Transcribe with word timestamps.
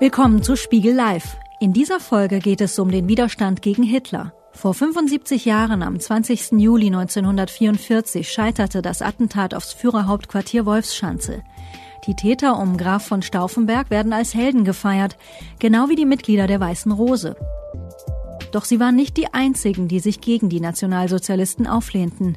Willkommen 0.00 0.42
zu 0.42 0.56
Spiegel 0.56 0.92
Live. 0.92 1.36
In 1.60 1.72
dieser 1.72 2.00
Folge 2.00 2.40
geht 2.40 2.60
es 2.60 2.80
um 2.80 2.90
den 2.90 3.06
Widerstand 3.06 3.62
gegen 3.62 3.84
Hitler. 3.84 4.34
Vor 4.50 4.74
75 4.74 5.44
Jahren, 5.44 5.84
am 5.84 6.00
20. 6.00 6.50
Juli 6.58 6.86
1944, 6.86 8.28
scheiterte 8.28 8.82
das 8.82 9.02
Attentat 9.02 9.54
aufs 9.54 9.72
Führerhauptquartier 9.72 10.66
Wolfschanze. 10.66 11.44
Die 12.08 12.16
Täter 12.16 12.58
um 12.58 12.76
Graf 12.76 13.06
von 13.06 13.22
Stauffenberg 13.22 13.90
werden 13.90 14.12
als 14.12 14.34
Helden 14.34 14.64
gefeiert, 14.64 15.16
genau 15.60 15.88
wie 15.88 15.96
die 15.96 16.06
Mitglieder 16.06 16.48
der 16.48 16.58
Weißen 16.58 16.90
Rose. 16.90 17.36
Doch 18.50 18.64
sie 18.64 18.80
waren 18.80 18.96
nicht 18.96 19.16
die 19.16 19.32
einzigen, 19.32 19.86
die 19.86 20.00
sich 20.00 20.20
gegen 20.20 20.48
die 20.48 20.60
Nationalsozialisten 20.60 21.68
auflehnten. 21.68 22.36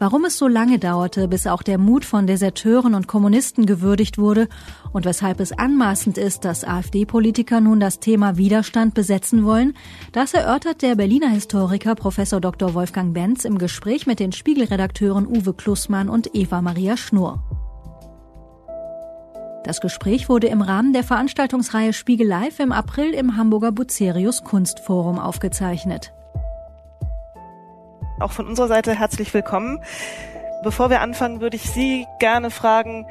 Warum 0.00 0.24
es 0.24 0.38
so 0.38 0.46
lange 0.46 0.78
dauerte, 0.78 1.26
bis 1.26 1.48
auch 1.48 1.62
der 1.62 1.76
Mut 1.76 2.04
von 2.04 2.28
Deserteuren 2.28 2.94
und 2.94 3.08
Kommunisten 3.08 3.66
gewürdigt 3.66 4.16
wurde 4.16 4.46
und 4.92 5.04
weshalb 5.04 5.40
es 5.40 5.50
anmaßend 5.50 6.18
ist, 6.18 6.44
dass 6.44 6.62
AfD-Politiker 6.62 7.60
nun 7.60 7.80
das 7.80 7.98
Thema 7.98 8.36
Widerstand 8.36 8.94
besetzen 8.94 9.44
wollen, 9.44 9.74
das 10.12 10.34
erörtert 10.34 10.82
der 10.82 10.94
Berliner 10.94 11.30
Historiker 11.30 11.96
Professor 11.96 12.40
Dr. 12.40 12.74
Wolfgang 12.74 13.12
Benz 13.12 13.44
im 13.44 13.58
Gespräch 13.58 14.06
mit 14.06 14.20
den 14.20 14.30
Spiegelredakteuren 14.30 15.26
Uwe 15.26 15.52
Klussmann 15.52 16.08
und 16.08 16.32
Eva 16.32 16.62
Maria 16.62 16.96
Schnurr. 16.96 17.42
Das 19.64 19.80
Gespräch 19.80 20.28
wurde 20.28 20.46
im 20.46 20.62
Rahmen 20.62 20.92
der 20.92 21.02
Veranstaltungsreihe 21.02 21.92
Spiegel 21.92 22.28
Live 22.28 22.60
im 22.60 22.70
April 22.70 23.12
im 23.14 23.36
Hamburger 23.36 23.72
Bucerius 23.72 24.44
Kunstforum 24.44 25.18
aufgezeichnet. 25.18 26.12
Auch 28.20 28.32
von 28.32 28.48
unserer 28.48 28.66
Seite 28.66 28.98
herzlich 28.98 29.32
willkommen. 29.32 29.80
Bevor 30.64 30.90
wir 30.90 31.00
anfangen, 31.00 31.40
würde 31.40 31.54
ich 31.54 31.70
Sie 31.70 32.04
gerne 32.18 32.50
fragen, 32.50 33.06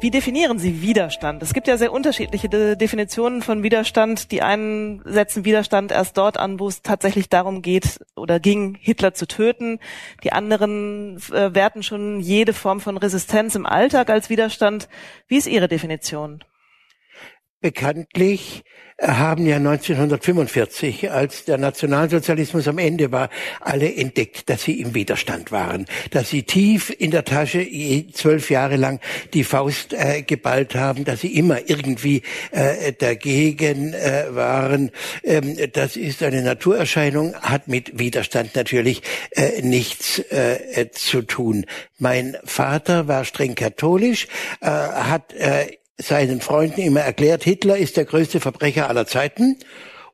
wie 0.00 0.12
definieren 0.12 0.60
Sie 0.60 0.80
Widerstand? 0.80 1.42
Es 1.42 1.52
gibt 1.52 1.66
ja 1.66 1.76
sehr 1.76 1.92
unterschiedliche 1.92 2.48
De 2.48 2.76
Definitionen 2.76 3.42
von 3.42 3.64
Widerstand. 3.64 4.30
Die 4.30 4.42
einen 4.42 5.02
setzen 5.04 5.44
Widerstand 5.44 5.90
erst 5.90 6.16
dort 6.16 6.36
an, 6.36 6.60
wo 6.60 6.68
es 6.68 6.82
tatsächlich 6.82 7.28
darum 7.28 7.62
geht 7.62 7.98
oder 8.14 8.38
ging, 8.38 8.76
Hitler 8.80 9.12
zu 9.12 9.26
töten. 9.26 9.80
Die 10.22 10.30
anderen 10.30 11.16
äh, 11.32 11.52
werten 11.52 11.82
schon 11.82 12.20
jede 12.20 12.52
Form 12.52 12.80
von 12.80 12.96
Resistenz 12.96 13.56
im 13.56 13.66
Alltag 13.66 14.08
als 14.08 14.30
Widerstand. 14.30 14.88
Wie 15.26 15.36
ist 15.36 15.48
Ihre 15.48 15.66
Definition? 15.66 16.44
Bekanntlich 17.60 18.62
haben 19.00 19.46
ja 19.46 19.56
1945, 19.56 21.10
als 21.10 21.44
der 21.44 21.56
Nationalsozialismus 21.56 22.66
am 22.66 22.78
Ende 22.78 23.12
war, 23.12 23.30
alle 23.60 23.94
entdeckt, 23.94 24.50
dass 24.50 24.64
sie 24.64 24.80
im 24.80 24.94
Widerstand 24.94 25.52
waren, 25.52 25.86
dass 26.10 26.30
sie 26.30 26.42
tief 26.42 26.94
in 26.98 27.12
der 27.12 27.24
Tasche 27.24 27.66
zwölf 28.12 28.50
Jahre 28.50 28.76
lang 28.76 29.00
die 29.34 29.44
Faust 29.44 29.92
äh, 29.92 30.22
geballt 30.22 30.74
haben, 30.74 31.04
dass 31.04 31.20
sie 31.20 31.36
immer 31.36 31.68
irgendwie 31.68 32.22
äh, 32.50 32.92
dagegen 32.92 33.94
äh, 33.94 34.26
waren. 34.30 34.90
Ähm, 35.22 35.56
das 35.72 35.96
ist 35.96 36.22
eine 36.22 36.42
Naturerscheinung, 36.42 37.36
hat 37.36 37.68
mit 37.68 37.98
Widerstand 37.98 38.56
natürlich 38.56 39.02
äh, 39.30 39.62
nichts 39.62 40.18
äh, 40.18 40.90
zu 40.90 41.22
tun. 41.22 41.66
Mein 41.98 42.36
Vater 42.44 43.06
war 43.06 43.24
streng 43.24 43.54
katholisch, 43.54 44.26
äh, 44.60 44.66
hat 44.66 45.34
seinen 45.98 46.40
Freunden 46.40 46.80
immer 46.80 47.00
erklärt, 47.00 47.42
Hitler 47.44 47.76
ist 47.76 47.96
der 47.96 48.04
größte 48.04 48.40
Verbrecher 48.40 48.88
aller 48.88 49.06
Zeiten. 49.06 49.58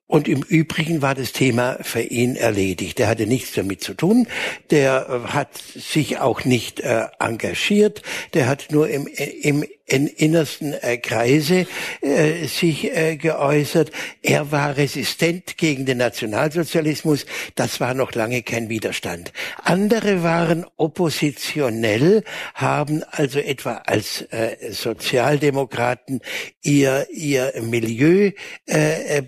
Und 0.07 0.29
im 0.29 0.43
Übrigen 0.43 1.01
war 1.01 1.15
das 1.15 1.33
Thema 1.33 1.79
für 1.81 2.03
ihn 2.03 2.37
erledigt. 2.37 3.01
Er 3.01 3.09
hatte 3.09 3.27
nichts 3.27 3.53
damit 3.55 3.83
zu 3.83 3.95
tun. 3.95 4.27
Der 4.71 5.09
äh, 5.09 5.29
hat 5.29 5.57
sich 5.57 6.19
auch 6.19 6.45
nicht 6.45 6.81
äh, 6.81 7.07
engagiert. 7.19 8.03
Der 8.35 8.47
hat 8.47 8.67
nur 8.71 8.91
im, 8.91 9.07
im, 9.07 9.65
im 9.87 10.07
innersten 10.07 10.75
äh, 10.75 10.99
Kreise 10.99 11.67
äh, 12.03 12.45
sich 12.45 12.95
äh, 12.95 13.17
geäußert. 13.17 13.93
Er 14.21 14.53
war 14.53 14.77
resistent 14.77 15.57
gegen 15.57 15.87
den 15.87 15.99
Nationalsozialismus. 15.99 17.25
Das 17.55 17.81
war 17.81 17.95
noch 17.95 18.13
lange 18.13 18.43
kein 18.43 18.69
Widerstand. 18.69 19.33
Andere 19.63 20.23
waren 20.23 20.67
oppositionell, 20.77 22.25
haben 22.53 23.03
also 23.11 23.39
etwa 23.39 23.77
als 23.87 24.20
äh, 24.31 24.70
Sozialdemokraten 24.70 26.20
ihr, 26.61 27.07
ihr 27.11 27.55
Milieu 27.63 28.33
äh, 28.67 29.23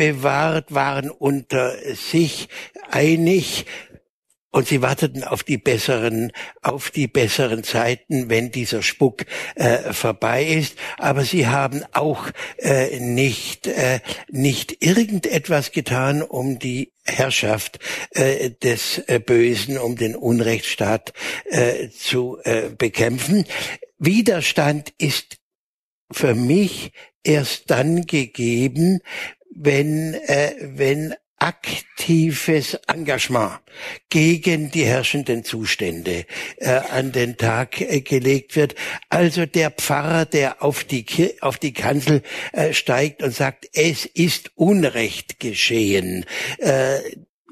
bewahrt, 0.00 0.72
waren 0.72 1.10
unter 1.10 1.76
sich 1.94 2.48
einig, 2.90 3.66
und 4.52 4.66
sie 4.66 4.82
warteten 4.82 5.22
auf 5.22 5.44
die 5.44 5.58
besseren, 5.58 6.32
auf 6.62 6.90
die 6.90 7.06
besseren 7.06 7.62
Zeiten, 7.62 8.30
wenn 8.30 8.50
dieser 8.50 8.82
Spuck 8.82 9.26
äh, 9.54 9.92
vorbei 9.92 10.44
ist. 10.44 10.76
Aber 10.96 11.22
sie 11.24 11.46
haben 11.46 11.84
auch 11.92 12.30
äh, 12.56 12.98
nicht, 12.98 13.68
äh, 13.68 14.00
nicht 14.28 14.82
irgendetwas 14.82 15.70
getan, 15.70 16.22
um 16.22 16.58
die 16.58 16.92
Herrschaft 17.04 17.78
äh, 18.10 18.50
des 18.50 18.98
äh, 19.06 19.20
Bösen, 19.20 19.78
um 19.78 19.94
den 19.96 20.16
Unrechtsstaat 20.16 21.12
äh, 21.44 21.90
zu 21.90 22.38
äh, 22.42 22.70
bekämpfen. 22.70 23.44
Widerstand 23.98 24.92
ist 24.98 25.36
für 26.10 26.34
mich 26.34 26.90
erst 27.22 27.70
dann 27.70 28.06
gegeben, 28.06 29.00
wenn, 29.50 30.14
äh, 30.14 30.54
wenn 30.60 31.14
aktives 31.40 32.74
Engagement 32.86 33.60
gegen 34.10 34.70
die 34.70 34.84
herrschenden 34.84 35.42
Zustände 35.42 36.26
äh, 36.58 36.68
an 36.68 37.12
den 37.12 37.38
Tag 37.38 37.80
äh, 37.80 38.02
gelegt 38.02 38.56
wird. 38.56 38.74
Also 39.08 39.46
der 39.46 39.70
Pfarrer, 39.70 40.26
der 40.26 40.62
auf 40.62 40.84
die, 40.84 41.06
auf 41.40 41.56
die 41.56 41.72
Kanzel 41.72 42.22
äh, 42.52 42.74
steigt 42.74 43.22
und 43.22 43.34
sagt, 43.34 43.68
es 43.72 44.04
ist 44.04 44.52
Unrecht 44.54 45.40
geschehen. 45.40 46.26
Äh, 46.58 46.98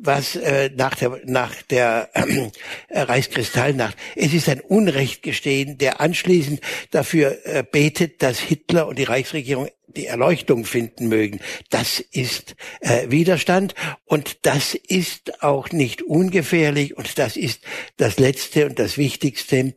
was 0.00 0.36
äh, 0.36 0.70
nach 0.75 0.94
der 0.94 1.20
nach 1.25 1.54
der 1.62 2.10
äh, 2.14 3.00
Reichskristallnacht. 3.00 3.97
Es 4.16 4.32
ist 4.32 4.48
ein 4.48 4.60
Unrecht 4.60 5.22
gestehen, 5.22 5.78
der 5.78 6.00
anschließend 6.00 6.60
dafür 6.91 7.38
äh, 7.44 7.62
betet, 7.62 8.22
dass 8.22 8.38
Hitler 8.38 8.87
und 8.87 8.98
die 8.98 9.04
Reichsregierung 9.04 9.69
die 9.88 10.06
Erleuchtung 10.06 10.64
finden 10.64 11.08
mögen. 11.08 11.41
Das 11.70 11.98
ist 11.98 12.56
äh, 12.81 13.10
Widerstand 13.10 13.75
und 14.04 14.47
das 14.47 14.75
ist 14.75 15.42
auch 15.42 15.70
nicht 15.70 16.03
ungefährlich 16.03 16.97
und 16.97 17.19
das 17.19 17.37
ist 17.37 17.62
das 17.97 18.19
letzte 18.19 18.66
und 18.66 18.78
das 18.78 18.98
wichtigste 18.98 19.75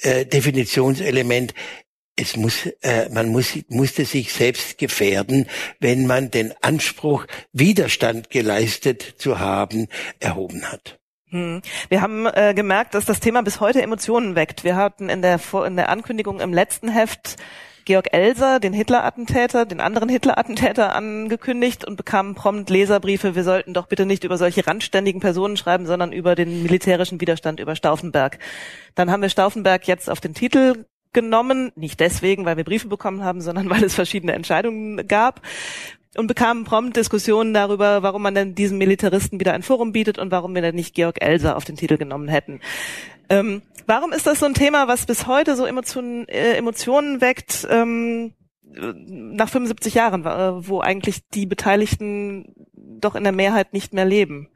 äh, 0.00 0.26
Definitionselement. 0.26 1.54
Es 2.16 2.36
muss, 2.36 2.66
äh, 2.82 3.08
man 3.10 3.28
muss, 3.28 3.58
musste 3.68 4.04
sich 4.04 4.32
selbst 4.32 4.76
gefährden, 4.78 5.46
wenn 5.80 6.06
man 6.06 6.30
den 6.30 6.52
Anspruch, 6.60 7.26
Widerstand 7.52 8.28
geleistet 8.28 9.14
zu 9.16 9.38
haben, 9.38 9.88
erhoben 10.20 10.70
hat. 10.70 10.98
Hm. 11.30 11.62
Wir 11.88 12.02
haben 12.02 12.26
äh, 12.26 12.52
gemerkt, 12.54 12.94
dass 12.94 13.06
das 13.06 13.20
Thema 13.20 13.42
bis 13.42 13.60
heute 13.60 13.80
Emotionen 13.80 14.34
weckt. 14.34 14.64
Wir 14.64 14.76
hatten 14.76 15.08
in 15.08 15.22
der, 15.22 15.40
in 15.66 15.76
der 15.76 15.88
Ankündigung 15.88 16.40
im 16.40 16.52
letzten 16.52 16.90
Heft 16.90 17.38
Georg 17.84 18.12
Elser, 18.12 18.60
den 18.60 18.72
Hitler-Attentäter, 18.72 19.66
den 19.66 19.80
anderen 19.80 20.08
Hitler-Attentäter 20.08 20.94
angekündigt 20.94 21.84
und 21.84 21.96
bekamen 21.96 22.34
prompt 22.34 22.70
Leserbriefe, 22.70 23.34
wir 23.34 23.42
sollten 23.42 23.74
doch 23.74 23.88
bitte 23.88 24.06
nicht 24.06 24.24
über 24.24 24.38
solche 24.38 24.66
randständigen 24.66 25.20
Personen 25.20 25.56
schreiben, 25.56 25.86
sondern 25.86 26.12
über 26.12 26.34
den 26.34 26.62
militärischen 26.62 27.20
Widerstand 27.20 27.58
über 27.58 27.74
Stauffenberg. 27.74 28.38
Dann 28.94 29.10
haben 29.10 29.22
wir 29.22 29.30
Stauffenberg 29.30 29.88
jetzt 29.88 30.08
auf 30.10 30.20
den 30.20 30.34
Titel 30.34 30.84
genommen, 31.12 31.72
nicht 31.76 32.00
deswegen, 32.00 32.44
weil 32.44 32.56
wir 32.56 32.64
Briefe 32.64 32.88
bekommen 32.88 33.24
haben, 33.24 33.40
sondern 33.40 33.68
weil 33.70 33.84
es 33.84 33.94
verschiedene 33.94 34.32
Entscheidungen 34.32 35.06
gab 35.08 35.40
und 36.16 36.26
bekamen 36.26 36.64
prompt 36.64 36.96
Diskussionen 36.96 37.54
darüber, 37.54 38.02
warum 38.02 38.22
man 38.22 38.34
denn 38.34 38.54
diesem 38.54 38.78
Militaristen 38.78 39.40
wieder 39.40 39.54
ein 39.54 39.62
Forum 39.62 39.92
bietet 39.92 40.18
und 40.18 40.30
warum 40.30 40.54
wir 40.54 40.62
denn 40.62 40.74
nicht 40.74 40.94
Georg 40.94 41.22
Elser 41.22 41.56
auf 41.56 41.64
den 41.64 41.76
Titel 41.76 41.96
genommen 41.96 42.28
hätten. 42.28 42.60
Ähm, 43.28 43.62
warum 43.86 44.12
ist 44.12 44.26
das 44.26 44.40
so 44.40 44.46
ein 44.46 44.54
Thema, 44.54 44.88
was 44.88 45.06
bis 45.06 45.26
heute 45.26 45.56
so 45.56 45.64
Emotionen, 45.64 46.28
äh, 46.28 46.54
Emotionen 46.54 47.20
weckt? 47.20 47.66
Ähm, 47.70 48.34
nach 48.74 49.48
75 49.48 49.94
Jahren, 49.94 50.24
äh, 50.24 50.66
wo 50.68 50.80
eigentlich 50.80 51.28
die 51.30 51.46
Beteiligten 51.46 52.54
doch 52.74 53.14
in 53.14 53.24
der 53.24 53.32
Mehrheit 53.32 53.72
nicht 53.72 53.92
mehr 53.92 54.04
leben. 54.04 54.48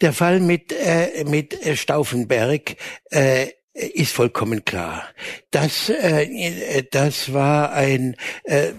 Der 0.00 0.12
Fall 0.12 0.40
mit, 0.40 0.72
äh, 0.72 1.24
mit 1.24 1.58
Stauffenberg 1.76 2.76
äh, 3.10 3.48
ist 3.74 4.12
vollkommen 4.12 4.64
klar. 4.64 5.04
Das, 5.50 5.88
äh, 5.88 6.82
das 6.90 7.32
war 7.32 7.72
ein, 7.72 8.16
äh, 8.44 8.72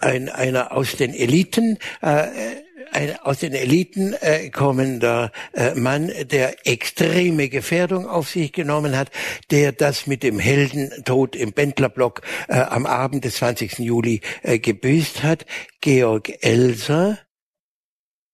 ein 0.00 0.28
einer 0.28 0.72
aus 0.72 0.96
den 0.96 1.14
Eliten. 1.14 1.78
Äh, 2.00 2.28
ein 2.92 3.18
aus 3.18 3.40
den 3.40 3.52
Eliten 3.52 4.14
äh, 4.14 4.50
kommender 4.50 5.30
äh, 5.52 5.74
Mann, 5.74 6.10
der 6.30 6.66
extreme 6.66 7.48
Gefährdung 7.48 8.06
auf 8.06 8.30
sich 8.30 8.52
genommen 8.52 8.96
hat, 8.96 9.10
der 9.50 9.72
das 9.72 10.06
mit 10.06 10.22
dem 10.22 10.38
Heldentod 10.38 11.36
im 11.36 11.52
Bendlerblock 11.52 12.22
äh, 12.48 12.54
am 12.60 12.86
Abend 12.86 13.24
des 13.24 13.36
20. 13.36 13.78
Juli 13.80 14.20
äh, 14.42 14.58
gebüßt 14.58 15.22
hat. 15.22 15.44
Georg 15.80 16.32
Elser 16.42 17.18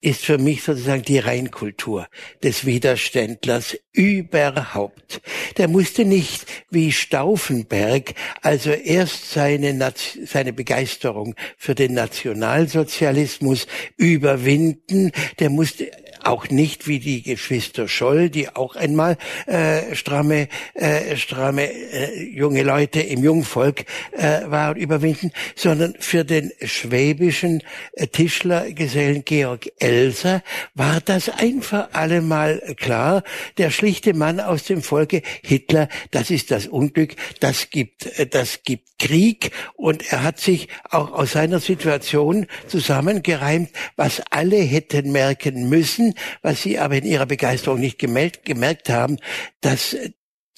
ist 0.04 0.24
für 0.24 0.36
mich 0.36 0.62
sozusagen 0.62 1.02
die 1.02 1.18
Reinkultur 1.18 2.08
des 2.42 2.66
Widerständlers 2.66 3.76
überhaupt. 3.92 5.22
Der 5.56 5.66
musste 5.66 6.04
nicht 6.04 6.44
wie 6.70 6.92
Stauffenberg 6.92 8.14
also 8.42 8.70
erst 8.70 9.30
seine, 9.30 9.94
seine 10.26 10.52
Begeisterung 10.52 11.34
für 11.56 11.74
den 11.74 11.94
Nationalsozialismus 11.94 13.66
überwinden, 13.96 15.10
der 15.38 15.48
musste 15.48 15.90
auch 16.26 16.48
nicht 16.48 16.86
wie 16.86 16.98
die 16.98 17.22
Geschwister 17.22 17.88
Scholl, 17.88 18.30
die 18.30 18.48
auch 18.48 18.76
einmal 18.76 19.16
äh, 19.46 19.94
stramme, 19.94 20.48
äh, 20.74 21.16
stramme 21.16 21.70
äh, 21.70 22.22
junge 22.22 22.62
Leute 22.62 23.00
im 23.00 23.22
Jungvolk 23.22 23.84
äh, 24.12 24.42
waren, 24.46 24.76
überwinden, 24.76 25.32
sondern 25.54 25.94
für 25.98 26.24
den 26.24 26.52
schwäbischen 26.62 27.62
äh, 27.92 28.06
Tischlergesellen 28.06 29.24
Georg 29.24 29.68
Elser 29.78 30.42
war 30.74 31.00
das 31.04 31.28
einfach 31.28 31.88
allemal 31.92 32.60
klar. 32.76 33.22
Der 33.58 33.70
schlichte 33.70 34.14
Mann 34.14 34.40
aus 34.40 34.64
dem 34.64 34.82
Volke 34.82 35.22
Hitler, 35.42 35.88
das 36.10 36.30
ist 36.30 36.50
das 36.50 36.66
Unglück, 36.66 37.14
das 37.40 37.70
gibt, 37.70 38.06
äh, 38.18 38.26
das 38.26 38.60
gibt 38.64 38.94
Krieg 38.98 39.50
und 39.74 40.12
er 40.12 40.22
hat 40.22 40.38
sich 40.38 40.68
auch 40.88 41.12
aus 41.12 41.32
seiner 41.32 41.58
Situation 41.58 42.46
zusammengereimt, 42.68 43.70
was 43.96 44.22
alle 44.30 44.56
hätten 44.56 45.12
merken 45.12 45.68
müssen, 45.68 46.13
was 46.42 46.62
Sie 46.62 46.78
aber 46.78 46.96
in 46.96 47.04
Ihrer 47.04 47.26
Begeisterung 47.26 47.80
nicht 47.80 47.98
gemerkt, 47.98 48.44
gemerkt 48.44 48.88
haben, 48.88 49.18
dass 49.60 49.96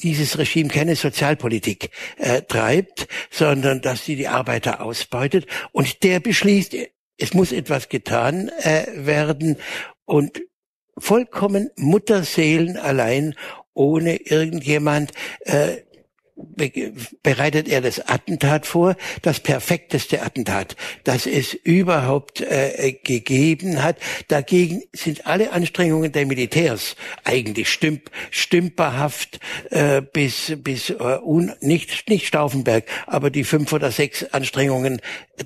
dieses 0.03 0.39
Regime 0.39 0.69
keine 0.69 0.97
Sozialpolitik 0.97 1.91
äh, 2.19 2.43
treibt, 2.43 3.09
sondern 3.31 3.81
dass 3.81 4.05
sie 4.05 4.17
die 4.17 4.29
Arbeiter 4.29 4.83
ausbeutet. 4.83 5.47
Und 5.73 6.03
der 6.03 6.21
beschließt, 6.21 6.77
es 7.19 7.35
muss 7.35 7.53
etwas 7.53 7.89
getan 7.89 8.51
äh, 8.61 8.87
werden 8.95 9.57
und 10.05 10.43
vollkommen 10.99 11.71
Mutterseelen 11.77 12.77
allein, 12.77 13.35
ohne 13.75 14.17
irgendjemand 14.17 15.13
äh, 15.41 15.79
bereitet 17.23 17.69
er 17.69 17.81
das 17.81 18.01
Attentat 18.01 18.67
vor, 18.67 18.97
das 19.23 19.41
perfekteste 19.41 20.23
Attentat, 20.23 20.77
das 21.05 21.27
es 21.27 21.55
überhaupt 21.55 22.43
äh, 22.43 22.93
gegeben 23.03 23.83
hat. 23.83 23.97
Dagegen 24.29 24.83
sind 24.93 25.27
alle 25.27 25.53
Anstrengungen 25.53 26.13
der 26.13 26.27
Militärs 26.27 26.97
eigentlich 27.25 27.71
stümp, 27.71 28.11
stümperhaft 28.31 29.41
äh, 29.71 30.03
bis 30.03 30.53
bis 30.59 30.91
äh, 30.91 30.95
un, 31.23 31.53
nicht 31.61 32.09
nicht 32.09 32.27
Stauffenberg, 32.27 32.85
aber 33.07 33.31
die 33.31 33.45
fünf 33.45 33.73
oder 33.73 33.91
sechs 33.91 34.25
Anstrengungen 34.25 35.01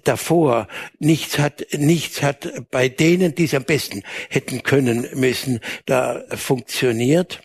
davor. 0.05 0.67
Nichts 0.99 1.39
hat 1.39 1.67
nichts 1.73 2.23
hat 2.23 2.53
bei 2.71 2.89
denen, 2.89 3.35
die 3.35 3.45
es 3.45 3.55
am 3.55 3.65
besten 3.65 4.03
hätten 4.29 4.63
können 4.63 5.09
müssen, 5.15 5.61
da 5.87 6.25
funktioniert. 6.31 7.43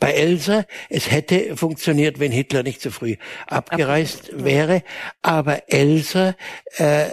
Bei 0.00 0.12
Elsa, 0.12 0.64
es 0.88 1.10
hätte 1.10 1.56
funktioniert, 1.56 2.18
wenn 2.18 2.32
Hitler 2.32 2.62
nicht 2.62 2.80
so 2.80 2.90
früh 2.90 3.16
abgereist 3.46 4.30
wäre, 4.32 4.82
aber 5.22 5.70
Elsa 5.72 6.34
äh, 6.76 7.06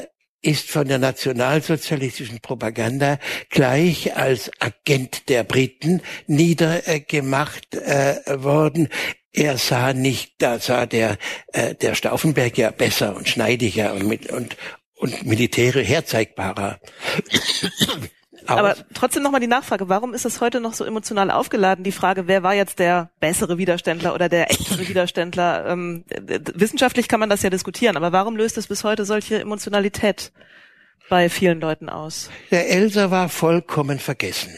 ist 0.43 0.69
von 0.69 0.87
der 0.87 0.99
nationalsozialistischen 0.99 2.39
Propaganda 2.41 3.17
gleich 3.49 4.15
als 4.15 4.51
Agent 4.59 5.29
der 5.29 5.43
Briten 5.43 6.01
niedergemacht 6.27 7.73
äh, 7.75 8.17
worden. 8.43 8.89
Er 9.31 9.57
sah 9.57 9.93
nicht, 9.93 10.33
da 10.39 10.59
sah 10.59 10.85
der, 10.85 11.17
äh, 11.53 11.73
der 11.75 11.95
Stauffenberg 11.95 12.57
ja 12.57 12.71
besser 12.71 13.15
und 13.15 13.29
schneidiger 13.29 13.93
und, 13.93 14.05
mit, 14.05 14.31
und, 14.31 14.57
und 14.95 15.25
militärisch 15.25 15.87
herzeigbarer 15.87 16.79
aber 18.47 18.75
trotzdem 18.93 19.23
nochmal 19.23 19.41
die 19.41 19.47
Nachfrage, 19.47 19.89
warum 19.89 20.13
ist 20.13 20.25
das 20.25 20.41
heute 20.41 20.59
noch 20.59 20.73
so 20.73 20.85
emotional 20.85 21.31
aufgeladen? 21.31 21.83
Die 21.83 21.91
Frage, 21.91 22.27
wer 22.27 22.43
war 22.43 22.53
jetzt 22.53 22.79
der 22.79 23.11
bessere 23.19 23.57
Widerständler 23.57 24.13
oder 24.13 24.29
der 24.29 24.51
echtere 24.51 24.87
Widerständler? 24.87 25.67
Ähm, 25.67 26.05
wissenschaftlich 26.53 27.07
kann 27.07 27.19
man 27.19 27.29
das 27.29 27.41
ja 27.41 27.49
diskutieren, 27.49 27.97
aber 27.97 28.11
warum 28.11 28.35
löst 28.35 28.57
es 28.57 28.67
bis 28.67 28.83
heute 28.83 29.05
solche 29.05 29.39
Emotionalität 29.39 30.31
bei 31.09 31.29
vielen 31.29 31.59
Leuten 31.59 31.89
aus? 31.89 32.29
Der 32.51 32.69
Elsa 32.69 33.11
war 33.11 33.29
vollkommen 33.29 33.99
vergessen 33.99 34.51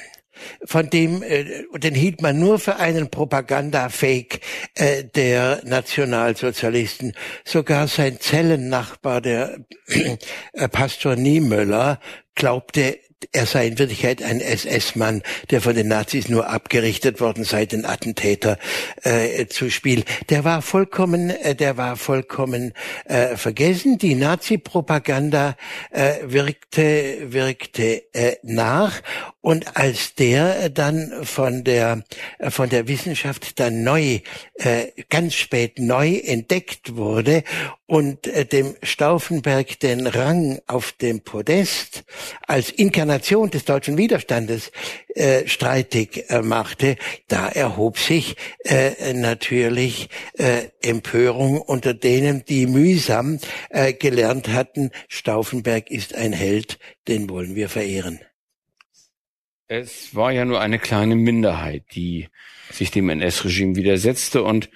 von 0.63 0.89
dem, 0.89 1.23
äh, 1.23 1.63
den 1.75 1.95
hielt 1.95 2.21
man 2.21 2.39
nur 2.39 2.59
für 2.59 2.77
einen 2.77 3.09
Propaganda-Fake 3.09 4.41
äh, 4.75 5.03
der 5.03 5.61
Nationalsozialisten. 5.63 7.13
Sogar 7.43 7.88
sein 7.88 8.19
Zellennachbar, 8.19 9.21
der 9.21 9.59
äh, 9.88 10.67
Pastor 10.67 11.15
Niemöller, 11.15 11.99
glaubte, 12.35 12.99
er 13.31 13.45
sei 13.45 13.67
in 13.67 13.79
Wirklichkeit 13.79 14.21
ein 14.21 14.41
SS-Mann, 14.41 15.23
der 15.50 15.62
von 15.62 15.75
den 15.75 15.88
Nazis 15.88 16.29
nur 16.29 16.50
abgerichtet 16.50 17.19
worden 17.19 17.44
sei, 17.44 17.65
den 17.65 17.85
Attentäter 17.85 18.57
äh, 19.03 19.47
zu 19.47 19.69
spielen. 19.69 20.03
Der 20.29 20.44
war 20.44 20.62
vollkommen, 20.62 21.29
äh, 21.29 21.56
der 21.56 21.77
war 21.77 21.95
vollkommen 21.95 22.73
äh, 23.06 23.35
vergessen. 23.38 23.97
Die 23.97 24.15
Nazi-Propaganda 24.15 25.56
äh, 25.91 26.15
wirkte, 26.23 27.31
wirkte 27.31 28.13
äh, 28.13 28.35
nach. 28.44 29.01
Und 29.45 29.77
als 29.77 30.15
der 30.15 30.69
dann 30.69 31.24
von 31.24 31.63
der 31.63 32.03
äh, 32.39 32.50
von 32.50 32.68
der 32.68 32.88
Wissenschaft 32.88 33.59
dann 33.59 33.83
neu, 33.83 34.21
äh, 34.56 34.88
ganz 35.12 35.36
spät 35.36 35.77
neu 35.77 36.15
entdeckt 36.15 36.95
wurde 36.95 37.44
und 37.86 38.25
äh, 38.25 38.45
dem 38.45 38.75
Stauffenberg 38.81 39.80
den 39.81 40.07
Rang 40.07 40.62
auf 40.65 40.94
dem 40.94 41.21
Podest 41.21 42.06
als 42.47 42.71
Inkarnation 42.71 43.51
des 43.51 43.65
deutschen 43.65 44.00
Widerstandes 44.00 44.71
äh, 45.13 45.48
streitig 45.48 46.27
äh, 46.31 46.41
machte, 46.41 46.95
da 47.27 47.48
erhob 47.48 48.00
sich 48.00 48.38
äh, 48.63 49.13
natürlich 49.13 50.09
äh, 50.39 50.69
Empörung 50.81 51.62
unter 51.62 51.94
denen, 51.94 52.44
die 52.45 52.65
mühsam 52.65 53.38
äh, 53.69 53.94
gelernt 53.94 54.48
hatten, 54.48 54.89
Stauffenberg 55.07 55.91
ist 55.91 56.15
ein 56.15 56.33
Held, 56.33 56.80
den 57.07 57.30
wollen 57.30 57.53
wir 57.53 57.69
verehren. 57.69 58.19
Es 59.67 60.15
war 60.15 60.31
ja 60.31 60.45
nur 60.45 60.62
eine 60.62 60.79
kleine 60.79 61.15
Minderheit, 61.15 61.83
die 61.94 62.27
sich 62.71 62.91
dem 62.91 63.09
NS-Regime 63.09 63.75
widersetzte 63.75 64.44
und 64.44 64.69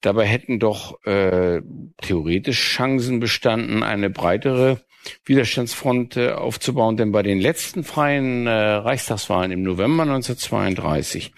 Dabei 0.00 0.26
hätten 0.26 0.58
doch 0.58 1.02
äh, 1.04 1.62
theoretisch 2.02 2.60
Chancen 2.60 3.18
bestanden, 3.18 3.82
eine 3.82 4.10
breitere 4.10 4.80
Widerstandsfront 5.24 6.16
äh, 6.16 6.30
aufzubauen, 6.30 6.96
denn 6.96 7.12
bei 7.12 7.22
den 7.22 7.40
letzten 7.40 7.82
freien 7.82 8.46
äh, 8.46 8.50
Reichstagswahlen 8.50 9.52
im 9.52 9.62
November 9.62 10.02
1932 10.02 11.32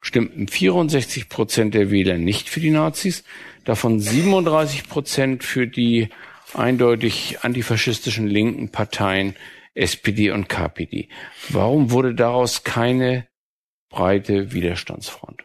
stimmten 0.00 0.48
64 0.48 1.28
Prozent 1.28 1.74
der 1.74 1.90
Wähler 1.90 2.18
nicht 2.18 2.48
für 2.48 2.60
die 2.60 2.70
Nazis, 2.70 3.24
davon 3.64 4.00
37 4.00 4.88
Prozent 4.88 5.44
für 5.44 5.66
die 5.66 6.08
eindeutig 6.54 7.38
antifaschistischen 7.42 8.26
linken 8.26 8.70
Parteien 8.70 9.34
SPD 9.74 10.30
und 10.30 10.48
KPD. 10.48 11.08
Warum 11.48 11.90
wurde 11.90 12.14
daraus 12.14 12.64
keine 12.64 13.28
breite 13.88 14.52
Widerstandsfront? 14.52 15.44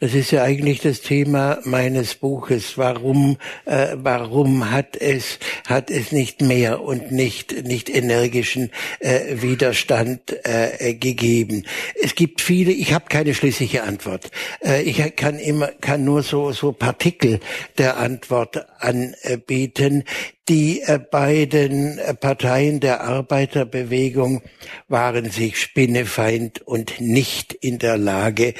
Das 0.00 0.14
ist 0.14 0.30
ja 0.30 0.42
eigentlich 0.42 0.80
das 0.80 1.02
Thema 1.02 1.58
meines 1.64 2.14
Buches. 2.14 2.78
Warum, 2.78 3.36
äh, 3.66 3.96
warum 3.96 4.70
hat 4.70 4.96
es, 4.96 5.38
hat 5.66 5.90
es 5.90 6.10
nicht 6.10 6.40
mehr 6.40 6.80
und 6.80 7.12
nicht, 7.12 7.66
nicht 7.66 7.90
energischen 7.90 8.70
äh, 9.00 9.42
Widerstand 9.42 10.36
äh, 10.44 10.94
gegeben? 10.94 11.66
Es 12.02 12.14
gibt 12.14 12.40
viele, 12.40 12.72
ich 12.72 12.94
habe 12.94 13.06
keine 13.10 13.34
schlüssige 13.34 13.82
Antwort. 13.82 14.30
Äh, 14.64 14.82
ich 14.82 15.16
kann 15.16 15.38
immer, 15.38 15.68
kann 15.68 16.04
nur 16.04 16.22
so, 16.22 16.52
so 16.52 16.72
Partikel 16.72 17.40
der 17.76 17.98
Antwort 17.98 18.66
anbieten. 18.78 20.04
Die 20.48 20.80
äh, 20.80 20.98
beiden 20.98 22.00
Parteien 22.20 22.80
der 22.80 23.02
Arbeiterbewegung 23.02 24.42
waren 24.88 25.30
sich 25.30 25.60
Spinnefeind 25.60 26.62
und 26.62 27.00
nicht 27.00 27.52
in 27.52 27.78
der 27.78 27.98
Lage, 27.98 28.54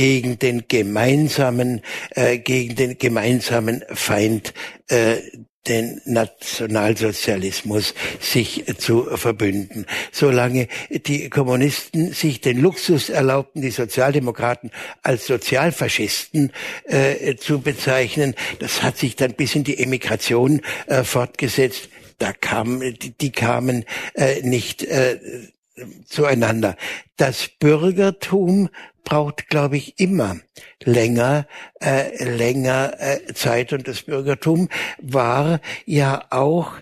gegen 0.00 0.38
den 0.38 0.66
gemeinsamen, 0.66 1.82
äh, 2.12 2.38
gegen 2.38 2.74
den 2.74 2.96
gemeinsamen 2.96 3.84
Feind, 3.92 4.54
äh, 4.88 5.16
den 5.68 6.00
Nationalsozialismus 6.06 7.92
sich 8.18 8.64
zu 8.78 9.14
verbünden. 9.18 9.84
Solange 10.10 10.68
die 10.88 11.28
Kommunisten 11.28 12.14
sich 12.14 12.40
den 12.40 12.62
Luxus 12.62 13.10
erlaubten, 13.10 13.60
die 13.60 13.72
Sozialdemokraten 13.72 14.70
als 15.02 15.26
Sozialfaschisten 15.26 16.50
äh, 16.84 17.36
zu 17.36 17.60
bezeichnen, 17.60 18.34
das 18.58 18.82
hat 18.82 18.96
sich 18.96 19.16
dann 19.16 19.34
bis 19.34 19.54
in 19.54 19.64
die 19.64 19.82
Emigration 19.82 20.62
äh, 20.86 21.04
fortgesetzt. 21.04 21.90
Da 22.16 22.32
kamen, 22.32 22.96
die, 22.98 23.10
die 23.10 23.32
kamen 23.32 23.84
äh, 24.14 24.40
nicht 24.40 24.82
äh, 24.82 25.18
zueinander. 26.06 26.76
Das 27.16 27.48
Bürgertum 27.48 28.70
braucht, 29.04 29.48
glaube 29.48 29.76
ich, 29.76 29.98
immer 29.98 30.36
länger, 30.84 31.46
äh, 31.80 32.24
länger 32.24 32.94
äh, 32.98 33.32
Zeit. 33.34 33.72
Und 33.72 33.88
das 33.88 34.02
Bürgertum 34.02 34.68
war 34.98 35.60
ja 35.86 36.24
auch 36.30 36.72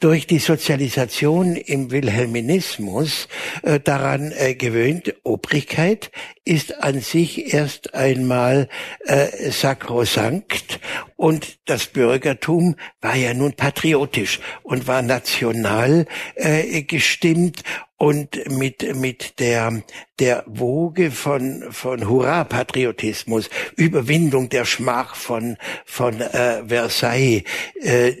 durch 0.00 0.26
die 0.26 0.38
Sozialisation 0.38 1.56
im 1.56 1.90
Wilhelminismus 1.90 3.28
äh, 3.62 3.80
daran 3.80 4.32
äh, 4.32 4.54
gewöhnt, 4.54 5.14
Obrigkeit 5.24 6.10
ist 6.44 6.82
an 6.82 7.00
sich 7.00 7.52
erst 7.52 7.94
einmal 7.94 8.68
äh, 9.00 9.50
sakrosankt. 9.50 10.80
Und 11.16 11.58
das 11.66 11.86
Bürgertum 11.86 12.76
war 13.02 13.14
ja 13.14 13.34
nun 13.34 13.52
patriotisch 13.52 14.40
und 14.62 14.86
war 14.86 15.02
national 15.02 16.06
äh, 16.34 16.82
gestimmt 16.82 17.62
und 17.96 18.50
mit 18.50 18.96
mit 18.96 19.38
der 19.38 19.82
der 20.20 20.44
Woge 20.46 21.10
von 21.10 21.64
von 21.70 22.08
Hurra-Patriotismus, 22.08 23.50
Überwindung 23.76 24.48
der 24.48 24.64
Schmach 24.64 25.14
von 25.14 25.56
von 25.84 26.20
äh, 26.20 26.62
Versailles. 26.66 27.42
Äh, 27.80 28.12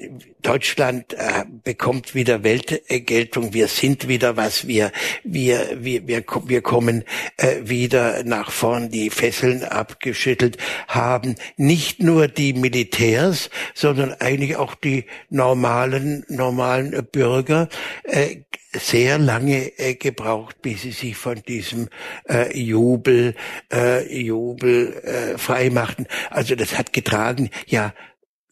Deutschland 0.44 1.14
äh, 1.14 1.44
bekommt 1.64 2.14
wieder 2.14 2.44
Weltgeltung. 2.44 3.54
Wir 3.54 3.66
sind 3.66 4.08
wieder 4.08 4.36
was. 4.36 4.68
Wir 4.68 4.92
wir 5.24 5.78
wir 5.80 6.06
wir, 6.06 6.24
wir 6.46 6.62
kommen 6.62 7.04
äh, 7.38 7.60
wieder 7.62 8.24
nach 8.24 8.50
vorn. 8.50 8.90
Die 8.90 9.08
Fesseln 9.08 9.64
abgeschüttelt 9.64 10.58
haben 10.86 11.36
nicht 11.56 12.02
nur 12.02 12.28
die 12.28 12.52
Militärs, 12.52 13.48
sondern 13.72 14.12
eigentlich 14.20 14.56
auch 14.56 14.74
die 14.74 15.06
normalen 15.30 16.24
normalen 16.28 17.06
Bürger. 17.10 17.68
Äh, 18.02 18.43
sehr 18.74 19.18
lange 19.18 19.78
äh, 19.78 19.94
gebraucht, 19.94 20.62
bis 20.62 20.82
sie 20.82 20.92
sich 20.92 21.16
von 21.16 21.42
diesem 21.42 21.88
äh, 22.28 22.56
Jubel, 22.58 23.34
äh, 23.72 24.22
Jubel 24.22 24.94
äh, 25.02 25.38
freimachten. 25.38 26.06
Also 26.30 26.54
das 26.54 26.76
hat 26.76 26.92
getragen, 26.92 27.50
ja, 27.66 27.94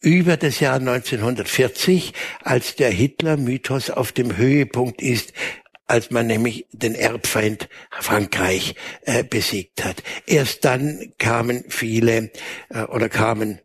über 0.01 0.35
das 0.35 0.59
Jahr 0.59 0.75
1940, 0.75 2.13
als 2.41 2.75
der 2.75 2.89
Hitler-Mythos 2.89 3.89
auf 3.89 4.11
dem 4.11 4.35
Höhepunkt 4.35 5.01
ist, 5.01 5.31
als 5.85 6.11
man 6.11 6.27
nämlich 6.27 6.67
den 6.71 6.95
Erbfeind 6.95 7.69
Frankreich 7.91 8.75
äh, 9.03 9.23
besiegt 9.23 9.83
hat. 9.83 10.03
Erst 10.25 10.65
dann 10.65 11.13
kamen 11.17 11.63
viele 11.69 12.31
äh, 12.69 12.83
oder 12.83 13.09
kamen 13.09 13.59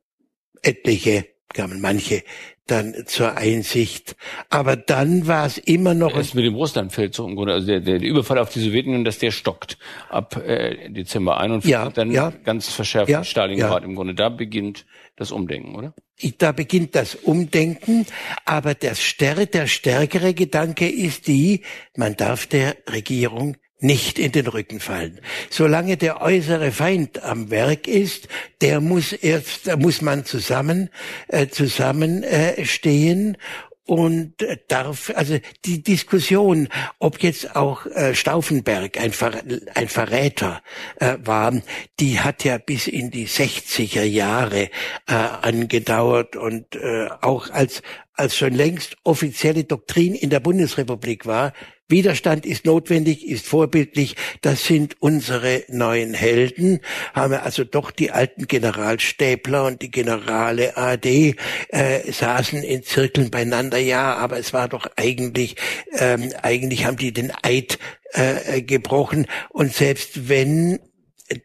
etliche, 0.63 1.27
kamen 1.55 1.81
manche 1.81 2.23
dann 2.71 2.95
zur 3.07 3.37
Einsicht. 3.37 4.17
Aber 4.51 4.77
dann 4.77 5.27
war 5.27 5.47
es 5.47 5.59
immer 5.59 5.95
noch. 5.95 6.17
Es 6.17 6.35
mit 6.35 6.45
dem 6.45 6.55
Russlandfeldzug 6.55 7.29
im 7.29 7.37
Grunde, 7.37 7.55
also 7.55 7.67
der, 7.67 7.81
der 7.81 8.01
Überfall 8.01 8.39
auf 8.39 8.51
die 8.51 8.61
Sowjetunion, 8.61 9.05
dass 9.05 9.19
der 9.19 9.31
stockt 9.31 9.79
ab 10.09 10.37
äh, 10.37 10.91
Dezember 10.91 11.39
41, 11.39 11.71
ja, 11.71 11.91
dann 11.91 12.11
ja, 12.11 12.33
ganz 12.45 12.69
verschärft 12.69 13.11
ja, 13.11 13.25
Stalingrad 13.25 13.83
ja. 13.83 13.89
im 13.89 13.95
Grunde. 13.95 14.15
Da 14.15 14.29
beginnt 14.29 14.87
das 15.17 15.33
Umdenken, 15.33 15.75
oder? 15.75 15.95
Da 16.39 16.53
beginnt 16.53 16.95
das 16.95 17.15
Umdenken, 17.15 18.07
aber 18.45 18.75
das 18.75 19.01
stär 19.01 19.47
der 19.47 19.67
stärkere 19.67 20.35
Gedanke 20.35 20.89
ist 20.89 21.29
die, 21.29 21.63
man 21.97 22.17
darf 22.17 22.47
der 22.47 22.77
Regierung 22.91 23.57
nicht 23.81 24.19
in 24.19 24.33
den 24.33 24.47
Rücken 24.47 24.81
fallen. 24.81 25.21
Solange 25.51 25.97
der 25.97 26.21
äußere 26.21 26.73
Feind 26.73 27.23
am 27.23 27.51
Werk 27.51 27.87
ist, 27.87 28.29
der 28.61 28.81
muss 28.81 29.13
erst, 29.13 29.67
da 29.67 29.77
muss 29.77 30.03
man 30.03 30.25
zusammen, 30.25 30.91
äh, 31.29 31.49
zusammen 31.49 32.23
äh, 32.23 32.65
stehen 32.65 33.37
und 33.89 34.35
darf, 34.69 35.11
also 35.15 35.39
die 35.65 35.83
Diskussion, 35.83 36.69
ob 36.99 37.23
jetzt 37.23 37.57
auch 37.57 37.87
äh, 37.87 38.15
Stauffenberg 38.15 39.01
ein, 39.01 39.13
Ver, 39.13 39.43
ein 39.75 39.89
Verräter 39.89 40.63
äh, 41.01 41.17
war, 41.25 41.55
die 41.99 42.21
hat 42.21 42.45
ja 42.45 42.59
bis 42.59 42.87
in 42.87 43.11
die 43.11 43.27
60er 43.27 44.03
Jahre 44.03 44.65
äh, 45.07 45.15
angedauert 45.15 46.37
und 46.37 46.75
äh, 46.75 47.09
auch 47.23 47.51
als 47.51 47.83
als 48.13 48.37
schon 48.37 48.53
längst 48.53 48.97
offizielle 49.05 49.63
Doktrin 49.63 50.15
in 50.17 50.29
der 50.29 50.41
Bundesrepublik 50.41 51.25
war, 51.25 51.53
Widerstand 51.89 52.45
ist 52.45 52.67
notwendig, 52.67 53.27
ist 53.27 53.47
vorbildlich. 53.47 54.15
Das 54.43 54.65
sind 54.65 54.97
unsere 55.01 55.65
neuen 55.69 56.13
Helden. 56.13 56.81
Haben 57.15 57.33
wir 57.33 57.43
also 57.45 57.65
doch 57.65 57.91
die 57.91 58.11
alten 58.11 58.47
Generalstäbler 58.47 59.65
und 59.65 59.81
die 59.81 59.91
Generale 59.91 60.77
AD 60.77 61.35
äh, 61.71 62.13
saßen 62.13 62.63
in 62.63 62.83
Zirkeln 62.83 63.31
beieinander. 63.31 63.79
Ja, 63.79 64.17
aber 64.17 64.39
es 64.39 64.53
war 64.53 64.69
doch 64.69 64.87
eigentlich, 64.97 65.57
ähm, 65.93 66.31
eigentlich 66.43 66.85
haben 66.85 66.99
die 66.99 67.13
den 67.13 67.33
Eid 67.43 67.79
äh, 68.13 68.61
gebrochen. 68.61 69.27
Und 69.49 69.73
selbst 69.73 70.29
wenn 70.29 70.79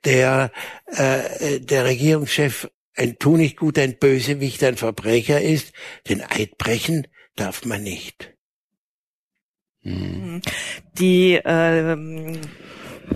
der, 0.04 0.52
äh, 0.88 1.60
der 1.62 1.86
Regierungschef 1.86 2.70
ein 2.96 3.18
Tu 3.18 3.38
nicht 3.38 3.58
gut, 3.58 3.80
ein 3.80 3.98
Bösewicht, 3.98 4.64
ein 4.64 4.78
Verbrecher 4.78 5.42
ist, 5.42 5.74
den 6.10 6.22
Eid 6.22 6.58
brechen 6.58 7.08
darf 7.36 7.66
man 7.66 7.82
nicht. 7.84 8.33
Mhm. 9.84 10.42
Die 10.98 11.34
äh, 11.34 12.38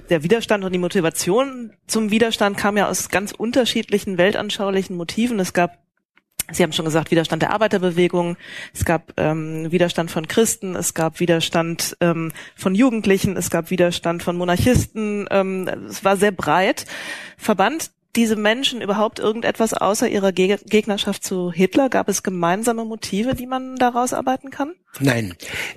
der 0.10 0.24
Widerstand 0.24 0.64
und 0.64 0.74
die 0.74 0.80
Motivation 0.80 1.72
zum 1.88 2.12
Widerstand 2.12 2.58
kam 2.58 2.78
ja 2.78 2.90
aus 2.90 3.10
ganz 3.10 3.32
unterschiedlichen 3.32 4.18
weltanschaulichen 4.18 4.96
Motiven. 4.96 5.40
Es 5.40 5.54
gab 5.54 5.80
Sie 6.50 6.64
haben 6.64 6.72
schon 6.72 6.86
gesagt, 6.86 7.12
Widerstand 7.12 7.42
der 7.42 7.52
Arbeiterbewegung, 7.52 8.38
es 8.74 8.86
gab 8.86 9.12
ähm, 9.18 9.70
Widerstand 9.70 10.12
von 10.12 10.30
Christen, 10.30 10.78
es 10.78 10.94
gab 10.94 11.20
Widerstand 11.20 11.98
ähm, 12.00 12.32
von 12.56 12.74
Jugendlichen, 12.74 13.36
es 13.36 13.50
gab 13.50 13.70
Widerstand 13.70 14.24
von 14.24 14.38
Monarchisten, 14.38 15.28
ähm, 15.30 15.68
es 15.90 16.06
war 16.06 16.16
sehr 16.16 16.32
breit. 16.32 16.86
Verband 17.38 17.92
diese 18.16 18.38
Menschen 18.38 18.82
überhaupt 18.82 19.20
irgendetwas 19.20 19.74
außer 19.74 20.08
ihrer 20.08 20.32
Gegnerschaft 20.32 21.24
zu 21.24 21.52
Hitler? 21.52 21.90
Gab 21.90 22.08
es 22.08 22.24
gemeinsame 22.24 22.86
Motive, 22.86 23.36
die 23.36 23.46
man 23.46 23.76
daraus 23.76 24.14
arbeiten 24.14 24.50
kann? 24.50 24.74
Nein, 25.00 25.36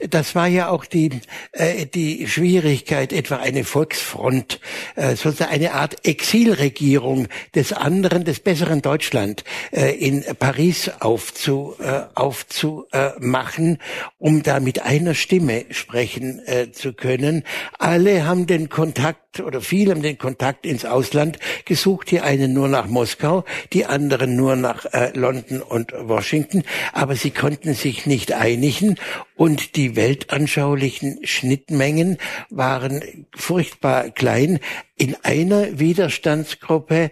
das 0.08 0.34
war 0.34 0.46
ja 0.46 0.68
auch 0.68 0.84
die 0.84 1.10
äh, 1.52 1.86
die 1.86 2.26
Schwierigkeit, 2.26 3.12
etwa 3.12 3.36
eine 3.36 3.64
Volksfront, 3.64 4.60
äh, 4.96 5.14
sozusagen 5.16 5.52
eine 5.52 5.74
Art 5.74 6.06
Exilregierung 6.06 7.28
des 7.54 7.72
anderen, 7.72 8.24
des 8.24 8.40
besseren 8.40 8.82
Deutschland 8.82 9.44
äh, 9.72 9.94
in 9.94 10.24
Paris 10.38 10.90
aufzu 11.00 11.74
äh, 11.80 12.02
aufzumachen, 12.14 13.78
um 14.18 14.42
da 14.42 14.60
mit 14.60 14.82
einer 14.82 15.14
Stimme 15.14 15.66
sprechen 15.70 16.40
äh, 16.46 16.72
zu 16.72 16.92
können. 16.92 17.44
Alle 17.78 18.26
haben 18.26 18.46
den 18.46 18.68
Kontakt 18.68 19.40
oder 19.40 19.60
viele 19.60 19.92
haben 19.92 20.02
den 20.02 20.18
Kontakt 20.18 20.66
ins 20.66 20.84
Ausland 20.84 21.38
gesucht. 21.64 22.10
Die 22.10 22.20
einen 22.20 22.52
nur 22.52 22.68
nach 22.68 22.86
Moskau, 22.86 23.44
die 23.72 23.86
anderen 23.86 24.34
nur 24.34 24.56
nach 24.56 24.86
äh, 24.86 25.16
London 25.16 25.62
und 25.62 25.92
Washington, 25.96 26.64
aber 26.92 27.14
sie 27.14 27.30
konnten 27.30 27.74
sich 27.74 28.06
nicht 28.06 28.32
einigen 28.32 28.96
und 29.37 29.76
die 29.76 29.97
weltanschaulichen 29.97 31.26
Schnittmengen 31.26 32.19
waren 32.50 33.26
furchtbar 33.35 34.11
klein. 34.11 34.61
In 34.97 35.17
einer 35.23 35.79
Widerstandsgruppe 35.79 37.11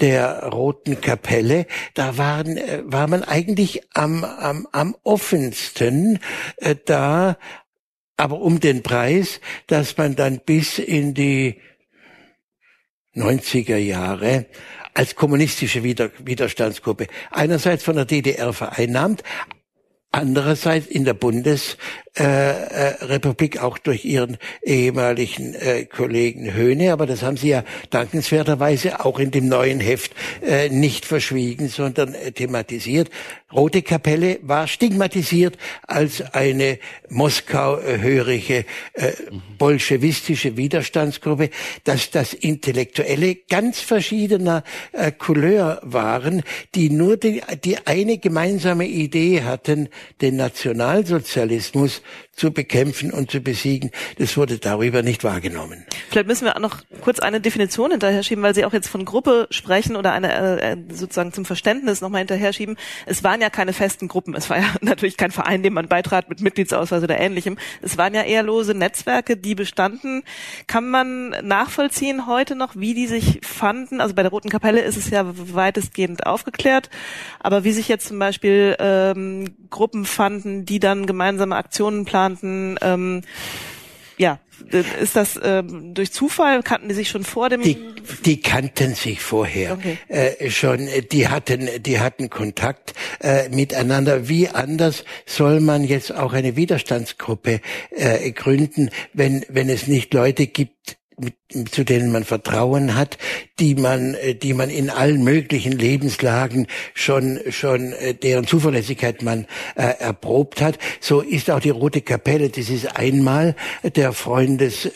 der 0.00 0.44
Roten 0.44 1.00
Kapelle, 1.00 1.66
da 1.94 2.18
waren, 2.18 2.56
äh, 2.56 2.82
war 2.84 3.06
man 3.06 3.22
eigentlich 3.22 3.82
am, 3.94 4.24
am, 4.24 4.66
am 4.72 4.96
offensten 5.04 6.18
äh, 6.56 6.74
da, 6.84 7.38
aber 8.16 8.40
um 8.40 8.58
den 8.58 8.82
Preis, 8.82 9.40
dass 9.68 9.96
man 9.96 10.16
dann 10.16 10.40
bis 10.44 10.78
in 10.78 11.14
die 11.14 11.60
90er 13.14 13.76
Jahre 13.76 14.46
als 14.94 15.14
kommunistische 15.14 15.84
Widerstandsgruppe 15.84 17.06
einerseits 17.30 17.84
von 17.84 17.94
der 17.94 18.04
DDR 18.04 18.52
vereinnahmt, 18.52 19.22
andererseits 20.18 20.86
in 20.86 21.04
der 21.04 21.14
Bundesrepublik 21.14 23.54
äh, 23.54 23.58
äh, 23.58 23.62
auch 23.62 23.78
durch 23.78 24.04
ihren 24.04 24.36
ehemaligen 24.62 25.54
äh, 25.54 25.84
Kollegen 25.84 26.52
Höhne, 26.52 26.92
aber 26.92 27.06
das 27.06 27.22
haben 27.22 27.36
sie 27.36 27.50
ja 27.50 27.62
dankenswerterweise 27.90 29.04
auch 29.04 29.20
in 29.20 29.30
dem 29.30 29.46
neuen 29.48 29.78
Heft 29.80 30.12
nicht 30.70 31.04
verschwiegen, 31.04 31.68
sondern 31.68 32.16
thematisiert. 32.34 33.10
Rote 33.52 33.82
Kapelle 33.82 34.38
war 34.42 34.66
stigmatisiert 34.66 35.56
als 35.86 36.22
eine 36.34 36.78
Moskau-hörige 37.08 38.64
bolschewistische 39.56 40.56
Widerstandsgruppe, 40.56 41.50
dass 41.84 42.10
das 42.10 42.34
Intellektuelle 42.34 43.36
ganz 43.36 43.78
verschiedener 43.80 44.64
Couleur 45.18 45.80
waren, 45.82 46.42
die 46.74 46.90
nur 46.90 47.16
die, 47.16 47.42
die 47.64 47.86
eine 47.86 48.18
gemeinsame 48.18 48.86
Idee 48.86 49.42
hatten, 49.42 49.88
den 50.20 50.36
Nationalsozialismus 50.36 52.02
zu 52.38 52.52
bekämpfen 52.52 53.12
und 53.12 53.30
zu 53.30 53.40
besiegen. 53.40 53.90
Das 54.16 54.36
wurde 54.36 54.58
darüber 54.58 55.02
nicht 55.02 55.24
wahrgenommen. 55.24 55.84
Vielleicht 56.08 56.28
müssen 56.28 56.44
wir 56.44 56.58
noch 56.60 56.78
kurz 57.00 57.18
eine 57.18 57.40
Definition 57.40 57.90
hinterher 57.90 58.22
schieben, 58.22 58.42
weil 58.42 58.54
Sie 58.54 58.64
auch 58.64 58.72
jetzt 58.72 58.88
von 58.88 59.04
Gruppe 59.04 59.48
sprechen 59.50 59.96
oder 59.96 60.12
eine 60.12 60.60
äh, 60.60 60.76
sozusagen 60.90 61.32
zum 61.32 61.44
Verständnis 61.44 62.00
nochmal 62.00 62.20
hinterher 62.20 62.52
schieben. 62.52 62.76
Es 63.06 63.24
waren 63.24 63.40
ja 63.40 63.50
keine 63.50 63.72
festen 63.72 64.08
Gruppen. 64.08 64.34
Es 64.34 64.48
war 64.48 64.58
ja 64.58 64.66
natürlich 64.80 65.16
kein 65.16 65.32
Verein, 65.32 65.62
dem 65.62 65.74
man 65.74 65.88
beitrat 65.88 66.28
mit 66.28 66.40
Mitgliedsausweis 66.40 67.02
oder 67.02 67.18
ähnlichem. 67.18 67.58
Es 67.82 67.98
waren 67.98 68.14
ja 68.14 68.22
eher 68.22 68.42
lose 68.42 68.74
Netzwerke, 68.74 69.36
die 69.36 69.54
bestanden. 69.54 70.22
Kann 70.66 70.88
man 70.88 71.30
nachvollziehen 71.42 72.26
heute 72.26 72.54
noch, 72.54 72.76
wie 72.76 72.94
die 72.94 73.08
sich 73.08 73.40
fanden? 73.42 74.00
Also 74.00 74.14
bei 74.14 74.22
der 74.22 74.30
Roten 74.30 74.48
Kapelle 74.48 74.80
ist 74.80 74.96
es 74.96 75.10
ja 75.10 75.24
weitestgehend 75.26 76.26
aufgeklärt. 76.26 76.88
Aber 77.40 77.64
wie 77.64 77.72
sich 77.72 77.88
jetzt 77.88 78.06
zum 78.06 78.18
Beispiel 78.18 78.76
ähm, 78.78 79.56
Gruppen 79.70 80.04
fanden, 80.04 80.64
die 80.64 80.78
dann 80.78 81.06
gemeinsame 81.06 81.56
Aktionen 81.56 82.04
planten. 82.28 82.76
Ähm, 82.82 83.22
ja, 84.16 84.40
ist 85.00 85.14
das 85.14 85.36
äh, 85.36 85.62
durch 85.62 86.12
Zufall? 86.12 86.62
Kannten 86.64 86.88
die 86.88 86.94
sich 86.94 87.08
schon 87.08 87.22
vor 87.22 87.48
dem? 87.48 87.62
Die, 87.62 87.78
die 88.24 88.40
kannten 88.40 88.94
sich 88.94 89.20
vorher 89.20 89.74
okay. 89.74 89.98
äh, 90.08 90.50
schon. 90.50 90.88
Die 91.12 91.28
hatten, 91.28 91.68
die 91.80 92.00
hatten 92.00 92.28
Kontakt 92.28 92.94
äh, 93.20 93.48
miteinander. 93.48 94.28
Wie 94.28 94.48
anders 94.48 95.04
soll 95.24 95.60
man 95.60 95.84
jetzt 95.84 96.12
auch 96.12 96.32
eine 96.32 96.56
Widerstandsgruppe 96.56 97.60
äh, 97.90 98.32
gründen, 98.32 98.90
wenn 99.12 99.44
wenn 99.48 99.68
es 99.68 99.86
nicht 99.86 100.12
Leute 100.12 100.48
gibt, 100.48 100.98
zu 101.70 101.84
denen 101.84 102.12
man 102.12 102.24
Vertrauen 102.24 102.94
hat, 102.94 103.18
die 103.58 103.74
man, 103.74 104.14
äh, 104.14 104.34
die 104.34 104.52
man 104.54 104.70
in 104.70 104.90
allen 104.90 105.24
möglichen 105.24 105.72
Lebenslagen 105.72 106.66
schon, 106.94 107.40
schon 107.50 107.92
äh, 107.92 108.14
deren 108.14 108.46
Zuverlässigkeit 108.46 109.22
man 109.22 109.46
äh, 109.74 109.94
erprobt 109.98 110.60
hat. 110.60 110.78
So 111.00 111.20
ist 111.20 111.50
auch 111.50 111.60
die 111.60 111.70
Rote 111.70 112.02
Kapelle. 112.02 112.50
Das 112.50 112.68
ist 112.68 112.96
einmal 112.96 113.56
der 113.82 114.12
Freundeskreis 114.12 114.92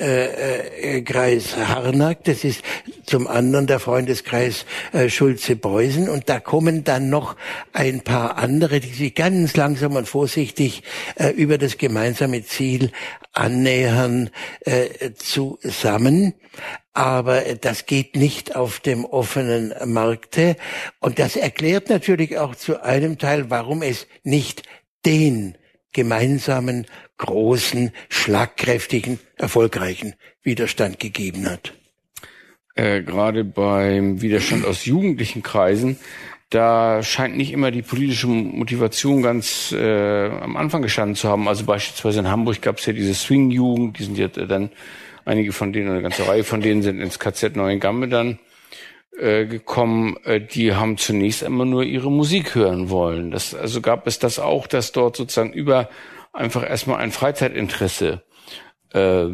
äh, 1.56 1.64
Harnack, 1.64 2.24
das 2.24 2.44
ist 2.44 2.62
zum 3.06 3.26
anderen 3.26 3.66
der 3.66 3.80
Freundeskreis 3.80 4.66
äh, 4.92 5.08
Schulze-Beusen 5.08 6.08
und 6.08 6.28
da 6.28 6.38
kommen 6.38 6.84
dann 6.84 7.08
noch 7.10 7.36
ein 7.72 8.02
paar 8.02 8.36
andere, 8.38 8.80
die 8.80 8.92
sich 8.92 9.14
ganz 9.14 9.56
langsam 9.56 9.96
und 9.96 10.06
vorsichtig 10.06 10.82
äh, 11.16 11.30
über 11.30 11.58
das 11.58 11.78
gemeinsame 11.78 12.44
Ziel 12.44 12.90
annähern 13.32 14.30
äh, 14.60 15.12
zusammen. 15.16 16.11
Aber 16.92 17.40
das 17.60 17.86
geht 17.86 18.16
nicht 18.16 18.54
auf 18.54 18.80
dem 18.80 19.04
offenen 19.04 19.72
Markte. 19.86 20.56
Und 21.00 21.18
das 21.18 21.36
erklärt 21.36 21.88
natürlich 21.88 22.38
auch 22.38 22.54
zu 22.54 22.82
einem 22.82 23.18
Teil, 23.18 23.50
warum 23.50 23.82
es 23.82 24.06
nicht 24.22 24.62
den 25.06 25.56
gemeinsamen, 25.92 26.86
großen, 27.18 27.92
schlagkräftigen, 28.08 29.18
erfolgreichen 29.36 30.14
Widerstand 30.42 30.98
gegeben 30.98 31.48
hat. 31.48 31.72
Äh, 32.74 33.02
Gerade 33.02 33.44
beim 33.44 34.20
Widerstand 34.22 34.64
aus 34.64 34.84
jugendlichen 34.86 35.42
Kreisen 35.42 35.98
da 36.52 37.02
scheint 37.02 37.36
nicht 37.36 37.52
immer 37.52 37.70
die 37.70 37.82
politische 37.82 38.26
Motivation 38.26 39.22
ganz 39.22 39.72
äh, 39.72 40.28
am 40.28 40.56
Anfang 40.56 40.82
gestanden 40.82 41.16
zu 41.16 41.28
haben. 41.28 41.48
Also 41.48 41.64
beispielsweise 41.64 42.20
in 42.20 42.28
Hamburg 42.28 42.60
gab 42.60 42.78
es 42.78 42.86
ja 42.86 42.92
diese 42.92 43.14
Swing-Jugend, 43.14 43.98
die 43.98 44.04
sind 44.04 44.18
ja 44.18 44.28
dann, 44.28 44.70
einige 45.24 45.52
von 45.52 45.72
denen, 45.72 45.90
eine 45.90 46.02
ganze 46.02 46.26
Reihe 46.26 46.44
von 46.44 46.60
denen 46.60 46.82
sind 46.82 47.00
ins 47.00 47.18
KZ 47.18 47.56
Neuengamme 47.56 48.08
dann 48.08 48.38
äh, 49.18 49.46
gekommen, 49.46 50.16
äh, 50.24 50.40
die 50.40 50.74
haben 50.74 50.96
zunächst 50.96 51.42
immer 51.42 51.64
nur 51.64 51.82
ihre 51.82 52.10
Musik 52.10 52.54
hören 52.54 52.90
wollen. 52.90 53.30
Das, 53.30 53.54
also 53.54 53.80
gab 53.80 54.06
es 54.06 54.18
das 54.18 54.38
auch, 54.38 54.66
dass 54.66 54.92
dort 54.92 55.16
sozusagen 55.16 55.52
über 55.52 55.88
einfach 56.32 56.68
erstmal 56.68 56.98
ein 56.98 57.12
Freizeitinteresse 57.12 58.22
äh, 58.92 59.26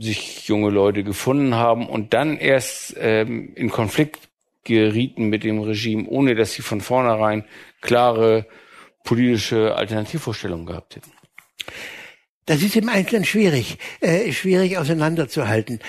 sich 0.00 0.48
junge 0.48 0.70
Leute 0.70 1.04
gefunden 1.04 1.54
haben 1.54 1.86
und 1.86 2.14
dann 2.14 2.38
erst 2.38 2.96
ähm, 2.98 3.52
in 3.54 3.70
Konflikt 3.70 4.28
gerieten 4.64 5.28
mit 5.28 5.44
dem 5.44 5.60
Regime, 5.60 6.08
ohne 6.08 6.34
dass 6.34 6.54
sie 6.54 6.62
von 6.62 6.80
vornherein 6.80 7.44
klare 7.80 8.46
politische 9.04 9.76
Alternativvorstellungen 9.76 10.66
gehabt 10.66 10.96
hätten. 10.96 11.12
Das 12.46 12.62
ist 12.62 12.76
im 12.76 12.88
Einzelnen 12.88 13.24
schwierig, 13.24 13.78
äh, 14.00 14.32
schwierig 14.32 14.78
auseinanderzuhalten. 14.78 15.80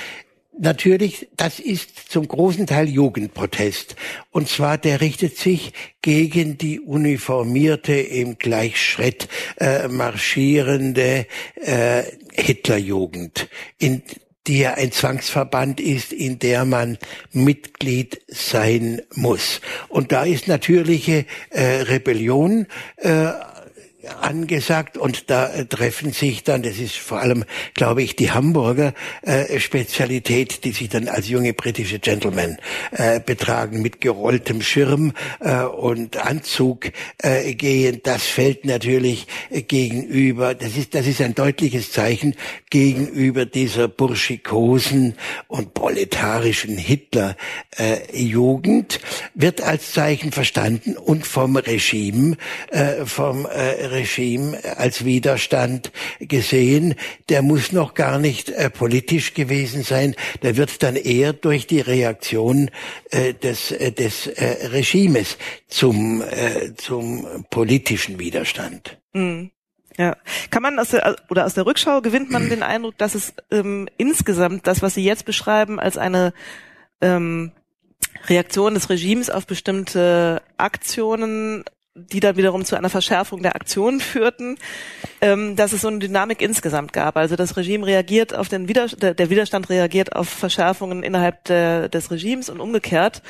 Natürlich, 0.60 1.28
das 1.38 1.60
ist 1.60 2.12
zum 2.12 2.28
großen 2.28 2.66
Teil 2.66 2.90
Jugendprotest. 2.90 3.96
Und 4.32 4.50
zwar, 4.50 4.80
der 4.80 5.02
richtet 5.02 5.38
sich 5.38 5.72
gegen 6.02 6.58
die 6.58 6.80
uniformierte, 6.80 7.94
im 7.94 8.40
Gleichschritt 8.40 9.28
äh, 9.60 9.88
marschierende 9.88 11.28
äh, 11.62 12.04
Hitlerjugend. 12.34 13.50
In 13.78 14.02
die 14.48 14.60
ja 14.60 14.76
ein 14.76 14.92
Zwangsverband 14.92 15.80
ist, 15.80 16.14
in 16.14 16.40
der 16.40 16.66
man 16.66 16.98
Mitglied 17.34 18.22
sein 18.28 19.02
muss. 19.14 19.62
Und 19.90 20.12
da 20.12 20.24
ist 20.24 20.48
natürliche 20.48 21.26
äh, 21.50 21.82
Rebellion 21.82 22.66
äh, 22.96 23.32
angesagt 24.08 24.98
und 24.98 25.30
da 25.30 25.54
äh, 25.54 25.66
treffen 25.66 26.12
sich 26.12 26.44
dann, 26.44 26.64
das 26.64 26.78
ist 26.78 26.96
vor 26.98 27.20
allem, 27.20 27.44
glaube 27.74 28.02
ich, 28.04 28.16
die 28.16 28.32
Hamburger 28.32 28.94
äh, 29.22 29.60
Spezialität, 29.60 30.64
die 30.64 30.72
sich 30.72 30.90
dann 30.90 31.08
als 31.08 31.28
junge 31.30 31.54
britische 31.54 32.00
Gentlemen 32.00 32.58
äh, 32.92 33.20
betragen, 33.20 33.82
mit 33.82 34.02
gerolltem 34.02 34.62
Schirm 34.62 35.14
äh, 35.40 35.62
und 35.64 36.18
Anzug 36.18 36.92
äh, 37.20 37.54
gehen. 37.54 38.02
Das 38.04 38.24
fällt 38.24 38.66
natürlich 38.66 39.28
äh, 39.50 39.62
gegenüber, 39.62 40.54
das 40.56 40.78
ist, 40.78 40.94
das 40.96 41.08
ist 41.08 41.22
ein 41.22 41.36
deutliches 41.36 41.92
Zeichen 41.92 42.36
gegenüber 42.70 43.46
dieser 43.46 43.88
burschikosen 43.88 45.16
und 45.48 45.74
proletarischen 45.74 46.78
Hitler-Jugend, 46.78 47.40
wird 49.34 49.62
als 49.62 49.94
Zeichen 49.94 50.32
verstanden 50.32 50.98
und 50.98 51.26
vom 51.26 51.56
Regime, 51.56 52.38
äh, 52.70 53.06
vom 53.06 53.46
äh, 53.46 53.86
Regime 53.98 54.58
als 54.78 55.04
Widerstand 55.04 55.92
gesehen. 56.20 56.96
Der 57.30 57.42
muss 57.42 57.72
noch 57.72 57.94
gar 57.94 58.20
nicht 58.20 58.50
äh, 58.50 58.70
politisch 58.70 59.34
gewesen 59.34 59.84
sein. 59.84 60.16
Der 60.44 60.56
wird 60.56 60.84
dann 60.84 60.96
eher 60.96 61.34
durch 61.34 61.68
die 61.68 61.82
Reaktion 61.82 62.70
äh, 63.12 63.34
des, 63.34 63.72
äh, 63.72 63.92
des 63.92 64.28
äh, 64.28 64.68
Regimes 64.68 65.38
zum, 65.68 66.22
äh, 66.22 66.76
zum 66.76 67.46
politischen 67.50 68.20
Widerstand. 68.20 69.00
Mhm. 69.14 69.52
Ja, 69.98 70.16
kann 70.52 70.62
man 70.62 70.78
aus 70.78 70.90
der 70.90 71.16
oder 71.30 71.46
aus 71.46 71.56
der 71.56 71.66
Rückschau 71.66 72.02
gewinnt 72.02 72.30
man 72.30 72.50
den 72.50 72.62
Eindruck, 72.62 73.00
dass 73.00 73.16
es 73.16 73.34
ähm, 73.50 73.90
insgesamt 73.98 74.68
das, 74.68 74.84
was 74.84 74.94
Sie 74.94 75.04
jetzt 75.04 75.26
beschreiben, 75.26 75.80
als 75.80 75.98
eine 75.98 76.34
ähm, 77.02 77.52
Reaktion 78.28 78.76
des 78.76 78.92
Regimes 78.92 79.32
auf 79.32 79.48
bestimmte 79.48 80.44
Aktionen 80.58 81.64
die 81.98 82.20
dann 82.20 82.38
wiederum 82.38 82.64
zu 82.66 82.76
einer 82.76 82.90
Verschärfung 82.90 83.42
der 83.42 83.56
Aktionen 83.56 84.00
führten, 84.00 84.58
ähm, 85.22 85.56
dass 85.56 85.74
es 85.74 85.82
so 85.82 85.88
eine 85.88 86.00
Dynamik 86.00 86.42
insgesamt 86.42 86.94
gab. 86.94 87.18
Also 87.18 87.36
das 87.36 87.58
Regime 87.58 87.86
reagiert 87.86 88.36
auf 88.36 88.50
den 88.50 88.68
Widerstand, 88.68 89.20
der 89.20 89.30
Widerstand 89.30 89.70
reagiert 89.70 90.16
auf 90.16 90.30
Verschärfungen 90.30 91.04
innerhalb 91.04 91.44
der, 91.46 91.90
des 91.90 92.12
Regimes 92.12 92.50
und 92.50 92.60
umgekehrt. 92.60 93.22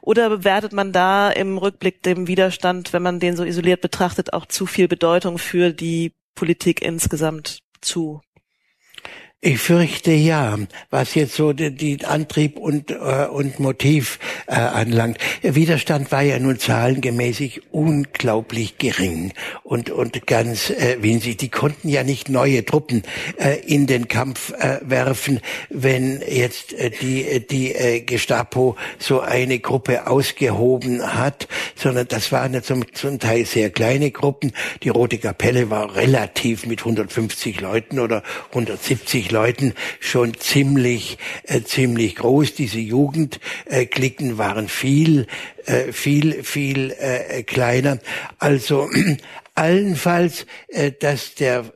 Oder 0.00 0.28
bewertet 0.28 0.72
man 0.72 0.92
da 0.92 1.30
im 1.30 1.58
Rückblick 1.58 2.02
dem 2.02 2.26
Widerstand, 2.26 2.92
wenn 2.92 3.02
man 3.02 3.20
den 3.20 3.36
so 3.36 3.44
isoliert 3.44 3.80
betrachtet, 3.80 4.32
auch 4.32 4.46
zu 4.46 4.66
viel 4.66 4.88
Bedeutung 4.88 5.38
für 5.38 5.72
die 5.72 6.12
Politik 6.34 6.82
insgesamt 6.82 7.60
zu? 7.80 8.20
Ich 9.42 9.58
fürchte 9.58 10.12
ja, 10.12 10.58
was 10.90 11.14
jetzt 11.14 11.34
so 11.34 11.54
die, 11.54 11.74
die 11.74 12.04
Antrieb 12.04 12.58
und, 12.58 12.90
äh, 12.90 13.26
und 13.26 13.58
Motiv 13.58 14.18
äh, 14.46 14.52
anlangt. 14.52 15.16
Der 15.42 15.54
Widerstand 15.54 16.12
war 16.12 16.20
ja 16.20 16.38
nun 16.38 16.58
zahlengemäßig 16.58 17.62
unglaublich 17.72 18.76
gering 18.76 19.32
und, 19.62 19.88
und 19.88 20.26
ganz 20.26 20.68
äh, 20.68 20.98
winzig. 21.00 21.38
Die 21.38 21.48
konnten 21.48 21.88
ja 21.88 22.04
nicht 22.04 22.28
neue 22.28 22.66
Truppen 22.66 23.02
äh, 23.38 23.60
in 23.60 23.86
den 23.86 24.08
Kampf 24.08 24.52
äh, 24.58 24.80
werfen, 24.82 25.40
wenn 25.70 26.20
jetzt 26.20 26.74
äh, 26.74 26.90
die, 26.90 27.46
die 27.46 27.74
äh, 27.74 28.00
Gestapo 28.00 28.76
so 28.98 29.20
eine 29.20 29.58
Gruppe 29.58 30.06
ausgehoben 30.06 31.14
hat, 31.16 31.48
sondern 31.76 32.06
das 32.08 32.30
waren 32.30 32.52
ja 32.52 32.60
zum, 32.60 32.92
zum 32.92 33.18
Teil 33.18 33.46
sehr 33.46 33.70
kleine 33.70 34.10
Gruppen. 34.10 34.52
Die 34.82 34.90
Rote 34.90 35.16
Kapelle 35.16 35.70
war 35.70 35.96
relativ 35.96 36.66
mit 36.66 36.80
150 36.80 37.62
Leuten 37.62 38.00
oder 38.00 38.22
170 38.50 39.29
Leuten 39.30 39.74
schon 39.98 40.34
ziemlich, 40.34 41.18
äh, 41.44 41.62
ziemlich 41.62 42.16
groß. 42.16 42.54
Diese 42.54 42.78
Jugendklicken 42.78 44.38
waren 44.38 44.68
viel, 44.68 45.26
äh, 45.66 45.92
viel, 45.92 46.42
viel 46.42 46.94
äh, 46.98 47.42
kleiner. 47.42 47.98
Also 48.38 48.88
allenfalls, 49.54 50.46
äh, 50.68 50.92
dass 50.92 51.34
der 51.34 51.72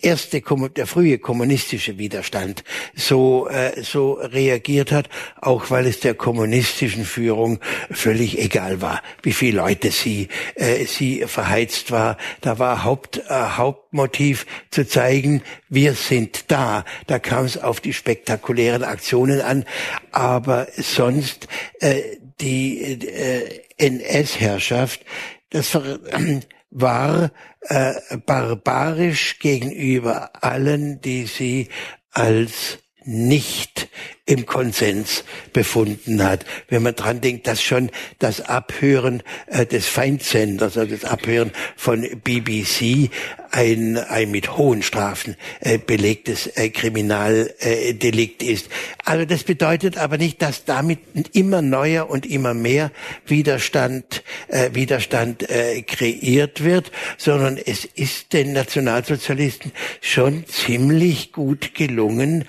erste, 0.00 0.40
der 0.40 0.86
frühe 0.86 1.18
kommunistische 1.18 1.98
Widerstand 1.98 2.64
so, 2.94 3.48
äh, 3.48 3.82
so 3.82 4.12
reagiert 4.14 4.92
hat, 4.92 5.10
auch 5.40 5.70
weil 5.70 5.86
es 5.86 6.00
der 6.00 6.14
kommunistischen 6.14 7.04
Führung 7.04 7.60
völlig 7.90 8.38
egal 8.38 8.80
war, 8.80 9.02
wie 9.22 9.32
viele 9.32 9.58
Leute 9.58 9.90
sie, 9.90 10.28
äh, 10.54 10.86
sie 10.86 11.24
verheizt 11.26 11.90
war. 11.90 12.16
Da 12.40 12.58
war 12.58 12.84
Haupt, 12.84 13.18
äh, 13.28 13.30
Hauptmotiv 13.30 14.46
zu 14.70 14.86
zeigen, 14.86 15.42
wir 15.68 15.92
sind 15.92 16.50
da. 16.50 16.84
Da 17.06 17.18
kam 17.18 17.44
es 17.44 17.58
auf 17.58 17.80
die 17.80 17.92
spektakulären 17.92 18.84
Aktionen 18.84 19.42
an, 19.42 19.66
aber 20.12 20.68
sonst 20.76 21.46
äh, 21.80 22.00
die 22.40 22.80
äh, 22.80 23.60
NS-Herrschaft, 23.76 25.04
das 25.50 25.74
äh, 25.74 25.98
war 26.70 27.30
äh, 27.62 27.94
barbarisch 28.26 29.38
gegenüber 29.38 30.30
allen, 30.42 31.00
die 31.00 31.24
sie 31.26 31.68
als 32.10 32.78
nicht 33.04 33.88
im 34.28 34.44
Konsens 34.44 35.24
befunden 35.54 36.22
hat. 36.22 36.44
Wenn 36.68 36.82
man 36.82 36.94
dran 36.94 37.22
denkt, 37.22 37.46
dass 37.46 37.62
schon 37.62 37.90
das 38.18 38.42
Abhören 38.42 39.22
äh, 39.46 39.64
des 39.64 39.86
Feindsenders, 39.86 40.76
also 40.76 40.94
das 40.94 41.04
Abhören 41.10 41.50
von 41.76 42.06
BBC 42.22 43.10
ein, 43.50 43.96
ein 43.96 44.30
mit 44.30 44.58
hohen 44.58 44.82
Strafen 44.82 45.34
äh, 45.60 45.78
belegtes 45.78 46.46
äh, 46.46 46.68
Kriminaldelikt 46.68 48.42
ist. 48.42 48.68
Also 49.02 49.24
das 49.24 49.44
bedeutet 49.44 49.96
aber 49.96 50.18
nicht, 50.18 50.42
dass 50.42 50.66
damit 50.66 50.98
immer 51.32 51.62
neuer 51.62 52.10
und 52.10 52.26
immer 52.26 52.52
mehr 52.52 52.90
Widerstand, 53.26 54.22
äh, 54.48 54.70
Widerstand 54.74 55.48
äh, 55.48 55.80
kreiert 55.82 56.62
wird, 56.62 56.92
sondern 57.16 57.56
es 57.56 57.86
ist 57.86 58.34
den 58.34 58.52
Nationalsozialisten 58.52 59.72
schon 60.02 60.44
ziemlich 60.46 61.32
gut 61.32 61.74
gelungen, 61.74 62.44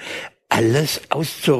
alles 0.49 1.01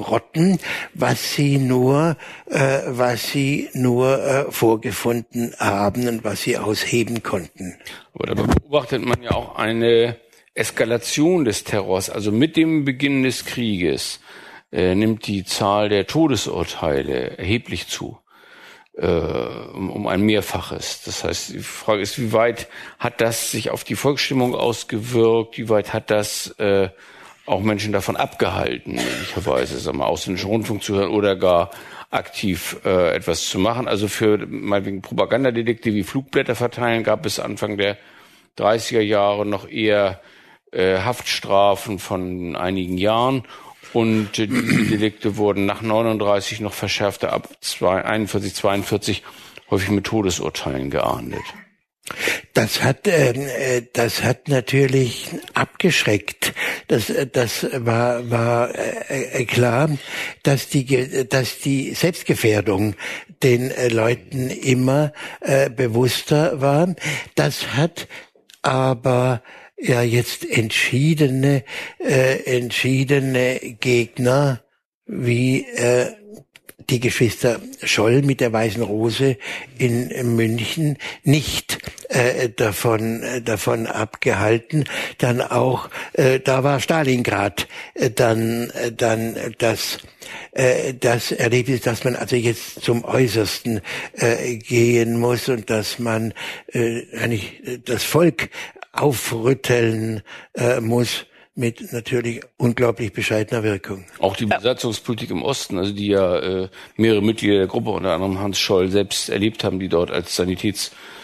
auszurotten, 0.09 0.59
was 0.93 1.33
sie 1.33 1.57
nur, 1.57 2.17
äh, 2.49 2.81
was 2.87 3.31
sie 3.31 3.69
nur 3.73 4.19
äh, 4.19 4.51
vorgefunden 4.51 5.53
haben 5.59 6.07
und 6.07 6.23
was 6.23 6.41
sie 6.41 6.57
ausheben 6.57 7.23
konnten. 7.23 7.77
Aber 8.13 8.27
da 8.27 8.43
beobachtet 8.43 9.03
man 9.03 9.21
ja 9.21 9.31
auch 9.31 9.55
eine 9.55 10.17
Eskalation 10.53 11.45
des 11.45 11.63
Terrors. 11.63 12.09
Also 12.09 12.31
mit 12.31 12.57
dem 12.57 12.85
Beginn 12.85 13.23
des 13.23 13.45
Krieges 13.45 14.19
äh, 14.71 14.95
nimmt 14.95 15.27
die 15.27 15.45
Zahl 15.45 15.89
der 15.89 16.07
Todesurteile 16.07 17.37
erheblich 17.37 17.87
zu. 17.87 18.17
Äh, 18.97 19.05
um, 19.07 19.91
um 19.91 20.07
ein 20.07 20.21
Mehrfaches. 20.23 21.03
Das 21.05 21.23
heißt, 21.23 21.53
die 21.53 21.59
Frage 21.59 22.01
ist, 22.01 22.19
wie 22.19 22.33
weit 22.33 22.67
hat 22.97 23.21
das 23.21 23.49
sich 23.51 23.69
auf 23.69 23.85
die 23.85 23.95
Volksstimmung 23.95 24.55
ausgewirkt? 24.55 25.57
Wie 25.57 25.69
weit 25.69 25.93
hat 25.93 26.09
das 26.09 26.47
äh, 26.59 26.89
auch 27.49 27.61
Menschen 27.61 27.91
davon 27.91 28.15
abgehalten, 28.15 28.95
möglicherweise, 28.95 29.79
sagen 29.79 29.97
wir, 29.97 30.07
ausländischen 30.07 30.49
Rundfunk 30.49 30.83
zu 30.83 30.95
hören 30.95 31.09
oder 31.09 31.35
gar 31.35 31.71
aktiv 32.11 32.77
äh, 32.85 33.15
etwas 33.15 33.49
zu 33.49 33.59
machen. 33.59 33.87
Also 33.87 34.07
für 34.07 34.37
meinetwegen 34.47 35.01
Propagandadelikte 35.01 35.93
wie 35.93 36.03
Flugblätter 36.03 36.55
verteilen 36.55 37.03
gab 37.03 37.25
es 37.25 37.39
Anfang 37.39 37.77
der 37.77 37.97
30er 38.57 39.01
Jahre 39.01 39.45
noch 39.45 39.67
eher 39.67 40.21
äh, 40.71 40.99
Haftstrafen 40.99 41.99
von 41.99 42.55
einigen 42.55 42.97
Jahren 42.97 43.43
und 43.93 44.37
äh, 44.37 44.47
diese 44.47 44.85
Delikte 44.85 45.37
wurden 45.37 45.65
nach 45.65 45.81
39 45.81 46.59
noch 46.61 46.73
verschärfter 46.73 47.33
ab 47.33 47.49
41, 47.81 48.53
42 48.53 49.23
häufig 49.71 49.89
mit 49.89 50.05
Todesurteilen 50.05 50.89
geahndet. 50.89 51.41
Das 52.53 52.83
hat, 52.83 53.07
ähm, 53.07 53.47
äh, 53.47 53.83
das 53.93 54.23
hat 54.23 54.47
natürlich 54.47 55.29
abgeschreckt. 55.53 56.53
Das, 56.87 57.09
äh, 57.09 57.27
das 57.27 57.67
war, 57.73 58.29
war 58.29 58.75
äh, 58.75 59.41
äh, 59.41 59.45
klar, 59.45 59.89
dass 60.43 60.69
die, 60.69 61.27
dass 61.27 61.59
die 61.59 61.93
Selbstgefährdung 61.93 62.95
den 63.43 63.71
äh, 63.71 63.87
Leuten 63.87 64.49
immer 64.49 65.13
äh, 65.41 65.69
bewusster 65.69 66.61
war. 66.61 66.95
Das 67.35 67.75
hat 67.75 68.07
aber 68.61 69.41
ja 69.77 70.01
jetzt 70.01 70.49
entschiedene, 70.49 71.63
äh, 71.99 72.57
entschiedene 72.57 73.59
Gegner 73.79 74.61
wie 75.05 75.65
äh, 75.65 76.13
die 76.89 76.99
Geschwister 76.99 77.61
Scholl 77.83 78.21
mit 78.21 78.41
der 78.41 78.51
Weißen 78.51 78.81
Rose 78.81 79.37
in 79.77 80.35
München 80.35 80.97
nicht 81.23 81.79
äh, 82.09 82.49
davon 82.49 83.23
äh, 83.23 83.41
davon 83.41 83.87
abgehalten. 83.87 84.85
Dann 85.17 85.41
auch 85.41 85.89
äh, 86.13 86.39
da 86.39 86.63
war 86.63 86.79
Stalingrad 86.79 87.67
äh, 87.93 88.09
dann 88.09 88.69
äh, 88.71 88.91
dann 88.91 89.35
das 89.59 89.99
äh, 90.51 90.93
das 90.93 91.31
Erlebnis, 91.31 91.81
dass 91.81 92.03
man 92.03 92.15
also 92.15 92.35
jetzt 92.35 92.81
zum 92.81 93.05
Äußersten 93.05 93.81
äh, 94.13 94.57
gehen 94.57 95.19
muss 95.19 95.47
und 95.49 95.69
dass 95.69 95.99
man 95.99 96.33
äh, 96.73 97.03
eigentlich 97.17 97.61
das 97.85 98.03
Volk 98.03 98.49
aufrütteln 98.91 100.21
äh, 100.55 100.81
muss 100.81 101.25
mit 101.59 101.91
natürlich 101.91 102.41
unglaublich 102.57 103.11
bescheidener 103.11 103.63
Wirkung. 103.63 104.05
Auch 104.19 104.35
die 104.37 104.45
Besatzungspolitik 104.45 105.29
im 105.29 105.43
Osten, 105.43 105.77
also 105.77 105.91
die 105.91 106.07
ja 106.07 106.39
äh, 106.39 106.69
mehrere 106.95 107.21
Mitglieder 107.21 107.57
der 107.57 107.67
Gruppe, 107.67 107.89
unter 107.91 108.13
anderem 108.13 108.39
Hans 108.39 108.57
Scholl, 108.57 108.89
selbst 108.89 109.29
erlebt 109.29 109.63
haben, 109.63 109.79
die 109.79 109.89
dort 109.89 110.09
als 110.09 110.35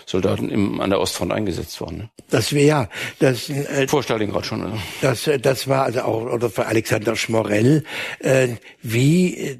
Sanitätssoldaten 0.06 0.50
im, 0.50 0.82
an 0.82 0.90
der 0.90 1.00
Ostfront 1.00 1.32
eingesetzt 1.32 1.80
waren. 1.82 1.98
Ne? 1.98 2.10
Das 2.30 2.54
wäre 2.54 2.66
ja 2.66 2.90
das 3.20 3.50
äh, 3.50 3.88
vor 3.88 4.04
Stalingrad 4.04 4.46
schon. 4.46 4.64
Oder? 4.64 4.78
Das 5.02 5.28
äh, 5.28 5.40
das 5.40 5.68
war 5.68 5.84
also 5.84 6.02
auch 6.02 6.22
oder 6.24 6.50
für 6.50 6.66
Alexander 6.66 7.16
Schmorell, 7.16 7.84
äh, 8.20 8.50
wie 8.82 9.60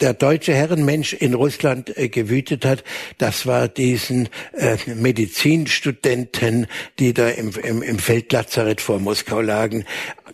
der 0.00 0.12
deutsche 0.12 0.52
Herrenmensch 0.54 1.12
in 1.12 1.34
Russland 1.34 1.96
äh, 1.96 2.08
gewütet 2.08 2.64
hat, 2.64 2.82
das 3.18 3.46
war 3.46 3.68
diesen 3.68 4.28
äh, 4.52 4.76
Medizinstudenten, 4.92 6.66
die 6.98 7.14
da 7.14 7.28
im, 7.28 7.52
im, 7.62 7.82
im 7.82 7.98
Feldlazarett 7.98 8.80
vor 8.80 8.98
Moskau 8.98 9.40
lagen, 9.40 9.84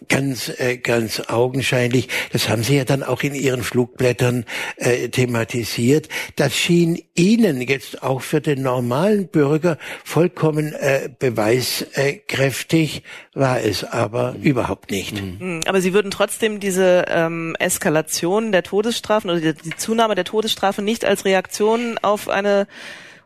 ganz, 0.08 0.48
äh, 0.58 0.78
ganz 0.78 1.20
augenscheinlich. 1.28 2.08
Das 2.32 2.48
haben 2.48 2.62
Sie 2.62 2.76
ja 2.76 2.84
dann 2.84 3.02
auch 3.02 3.22
in 3.22 3.34
Ihren 3.34 3.62
Flugblättern 3.62 4.44
äh, 4.76 5.08
thematisiert. 5.08 6.08
Das 6.36 6.54
schien 6.54 7.02
Ihnen 7.14 7.60
jetzt 7.60 8.02
auch 8.02 8.22
für 8.22 8.40
den 8.40 8.62
normalen 8.62 9.28
Bürger 9.28 9.76
vollkommen 10.04 10.72
äh, 10.72 11.10
beweiskräftig, 11.18 13.02
war 13.34 13.60
es 13.60 13.84
aber 13.84 14.32
mhm. 14.32 14.42
überhaupt 14.42 14.90
nicht. 14.90 15.22
Mhm. 15.22 15.60
Aber 15.66 15.80
Sie 15.80 15.92
würden 15.92 16.10
trotzdem 16.10 16.60
diese 16.60 17.04
ähm, 17.08 17.54
Eskalation 17.58 18.52
der 18.52 18.62
Todesstrafen 18.62 19.30
oder 19.30 19.40
die, 19.52 19.70
die 19.70 19.76
Zunahme 19.76 20.14
der 20.14 20.24
Todesstrafe 20.24 20.82
nicht 20.82 21.04
als 21.04 21.24
Reaktion 21.24 21.98
auf 21.98 22.28
eine 22.28 22.66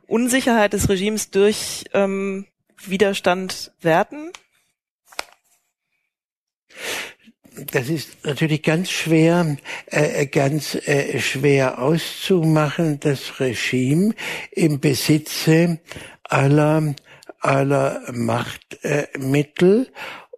Unsicherheit 0.07 0.73
des 0.73 0.89
Regimes 0.89 1.31
durch 1.31 1.85
ähm, 1.93 2.47
Widerstand 2.85 3.73
werten? 3.81 4.31
Das 7.73 7.89
ist 7.89 8.25
natürlich 8.25 8.63
ganz 8.63 8.91
schwer, 8.91 9.57
äh, 9.87 10.27
ganz 10.27 10.75
äh, 10.75 11.21
schwer 11.21 11.79
auszumachen, 11.79 12.99
das 12.99 13.39
Regime 13.39 14.15
im 14.51 14.81
Besitze 14.81 15.79
aller 16.25 16.95
aller 17.45 18.01
Machtmittel 18.11 19.93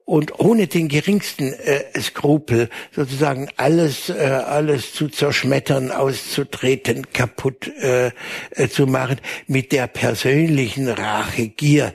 und 0.07 0.39
ohne 0.39 0.69
den 0.69 0.89
geringsten 0.89 1.53
äh, 1.53 2.01
Skrupel 2.01 2.71
sozusagen 2.93 3.49
alles 3.57 4.09
äh, 4.09 4.15
alles 4.15 4.95
zu 4.95 5.09
zerschmettern, 5.09 5.91
auszutreten, 5.91 7.13
kaputt 7.13 7.69
äh, 7.83 8.13
äh, 8.53 8.69
zu 8.69 8.87
machen 8.87 9.21
mit 9.49 9.73
der 9.73 9.89
persönlichen 9.89 10.89
Rachegier 10.89 11.93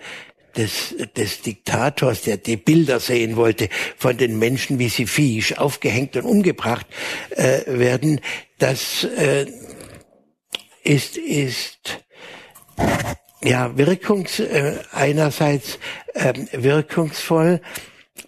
des, 0.58 0.94
des 1.16 1.42
Diktators, 1.42 2.24
der 2.24 2.36
die 2.36 2.58
Bilder 2.58 3.00
sehen 3.00 3.38
wollte 3.38 3.70
von 3.98 4.18
den 4.18 4.38
Menschen, 4.38 4.78
wie 4.78 4.90
sie 4.90 5.08
fiesch 5.08 5.54
aufgehängt 5.54 6.18
und 6.18 6.26
umgebracht 6.26 6.86
äh, 7.30 7.62
werden, 7.66 8.20
das 8.60 9.06
äh, 9.06 9.46
ist, 10.84 11.16
ist 11.16 12.04
ja 13.42 13.78
wirkungs, 13.78 14.42
äh, 14.42 14.80
einerseits 14.92 15.80
äh, 16.14 16.34
wirkungsvoll, 16.52 17.62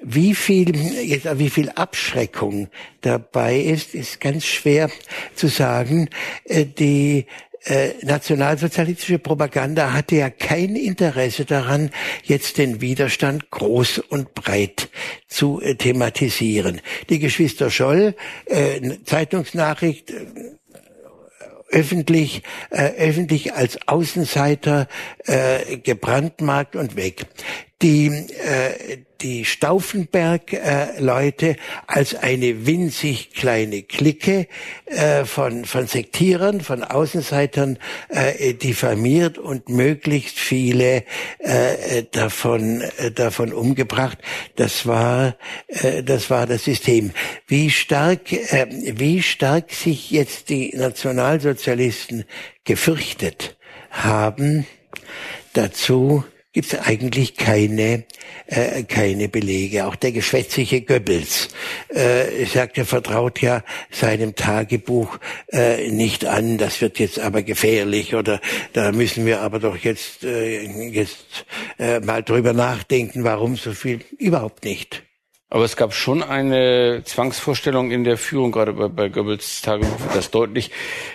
wie 0.03 0.35
viel, 0.35 0.73
wie 0.73 1.49
viel 1.49 1.69
Abschreckung 1.69 2.67
dabei 3.01 3.57
ist, 3.57 3.95
ist 3.95 4.19
ganz 4.19 4.45
schwer 4.45 4.89
zu 5.33 5.47
sagen. 5.47 6.09
Äh, 6.43 6.65
die 6.65 7.25
äh, 7.65 7.91
nationalsozialistische 8.01 9.19
Propaganda 9.19 9.93
hatte 9.93 10.17
ja 10.17 10.29
kein 10.29 10.75
Interesse 10.75 11.45
daran, 11.45 11.89
jetzt 12.23 12.57
den 12.57 12.81
Widerstand 12.81 13.49
groß 13.49 13.99
und 13.99 14.33
breit 14.33 14.89
zu 15.27 15.61
äh, 15.61 15.75
thematisieren. 15.75 16.81
Die 17.09 17.19
Geschwister 17.19 17.71
Scholl, 17.71 18.15
Zeitungsnachricht, 19.05 20.13
öffentlich, 21.69 22.43
öffentlich 22.69 23.53
als 23.53 23.87
Außenseiter 23.87 24.87
gebrandmarkt 25.83 26.75
und 26.75 26.95
weg. 26.95 27.25
Die, 27.83 28.07
äh, 28.07 28.97
die 29.21 29.45
Stauffenberg-Leute 29.45 31.49
äh, 31.49 31.55
als 31.85 32.15
eine 32.15 32.65
winzig 32.65 33.33
kleine 33.33 33.83
Clique 33.83 34.47
äh, 34.85 35.25
von, 35.25 35.65
von 35.65 35.85
Sektierern, 35.87 36.61
von 36.61 36.85
Außenseitern 36.85 37.77
äh, 38.07 38.53
diffamiert 38.53 39.37
und 39.37 39.67
möglichst 39.67 40.39
viele 40.39 41.03
äh, 41.39 42.03
davon, 42.11 42.79
äh, 42.97 43.11
davon 43.11 43.51
umgebracht. 43.51 44.17
Das 44.55 44.87
war, 44.87 45.35
äh, 45.67 46.03
das 46.03 46.29
war 46.29 46.47
das 46.47 46.63
System. 46.63 47.11
Wie 47.47 47.69
stark, 47.69 48.31
äh, 48.31 48.67
wie 48.69 49.21
stark 49.21 49.73
sich 49.73 50.09
jetzt 50.09 50.47
die 50.47 50.73
Nationalsozialisten 50.73 52.23
gefürchtet 52.63 53.57
haben, 53.91 54.65
dazu 55.51 56.23
gibt 56.53 56.71
es 56.71 56.79
eigentlich 56.79 57.35
keine, 57.35 58.05
äh, 58.45 58.83
keine 58.83 59.27
Belege. 59.27 59.85
Auch 59.85 59.95
der 59.95 60.11
geschwätzige 60.11 60.81
Goebbels 60.81 61.49
äh, 61.89 62.45
sagt, 62.45 62.77
er 62.77 62.85
vertraut 62.85 63.41
ja 63.41 63.63
seinem 63.91 64.35
Tagebuch 64.35 65.17
äh, 65.51 65.89
nicht 65.89 66.25
an, 66.25 66.57
das 66.57 66.79
wird 66.79 66.99
jetzt 66.99 67.19
aber 67.19 67.41
gefährlich 67.41 68.15
oder 68.15 68.39
da 68.73 68.91
müssen 68.91 69.25
wir 69.25 69.41
aber 69.41 69.59
doch 69.59 69.77
jetzt, 69.77 70.23
äh, 70.23 70.61
jetzt 70.89 71.45
äh, 71.79 71.99
mal 71.99 72.21
drüber 72.23 72.53
nachdenken, 72.53 73.23
warum 73.23 73.55
so 73.55 73.73
viel. 73.73 73.99
Überhaupt 74.17 74.63
nicht. 74.63 75.03
Aber 75.53 75.65
es 75.65 75.75
gab 75.75 75.93
schon 75.93 76.23
eine 76.23 77.03
Zwangsvorstellung 77.05 77.91
in 77.91 78.03
der 78.03 78.17
Führung, 78.17 78.51
gerade 78.51 78.73
bei, 78.73 78.87
bei 78.87 79.09
Goebbels 79.09 79.61
Tagebuch 79.61 79.99
wird 79.99 80.15
das 80.15 80.31
deutlich, 80.31 80.71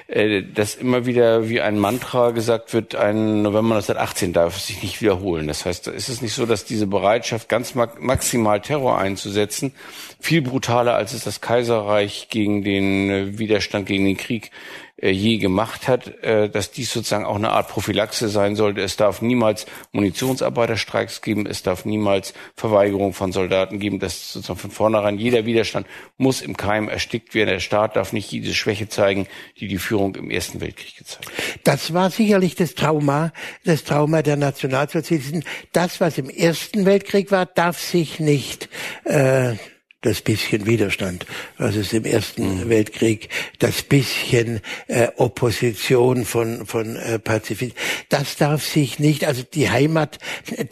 äh, 0.06 0.44
dass 0.44 0.76
immer 0.76 1.06
wieder 1.06 1.48
wie 1.48 1.60
ein 1.60 1.76
Mantra 1.76 2.30
gesagt 2.30 2.72
wird, 2.72 2.94
ein 2.94 3.42
November 3.42 3.74
1918 3.74 4.32
darf 4.32 4.56
sich 4.60 4.80
nicht 4.80 5.02
wiederholen. 5.02 5.48
Das 5.48 5.66
heißt, 5.66 5.88
ist 5.88 6.08
es 6.08 6.22
nicht 6.22 6.34
so, 6.34 6.46
dass 6.46 6.64
diese 6.64 6.86
Bereitschaft, 6.86 7.48
ganz 7.48 7.74
maximal 7.74 8.60
Terror 8.60 8.96
einzusetzen, 8.96 9.72
viel 10.20 10.40
brutaler 10.40 10.94
als 10.94 11.14
es 11.14 11.24
das 11.24 11.40
Kaiserreich 11.40 12.28
gegen 12.30 12.62
den 12.62 13.10
äh, 13.10 13.38
Widerstand, 13.40 13.86
gegen 13.86 14.04
den 14.04 14.16
Krieg 14.16 14.52
je 15.00 15.38
gemacht 15.38 15.86
hat, 15.86 16.22
äh, 16.24 16.50
dass 16.50 16.72
dies 16.72 16.92
sozusagen 16.92 17.24
auch 17.24 17.36
eine 17.36 17.50
Art 17.50 17.68
Prophylaxe 17.68 18.28
sein 18.28 18.56
sollte. 18.56 18.80
Es 18.80 18.96
darf 18.96 19.22
niemals 19.22 19.66
Munitionsarbeiterstreiks 19.92 21.22
geben, 21.22 21.46
es 21.46 21.62
darf 21.62 21.84
niemals 21.84 22.34
Verweigerung 22.56 23.12
von 23.14 23.30
Soldaten 23.30 23.78
geben, 23.78 24.00
dass 24.00 24.32
sozusagen 24.32 24.58
von 24.58 24.70
vornherein 24.70 25.18
jeder 25.18 25.46
Widerstand 25.46 25.86
muss 26.16 26.40
im 26.40 26.56
Keim 26.56 26.88
erstickt 26.88 27.34
werden. 27.34 27.50
Der 27.50 27.60
Staat 27.60 27.94
darf 27.94 28.12
nicht 28.12 28.32
diese 28.32 28.54
Schwäche 28.54 28.88
zeigen, 28.88 29.28
die 29.60 29.68
die 29.68 29.78
Führung 29.78 30.16
im 30.16 30.30
Ersten 30.30 30.60
Weltkrieg 30.60 30.96
gezeigt 30.96 31.26
hat. 31.26 31.60
Das 31.64 31.94
war 31.94 32.10
sicherlich 32.10 32.56
das 32.56 32.74
Trauma, 32.74 33.32
das 33.64 33.84
Trauma 33.84 34.22
der 34.22 34.36
Nationalsozialisten. 34.36 35.44
Das, 35.72 36.00
was 36.00 36.18
im 36.18 36.28
Ersten 36.28 36.86
Weltkrieg 36.86 37.30
war, 37.30 37.46
darf 37.46 37.78
sich 37.80 38.18
nicht 38.18 38.68
äh, 39.04 39.54
das 40.00 40.22
bisschen 40.22 40.66
Widerstand, 40.66 41.26
was 41.56 41.74
es 41.74 41.92
im 41.92 42.04
Ersten 42.04 42.64
mhm. 42.64 42.68
Weltkrieg, 42.68 43.28
das 43.58 43.82
bisschen 43.82 44.60
äh, 44.86 45.08
Opposition 45.16 46.24
von 46.24 46.66
von 46.66 46.96
äh, 46.96 47.18
Pazifisten, 47.18 47.76
das 48.08 48.36
darf 48.36 48.64
sich 48.64 48.98
nicht, 49.00 49.24
also 49.24 49.42
die 49.42 49.70
Heimat, 49.70 50.18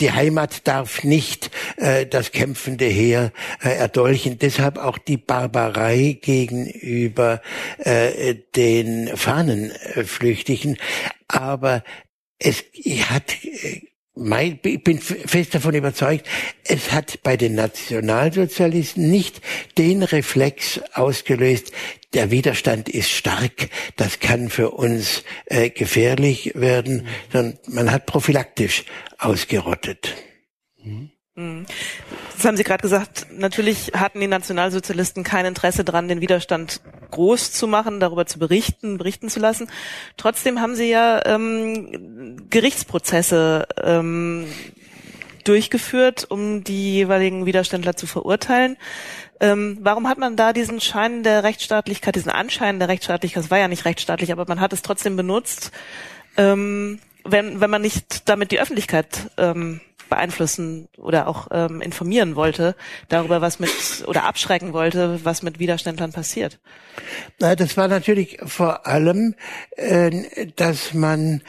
die 0.01 0.13
Heimat 0.13 0.67
darf 0.69 1.03
nicht 1.03 1.51
äh, 1.77 2.07
das 2.07 2.31
kämpfende 2.31 2.87
Heer 2.87 3.33
äh, 3.63 3.77
erdolchen. 3.77 4.39
Deshalb 4.39 4.79
auch 4.79 4.99
die 4.99 5.17
Barbarei 5.17 6.19
gegenüber 6.21 7.43
äh, 7.79 8.37
den 8.55 9.17
Fahnenflüchtigen. 9.17 10.79
Aber 11.29 11.83
es 12.39 12.65
hat 13.09 13.35
äh, 13.45 13.81
mein, 14.17 14.59
ich 14.65 14.83
bin 14.83 14.99
fest 14.99 15.55
davon 15.55 15.75
überzeugt, 15.75 16.27
es 16.65 16.93
hat 16.93 17.23
bei 17.23 17.37
den 17.37 17.55
Nationalsozialisten 17.55 19.11
nicht 19.11 19.41
den 19.77 20.03
Reflex 20.03 20.81
ausgelöst, 20.95 21.71
der 22.15 22.31
Widerstand 22.31 22.89
ist 22.89 23.11
stark, 23.11 23.69
das 23.97 24.19
kann 24.21 24.49
für 24.49 24.71
uns 24.71 25.23
äh, 25.45 25.69
gefährlich 25.71 26.53
werden, 26.55 27.07
sondern 27.31 27.59
man 27.69 27.93
hat 27.93 28.07
prophylaktisch 28.07 28.85
ausgerottet. 29.19 30.15
Mhm. 30.83 31.11
Mhm. 31.37 31.67
Das 32.35 32.45
haben 32.45 32.57
Sie 32.57 32.65
gerade 32.65 32.83
gesagt. 32.83 33.27
Natürlich 33.31 33.93
hatten 33.95 34.21
die 34.21 34.27
Nationalsozialisten 34.27 35.23
kein 35.23 35.47
Interesse 35.47 35.85
daran, 35.85 36.09
den 36.09 36.21
Widerstand 36.21 36.81
groß 37.11 37.53
zu 37.53 37.67
machen, 37.67 38.01
darüber 38.01 38.27
zu 38.27 38.39
berichten, 38.39 38.99
berichten 38.99 39.29
zu 39.29 39.39
lassen. 39.39 39.69
Trotzdem 40.17 40.61
haben 40.61 40.75
Sie 40.75 40.89
ja 40.89 41.25
ähm, 41.27 42.49
Gerichtsprozesse 42.49 43.69
ähm, 43.83 44.47
durchgeführt, 45.45 46.27
um 46.29 46.65
die 46.65 46.95
jeweiligen 46.95 47.47
Widerständler 47.47 47.97
zu 47.97 48.07
verurteilen. 48.07 48.77
Ähm, 49.39 49.79
warum 49.83 50.09
hat 50.09 50.19
man 50.19 50.37
da 50.37 50.55
diesen 50.55 50.81
Schein 50.81 51.23
der 51.23 51.45
Rechtsstaatlichkeit, 51.45 52.17
diesen 52.17 52.31
Anschein 52.31 52.79
der 52.79 52.89
Rechtsstaatlichkeit, 52.89 53.45
das 53.45 53.51
war 53.51 53.59
ja 53.59 53.69
nicht 53.69 53.85
rechtsstaatlich, 53.85 54.33
aber 54.33 54.47
man 54.49 54.61
hat 54.61 54.73
es 54.73 54.83
trotzdem 54.83 55.17
benutzt, 55.17 55.71
ähm, 56.39 56.99
wenn, 57.25 57.61
wenn 57.61 57.71
man 57.71 57.83
nicht 57.83 58.29
damit 58.29 58.51
die 58.51 58.61
Öffentlichkeit 58.61 59.31
ähm, 59.37 59.81
beeinflussen 60.09 60.89
oder 60.97 61.27
auch 61.29 61.49
ähm, 61.51 61.81
informieren 61.81 62.37
wollte 62.37 62.75
darüber, 63.09 63.41
was 63.41 63.59
mit 63.59 63.71
oder 64.07 64.25
abschrecken 64.25 64.73
wollte, 64.73 65.21
was 65.25 65.43
mit 65.43 65.59
Widerständlern 65.59 66.13
passiert. 66.13 66.59
Na, 67.39 67.55
das 67.55 67.77
war 67.77 67.89
natürlich 67.89 68.39
vor 68.45 68.87
allem, 68.87 69.35
äh, 69.77 70.47
dass 70.57 70.95
man 70.95 71.43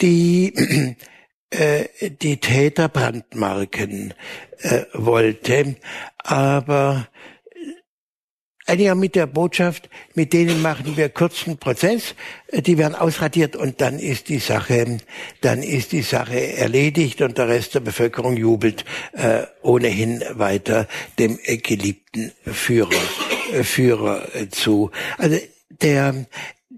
die 0.00 0.96
äh, 1.50 1.84
die 2.10 2.38
Täter 2.38 2.88
brandmarken 2.88 4.14
äh, 4.58 4.84
wollte, 4.92 5.76
aber 6.18 7.08
Einige 8.68 8.96
mit 8.96 9.14
der 9.14 9.26
Botschaft, 9.26 9.88
mit 10.14 10.32
denen 10.32 10.60
machen 10.60 10.96
wir 10.96 11.08
kurzen 11.08 11.56
Prozess, 11.56 12.16
äh, 12.48 12.62
die 12.62 12.78
werden 12.78 12.96
ausradiert 12.96 13.54
und 13.54 13.80
dann 13.80 14.00
ist 14.00 14.28
die 14.28 14.40
Sache, 14.40 14.98
dann 15.40 15.62
ist 15.62 15.92
die 15.92 16.02
Sache 16.02 16.56
erledigt 16.56 17.22
und 17.22 17.38
der 17.38 17.46
Rest 17.46 17.76
der 17.76 17.80
Bevölkerung 17.80 18.36
jubelt 18.36 18.84
äh, 19.12 19.42
ohnehin 19.62 20.22
weiter 20.32 20.88
dem 21.20 21.38
äh, 21.44 21.58
geliebten 21.58 22.32
Führer, 22.44 22.90
äh, 23.52 23.62
Führer 23.62 24.34
äh, 24.34 24.48
zu. 24.48 24.90
Also 25.16 25.38
der, 25.70 26.26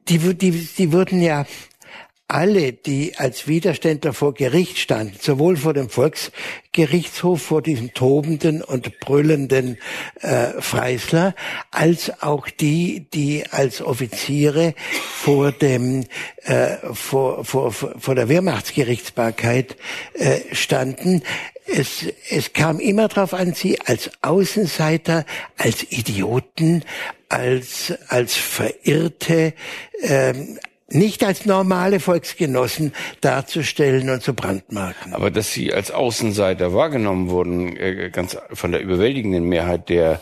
die, 0.09 0.19
die, 0.19 0.51
die 0.51 0.93
wurden 0.93 1.23
ja 1.23 1.47
alle, 2.29 2.75
die 2.75 3.17
als 3.17 3.49
Widerständler 3.49 4.13
vor 4.13 4.35
Gericht 4.35 4.79
standen, 4.79 5.17
sowohl 5.19 5.57
vor 5.57 5.73
dem 5.73 5.89
Volksgerichtshof, 5.89 7.41
vor 7.41 7.63
diesem 7.63 7.95
tobenden 7.95 8.63
und 8.63 9.01
brüllenden 9.01 9.79
äh, 10.21 10.61
Freisler, 10.61 11.35
als 11.71 12.23
auch 12.23 12.51
die, 12.51 13.07
die 13.15 13.45
als 13.51 13.81
Offiziere 13.81 14.75
vor 14.77 15.53
dem 15.53 16.05
äh, 16.45 16.77
vor, 16.93 17.47
vor, 17.47 17.73
vor 17.73 18.15
der 18.15 18.29
Wehrmachtsgerichtsbarkeit 18.29 19.77
äh, 20.13 20.41
standen, 20.53 21.23
es, 21.69 22.07
es 22.31 22.53
kam 22.53 22.81
immer 22.81 23.09
darauf 23.09 23.35
an, 23.35 23.55
sie 23.55 23.81
als 23.81 24.11
Außenseiter, 24.23 25.25
als 25.57 25.85
Idioten, 25.91 26.83
als, 27.29 27.93
als 28.09 28.35
Verirrte, 28.37 29.53
ähm, 30.01 30.59
nicht 30.91 31.23
als 31.25 31.45
normale 31.45 32.01
Volksgenossen 32.01 32.93
darzustellen 33.21 34.09
und 34.11 34.23
zu 34.23 34.35
brandmarken. 34.35 35.13
Aber 35.13 35.31
dass 35.31 35.53
sie 35.53 35.73
als 35.73 35.91
Außenseiter 35.91 36.73
wahrgenommen 36.73 37.29
wurden, 37.29 37.77
äh, 37.77 38.11
ganz 38.11 38.37
von 38.53 38.73
der 38.73 38.81
überwältigenden 38.81 39.45
Mehrheit 39.45 39.89
der 39.89 40.21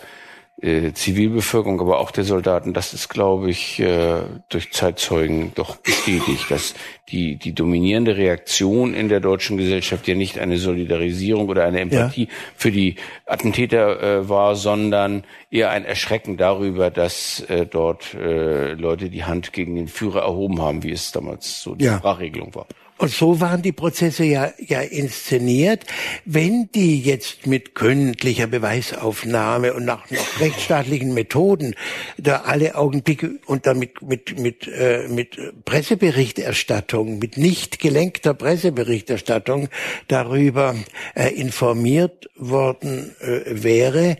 äh, 0.60 0.92
Zivilbevölkerung, 0.92 1.80
aber 1.80 1.98
auch 1.98 2.10
der 2.10 2.24
Soldaten, 2.24 2.72
das 2.72 2.94
ist, 2.94 3.08
glaube 3.08 3.50
ich, 3.50 3.78
äh, 3.78 4.22
durch 4.48 4.72
Zeitzeugen 4.72 5.52
doch 5.54 5.76
bestätigt, 5.76 6.50
dass 6.50 6.74
die, 7.10 7.36
die 7.36 7.54
dominierende 7.54 8.16
Reaktion 8.16 8.94
in 8.94 9.08
der 9.08 9.20
deutschen 9.20 9.58
Gesellschaft 9.58 10.08
ja 10.08 10.14
nicht 10.14 10.38
eine 10.38 10.56
Solidarisierung 10.56 11.48
oder 11.48 11.64
eine 11.64 11.80
Empathie 11.80 12.24
ja. 12.24 12.30
für 12.56 12.72
die 12.72 12.96
Attentäter 13.26 14.02
äh, 14.02 14.28
war, 14.28 14.56
sondern 14.56 15.24
eher 15.50 15.70
ein 15.70 15.84
Erschrecken 15.84 16.38
darüber, 16.38 16.90
dass 16.90 17.40
äh, 17.48 17.66
dort 17.66 18.14
äh, 18.14 18.72
Leute 18.72 19.10
die 19.10 19.24
Hand 19.24 19.52
gegen 19.52 19.76
den 19.76 19.88
Führer 19.88 20.22
erhoben 20.22 20.62
haben, 20.62 20.82
wie 20.82 20.92
es 20.92 21.12
damals 21.12 21.60
so 21.60 21.74
die 21.74 21.84
ja. 21.84 21.98
Sprachregelung 21.98 22.54
war. 22.54 22.66
Und 22.98 23.10
so 23.10 23.40
waren 23.40 23.60
die 23.60 23.72
Prozesse 23.72 24.24
ja, 24.24 24.52
ja 24.58 24.80
inszeniert. 24.80 25.84
Wenn 26.24 26.70
die 26.74 27.00
jetzt 27.00 27.46
mit 27.46 27.74
gründlicher 27.74 28.46
Beweisaufnahme 28.46 29.74
und 29.74 29.84
nach 29.84 30.10
noch 30.10 30.40
rechtsstaatlichen 30.40 31.12
Methoden 31.12 31.74
da 32.16 32.42
alle 32.42 32.74
Augenblicke 32.74 33.38
und 33.44 33.66
damit 33.66 34.00
mit, 34.00 34.38
mit, 34.38 34.66
äh, 34.68 35.08
mit 35.08 35.38
Presseberichterstattung, 35.66 37.18
mit 37.18 37.36
nicht 37.36 37.80
gelenkter 37.80 38.32
Presseberichterstattung 38.32 39.68
darüber 40.08 40.74
äh, 41.14 41.28
informiert 41.34 42.30
worden 42.36 43.14
äh, 43.20 43.40
wäre, 43.62 44.16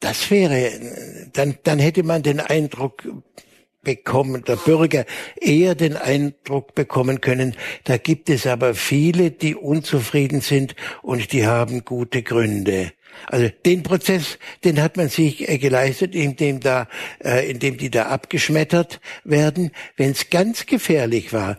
das 0.00 0.30
wäre, 0.30 0.70
dann, 1.32 1.56
dann 1.62 1.78
hätte 1.78 2.02
man 2.02 2.22
den 2.22 2.40
Eindruck 2.40 3.08
bekommen, 3.86 4.44
der 4.44 4.56
Bürger 4.56 5.06
eher 5.40 5.76
den 5.76 5.96
Eindruck 5.96 6.74
bekommen 6.74 7.20
können, 7.20 7.54
da 7.84 7.96
gibt 7.96 8.28
es 8.28 8.44
aber 8.46 8.74
viele, 8.74 9.30
die 9.30 9.54
unzufrieden 9.54 10.40
sind 10.40 10.74
und 11.02 11.32
die 11.32 11.46
haben 11.46 11.84
gute 11.84 12.22
Gründe. 12.22 12.92
Also 13.28 13.48
den 13.64 13.84
Prozess, 13.84 14.38
den 14.64 14.82
hat 14.82 14.96
man 14.96 15.08
sich 15.08 15.48
äh, 15.48 15.58
geleistet, 15.58 16.14
indem 16.14 16.60
da, 16.60 16.88
äh, 17.24 17.48
indem 17.48 17.78
die 17.78 17.90
da 17.90 18.06
abgeschmettert 18.06 19.00
werden. 19.24 19.70
Wenn 19.96 20.10
es 20.10 20.28
ganz 20.28 20.66
gefährlich 20.66 21.32
war, 21.32 21.56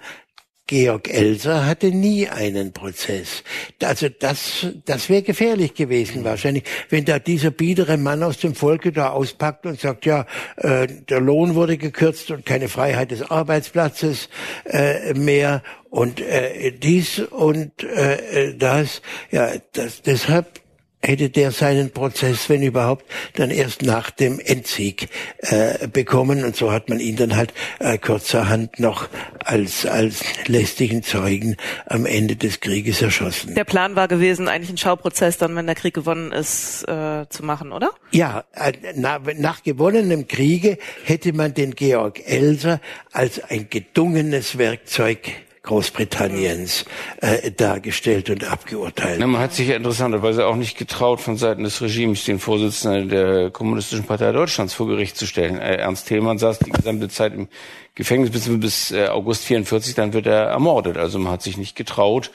Georg 0.68 1.08
Elser 1.08 1.66
hatte 1.66 1.88
nie 1.88 2.28
einen 2.28 2.74
Prozess. 2.74 3.44
Also 3.82 4.10
das, 4.10 4.68
das 4.86 5.10
wäre 5.10 5.22
gefährlich 5.22 5.74
gewesen 5.74 6.26
wahrscheinlich, 6.26 6.66
wenn 6.90 7.06
da 7.06 7.20
dieser 7.20 7.52
biedere 7.52 7.98
Mann 7.98 8.22
aus 8.22 8.38
dem 8.40 8.54
Volke 8.54 8.92
da 8.92 9.10
auspackt 9.10 9.66
und 9.66 9.80
sagt, 9.80 10.06
ja, 10.06 10.26
äh, 10.58 10.88
der 10.88 11.22
Lohn 11.22 11.56
wurde 11.56 11.78
gekürzt 11.78 12.32
und 12.32 12.46
keine 12.46 12.68
Freiheit 12.68 13.12
des 13.12 13.32
Arbeitsplatzes 13.32 14.30
äh, 14.66 15.14
mehr 15.14 15.64
und 15.90 16.20
äh, 16.20 16.72
dies 16.72 17.20
und 17.20 17.84
äh, 17.84 18.54
das. 18.58 19.02
Ja, 19.32 19.52
das, 19.72 20.02
deshalb 20.02 20.60
hätte 21.02 21.30
der 21.30 21.52
seinen 21.52 21.92
Prozess, 21.92 22.50
wenn 22.50 22.64
überhaupt, 22.64 23.06
dann 23.36 23.52
erst 23.52 23.82
nach 23.82 24.10
dem 24.10 24.40
Endsieg 24.40 25.10
äh, 25.40 25.88
bekommen. 25.88 26.44
Und 26.44 26.56
so 26.56 26.72
hat 26.72 26.90
man 26.90 27.00
ihn 27.00 27.16
dann 27.16 27.36
halt 27.36 27.54
äh, 27.80 27.98
kurzerhand 27.98 28.80
noch 28.80 29.08
als, 29.44 29.86
als 29.86 30.24
lästigen 30.48 31.04
Zeugen 31.04 31.56
am 31.86 32.06
Ende 32.06 32.36
des 32.36 32.60
Krieges 32.60 33.02
erschossen. 33.02 33.56
Der 33.56 33.64
Plan 33.64 33.96
war 33.96 34.08
gewesen, 34.08 34.48
eigentlich 34.48 34.70
einen 34.70 34.78
Schauprozess 34.78 35.38
dann, 35.38 35.56
wenn 35.56 35.66
der 35.66 35.76
Krieg 35.76 35.94
gewonnen 35.94 36.32
ist, 36.32 36.84
äh, 36.88 37.26
zu 37.30 37.44
machen, 37.44 37.72
oder? 37.72 37.92
Ja, 38.12 38.44
äh, 38.54 38.74
na, 38.96 39.20
nach 39.38 39.64
gewonnenem 39.64 40.28
Kriege 40.28 40.78
hätte 41.04 41.34
man 41.34 41.54
den 41.54 41.76
Georg 41.76 42.28
Elser 42.28 42.82
als 43.12 43.42
ein 43.44 43.68
gedungenes 43.70 44.58
Werkzeug 44.58 45.20
Großbritanniens 45.68 46.86
äh, 47.22 47.52
dargestellt 47.52 48.30
und 48.30 48.50
abgeurteilt. 48.50 49.20
Na, 49.20 49.28
man 49.28 49.42
hat 49.42 49.54
sich 49.54 49.68
ja 49.68 49.76
interessanterweise 49.76 50.48
auch 50.48 50.56
nicht 50.56 50.78
getraut, 50.78 51.20
von 51.20 51.38
Seiten 51.38 51.64
des 51.64 51.82
Regimes 51.82 52.24
den 52.24 52.40
Vorsitzenden 52.40 53.10
der 53.10 53.52
Kommunistischen 53.52 54.06
Partei 54.06 54.32
Deutschlands 54.32 54.74
vor 54.74 54.88
Gericht 54.88 55.18
zu 55.18 55.28
stellen. 55.28 55.60
Äh, 55.60 55.76
Ernst 55.76 56.08
Thälmann 56.08 56.38
saß 56.38 56.60
die 56.60 56.72
gesamte 56.72 57.10
Zeit 57.10 57.34
im 57.34 57.50
Gefängnis 57.96 58.32
bis, 58.32 58.48
bis 58.60 58.92
äh, 58.92 59.08
August 59.08 59.44
44, 59.44 59.94
dann 59.94 60.14
wird 60.14 60.26
er 60.26 60.46
ermordet. 60.46 60.98
Also 60.98 61.20
man 61.20 61.34
hat 61.34 61.42
sich 61.42 61.58
nicht 61.58 61.76
getraut, 61.76 62.32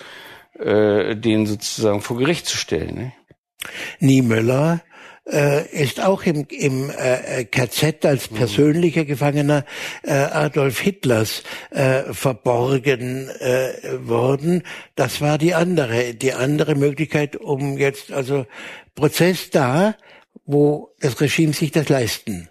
äh, 0.59 1.17
den 1.17 1.47
sozusagen 1.47 2.03
vor 2.03 2.19
Gericht 2.19 2.47
zu 2.47 2.59
stellen. 2.59 2.95
Ne? 2.95 3.13
Niemöller 3.99 4.83
äh, 5.31 5.67
ist 5.69 6.01
auch 6.01 6.25
im, 6.25 6.47
im 6.51 6.91
äh, 6.91 7.45
KZ 7.45 8.05
als 8.05 8.31
mhm. 8.31 8.37
persönlicher 8.37 9.05
Gefangener 9.05 9.65
äh, 10.03 10.13
Adolf 10.13 10.81
Hitlers 10.81 11.43
äh, 11.71 12.13
verborgen 12.13 13.29
äh, 13.29 13.75
worden. 14.07 14.63
Das 14.97 15.21
war 15.21 15.39
die 15.39 15.55
andere, 15.55 16.15
die 16.15 16.33
andere 16.33 16.75
Möglichkeit, 16.75 17.37
um 17.37 17.79
jetzt 17.79 18.13
also 18.13 18.47
Prozess 18.95 19.51
da, 19.51 19.97
wo 20.45 20.95
das 21.01 21.21
Regime 21.21 21.53
sich 21.53 21.71
das 21.71 21.89
leisten 21.89 22.49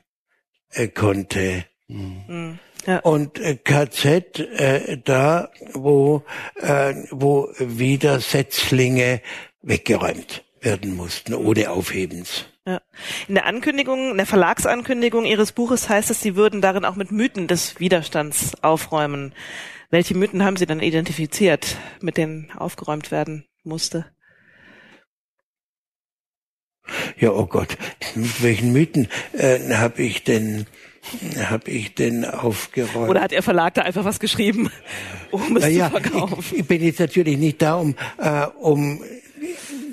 äh, 0.71 0.87
konnte. 0.87 1.65
Mhm. 1.87 2.59
Ja. 2.85 2.99
Und 2.99 3.39
äh, 3.39 3.57
KZ 3.57 4.39
äh, 4.39 4.97
da, 5.03 5.49
wo, 5.73 6.23
äh, 6.55 6.95
wo 7.11 7.49
Widersetzlinge 7.59 9.21
weggeräumt 9.61 10.43
werden 10.61 10.95
mussten, 10.95 11.33
ohne 11.33 11.69
Aufhebens. 11.69 12.45
Ja. 12.67 12.79
In 13.27 13.33
der 13.35 13.47
Ankündigung, 13.47 14.11
in 14.11 14.17
der 14.17 14.27
Verlagsankündigung 14.27 15.25
Ihres 15.25 15.51
Buches 15.51 15.89
heißt 15.89 16.11
es, 16.11 16.21
Sie 16.21 16.35
würden 16.35 16.61
darin 16.61 16.85
auch 16.85 16.95
mit 16.95 17.11
Mythen 17.11 17.47
des 17.47 17.79
Widerstands 17.79 18.53
aufräumen. 18.63 19.33
Welche 19.89 20.15
Mythen 20.15 20.43
haben 20.43 20.57
Sie 20.57 20.67
dann 20.67 20.79
identifiziert, 20.79 21.77
mit 22.01 22.17
denen 22.17 22.51
aufgeräumt 22.55 23.11
werden 23.11 23.45
musste? 23.63 24.05
Ja, 27.17 27.31
oh 27.31 27.45
Gott, 27.45 27.77
mit 28.15 28.43
welchen 28.43 28.73
Mythen 28.73 29.07
äh, 29.33 29.73
habe 29.73 30.03
ich 30.03 30.23
denn 30.23 30.67
habe 31.39 31.71
ich 31.71 31.95
denn 31.95 32.25
aufgeräumt? 32.25 33.09
Oder 33.09 33.21
hat 33.21 33.31
Ihr 33.31 33.41
Verlag 33.41 33.73
da 33.73 33.81
einfach 33.81 34.05
was 34.05 34.19
geschrieben, 34.19 34.69
um 35.31 35.57
es 35.57 35.63
naja, 35.63 35.85
zu 35.85 35.99
verkaufen? 35.99 36.37
Ich, 36.39 36.59
ich 36.59 36.67
bin 36.67 36.83
jetzt 36.83 36.99
natürlich 36.99 37.37
nicht 37.37 37.59
da, 37.61 37.75
um, 37.75 37.95
äh, 38.19 38.45
um 38.59 39.01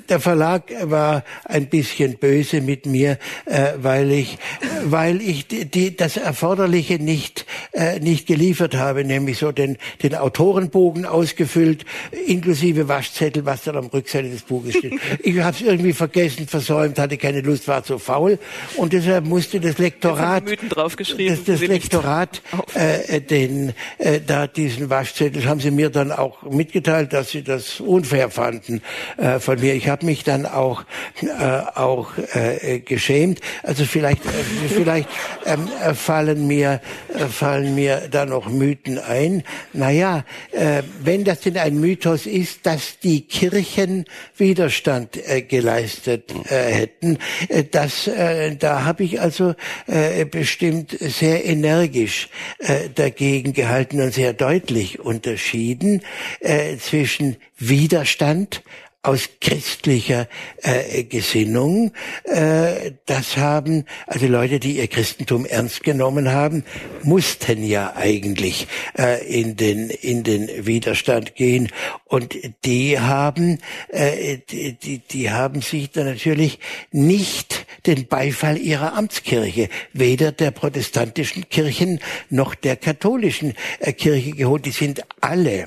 der 0.09 0.21
Verlag 0.21 0.65
war 0.83 1.25
ein 1.45 1.69
bisschen 1.69 2.19
böse 2.19 2.61
mit 2.61 2.87
mir, 2.87 3.19
äh, 3.45 3.73
weil 3.77 4.11
ich, 4.13 4.39
weil 4.85 5.21
ich 5.21 5.47
die, 5.47 5.65
die, 5.65 5.97
das 5.97 6.17
Erforderliche 6.17 6.99
nicht, 6.99 7.47
äh, 7.73 8.01
nicht 8.01 8.27
geliefert 8.27 8.75
habe, 8.75 9.05
nämlich 9.05 9.39
so 9.39 9.53
den, 9.53 9.77
den 10.03 10.15
Autorenbogen 10.15 11.07
ausgefüllt, 11.07 11.85
inklusive 12.27 12.89
Waschzettel, 12.89 13.45
was 13.45 13.65
dann 13.65 13.77
am 13.77 13.87
Rückseite 13.87 14.31
des 14.31 14.43
Buches 14.43 14.77
steht. 14.77 14.95
Ich 15.21 15.39
habe 15.41 15.55
es 15.55 15.63
irgendwie 15.63 15.93
vergessen, 15.93 16.47
versäumt, 16.47 16.99
hatte 16.99 17.19
keine 17.19 17.41
Lust, 17.41 17.69
war 17.69 17.83
zu 17.83 17.99
faul 17.99 18.39
und 18.77 18.93
deshalb 18.93 19.27
musste 19.27 19.61
das 19.61 19.79
Lektorat, 19.79 20.45
das, 20.49 21.45
das 21.45 21.61
Lektorat, 21.61 22.41
äh, 22.75 23.21
den, 23.21 23.75
äh, 23.99 24.21
da 24.25 24.47
diesen 24.47 24.91
Waschzettel 24.91 25.47
haben 25.47 25.61
sie 25.61 25.71
mir 25.71 25.91
dann 25.91 26.13
auch 26.13 26.43
mitgeteilt, 26.43 27.13
dass 27.13 27.31
sie 27.31 27.43
das 27.43 27.81
unfair 27.81 28.31
fanden 28.31 28.83
äh, 29.17 29.39
von 29.39 29.61
mir. 29.61 29.75
Ich 29.75 29.89
habe 29.89 29.98
mich 30.03 30.25
dann 30.25 30.47
auch 30.47 30.85
äh, 31.23 31.27
auch 31.75 32.13
äh, 32.33 32.81
geschämt. 32.81 33.41
Also 33.63 33.85
vielleicht 33.85 34.25
äh, 34.25 34.69
vielleicht 34.69 35.09
ähm, 35.45 35.69
fallen 35.95 36.47
mir 36.47 36.81
äh, 37.15 37.27
fallen 37.27 37.75
mir 37.75 38.09
da 38.11 38.27
noch 38.27 38.49
Mythen 38.49 38.99
ein. 38.99 39.43
Naja, 39.73 40.25
äh, 40.53 40.83
wenn 41.01 41.25
das 41.25 41.41
denn 41.41 41.57
ein 41.57 41.79
Mythos 41.81 42.27
ist, 42.27 42.67
dass 42.67 42.99
die 42.99 43.23
Kirchen 43.23 44.05
Widerstand 44.37 45.17
äh, 45.17 45.43
geleistet 45.43 46.33
äh, 46.51 46.73
hätten, 46.73 47.19
äh, 47.49 47.65
das 47.65 48.07
äh, 48.07 48.57
da 48.57 48.85
habe 48.85 49.05
ich 49.05 49.21
also 49.21 49.55
äh, 49.87 50.25
bestimmt 50.25 50.97
sehr 50.99 51.45
energisch 51.45 52.29
äh, 52.59 52.89
dagegen 52.95 53.53
gehalten 53.53 54.01
und 54.01 54.13
sehr 54.13 54.33
deutlich 54.33 55.01
unterschieden 55.01 56.03
äh, 56.41 56.77
zwischen 56.77 57.37
Widerstand 57.59 58.63
aus 59.09 59.31
christlicher 59.41 60.29
äh, 60.63 61.05
Gesinnung. 61.05 61.93
Äh, 62.25 62.93
das 63.07 63.39
haben, 63.39 63.87
also 64.07 64.27
Leute, 64.27 64.61
die 64.61 64.77
ihr 64.77 64.87
Christentum 64.87 65.47
ernst 65.47 65.83
genommen 65.83 66.31
haben, 66.31 66.63
mussten 67.03 67.65
ja 67.65 67.95
eigentlich 67.97 68.69
äh, 68.99 69.25
in 69.27 69.57
den 69.57 69.89
in 69.89 70.25
den 70.25 70.67
Widerstand 70.67 71.37
gehen 71.37 71.71
und 72.05 72.37
die 72.67 73.01
haben 73.01 73.61
äh, 73.89 74.39
die, 74.51 74.99
die, 74.99 75.31
haben 75.31 75.63
sich 75.63 75.91
dann 75.91 76.05
natürlich 76.05 76.59
nicht 76.93 77.65
den 77.87 78.09
Beifall 78.09 78.59
ihrer 78.59 78.93
Amtskirche, 78.93 79.71
weder 79.95 80.33
der 80.33 80.51
protestantischen 80.51 81.49
Kirchen 81.49 82.01
noch 82.29 82.55
der 82.55 82.77
katholischen 82.77 83.55
äh, 83.81 83.95
Kirche 83.95 84.33
geholt. 84.33 84.67
Die 84.67 84.71
sind 84.71 85.03
alle 85.23 85.67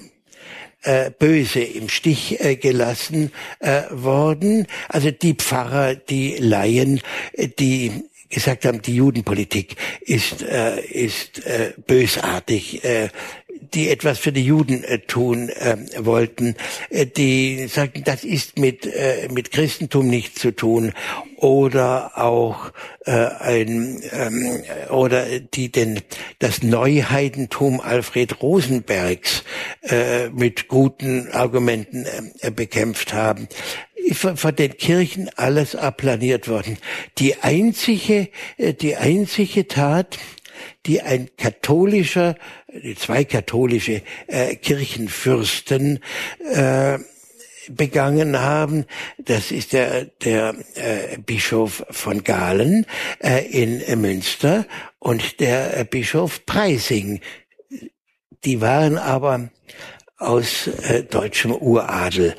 äh, 0.83 1.11
böse 1.11 1.61
im 1.61 1.89
Stich 1.89 2.39
äh, 2.43 2.55
gelassen 2.55 3.31
äh, 3.59 3.83
worden. 3.91 4.67
Also 4.89 5.11
die 5.11 5.35
Pfarrer, 5.35 5.95
die 5.95 6.37
Laien, 6.37 7.01
die 7.59 7.91
gesagt 8.29 8.65
haben, 8.65 8.81
die 8.81 8.95
Judenpolitik 8.95 9.75
ist, 9.99 10.41
ist 10.41 11.41
bösartig, 11.85 12.81
die 13.73 13.89
etwas 13.89 14.19
für 14.19 14.31
die 14.31 14.43
Juden 14.43 14.83
äh, 14.83 14.99
tun 14.99 15.49
äh, 15.49 15.77
wollten, 15.97 16.55
äh, 16.89 17.05
die 17.05 17.67
sagten, 17.67 18.03
das 18.03 18.23
ist 18.23 18.59
mit, 18.59 18.85
äh, 18.85 19.27
mit 19.31 19.51
Christentum 19.51 20.07
nichts 20.07 20.41
zu 20.41 20.51
tun 20.51 20.93
oder 21.37 22.17
auch 22.17 22.71
äh, 23.05 23.11
ein 23.11 24.01
ähm, 24.11 24.63
oder 24.89 25.39
die 25.39 25.71
den 25.71 26.01
das 26.39 26.61
Neuheidentum 26.61 27.81
Alfred 27.81 28.41
Rosenbergs 28.41 29.43
äh, 29.81 30.29
mit 30.29 30.67
guten 30.67 31.29
Argumenten 31.31 32.05
äh, 32.41 32.51
bekämpft 32.51 33.13
haben 33.13 33.47
von, 34.13 34.37
von 34.37 34.55
den 34.55 34.77
Kirchen 34.77 35.29
alles 35.35 35.75
aplaniert 35.75 36.47
worden. 36.47 36.77
Die 37.17 37.37
einzige, 37.41 38.29
äh, 38.57 38.73
die 38.73 38.95
einzige 38.95 39.67
Tat, 39.67 40.17
die 40.85 41.01
ein 41.01 41.29
katholischer, 41.37 42.35
zwei 42.97 43.23
katholische 43.23 44.01
äh, 44.27 44.55
Kirchenfürsten 44.55 45.99
äh, 46.53 46.99
begangen 47.69 48.39
haben. 48.39 48.85
Das 49.17 49.51
ist 49.51 49.73
der, 49.73 50.05
der 50.05 50.55
äh, 50.75 51.17
Bischof 51.17 51.85
von 51.89 52.23
Galen 52.23 52.85
äh, 53.19 53.45
in 53.45 54.01
Münster 54.01 54.65
und 54.99 55.39
der 55.39 55.77
äh, 55.77 55.83
Bischof 55.83 56.45
Preising. 56.45 57.21
Die 58.43 58.61
waren 58.61 58.97
aber 58.97 59.49
aus 60.17 60.67
äh, 60.67 61.03
deutschem 61.03 61.51
Uradel 61.51 62.35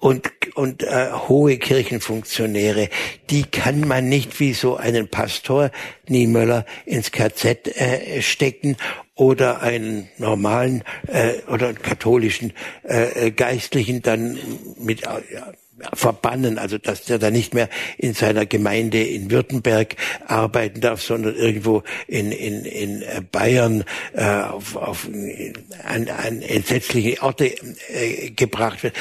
und, 0.00 0.30
und 0.54 0.82
äh, 0.82 1.10
hohe 1.12 1.58
Kirchenfunktionäre, 1.58 2.88
die 3.28 3.44
kann 3.44 3.86
man 3.86 4.08
nicht 4.08 4.40
wie 4.40 4.54
so 4.54 4.76
einen 4.76 5.08
Pastor 5.08 5.70
Niemöller 6.08 6.64
ins 6.86 7.12
KZ 7.12 7.68
äh, 7.68 8.22
stecken 8.22 8.76
oder 9.14 9.60
einen 9.60 10.08
normalen 10.16 10.82
äh, 11.06 11.34
oder 11.52 11.74
katholischen 11.74 12.54
äh, 12.82 13.30
Geistlichen 13.30 14.00
dann 14.00 14.38
mit, 14.78 15.02
äh, 15.04 15.20
verbannen, 15.92 16.58
also 16.58 16.78
dass 16.78 17.04
der 17.04 17.18
da 17.18 17.30
nicht 17.30 17.54
mehr 17.54 17.68
in 17.96 18.14
seiner 18.14 18.46
Gemeinde 18.46 19.02
in 19.02 19.30
Württemberg 19.30 19.96
arbeiten 20.26 20.80
darf, 20.80 21.02
sondern 21.02 21.36
irgendwo 21.36 21.82
in, 22.06 22.32
in, 22.32 22.64
in 22.64 23.04
Bayern 23.32 23.84
äh, 24.12 24.24
auf, 24.24 24.76
auf, 24.76 25.08
an, 25.84 26.08
an 26.08 26.42
entsetzliche 26.42 27.22
Orte 27.22 27.54
äh, 27.88 28.30
gebracht 28.30 28.82
wird. 28.82 28.94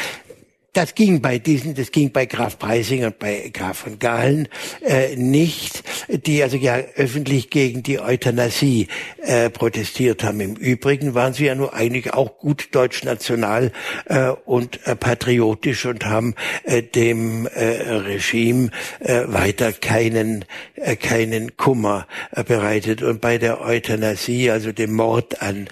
Das 0.74 0.94
ging 0.94 1.20
bei 1.20 1.40
diesen, 1.40 1.74
das 1.74 1.92
ging 1.92 2.12
bei 2.12 2.28
Graf 2.28 2.60
Preising 2.60 3.04
und 3.04 3.18
bei 3.18 3.50
Graf 3.52 3.80
von 3.80 3.98
Galen 3.98 4.48
äh, 4.86 5.16
nicht, 5.16 5.84
die 6.08 6.44
also 6.44 6.58
ja 6.58 6.76
öffentlich 6.96 7.50
gegen 7.50 7.82
die 7.82 8.00
Euthanasie 8.00 8.88
äh, 9.24 9.50
protestiert 9.50 10.24
haben. 10.24 10.40
Im 10.42 10.56
Übrigen 10.56 11.16
waren 11.16 11.34
sie 11.34 11.46
ja 11.46 11.56
nur 11.56 11.74
eigentlich 11.74 12.14
auch 12.14 12.38
gut 12.38 12.70
deutsch-national 12.74 13.72
äh, 14.06 14.30
und 14.46 14.86
äh, 14.86 14.96
patriotisch 14.96 15.88
und 15.88 16.06
haben 16.06 16.36
äh, 16.66 16.84
dem 16.84 17.48
äh, 17.48 17.66
Regime 17.92 18.70
äh, 19.00 19.24
weiter 19.26 19.74
keinen 19.74 20.46
äh, 20.76 20.96
keinen 20.96 21.58
Kummer 21.58 22.06
äh, 22.32 22.44
bereitet. 22.44 23.02
Und 23.02 23.22
bei 23.22 23.40
der 23.40 23.62
Euthanasie, 23.62 24.52
also 24.52 24.72
dem 24.72 24.94
Mord 24.94 25.42
an 25.42 25.68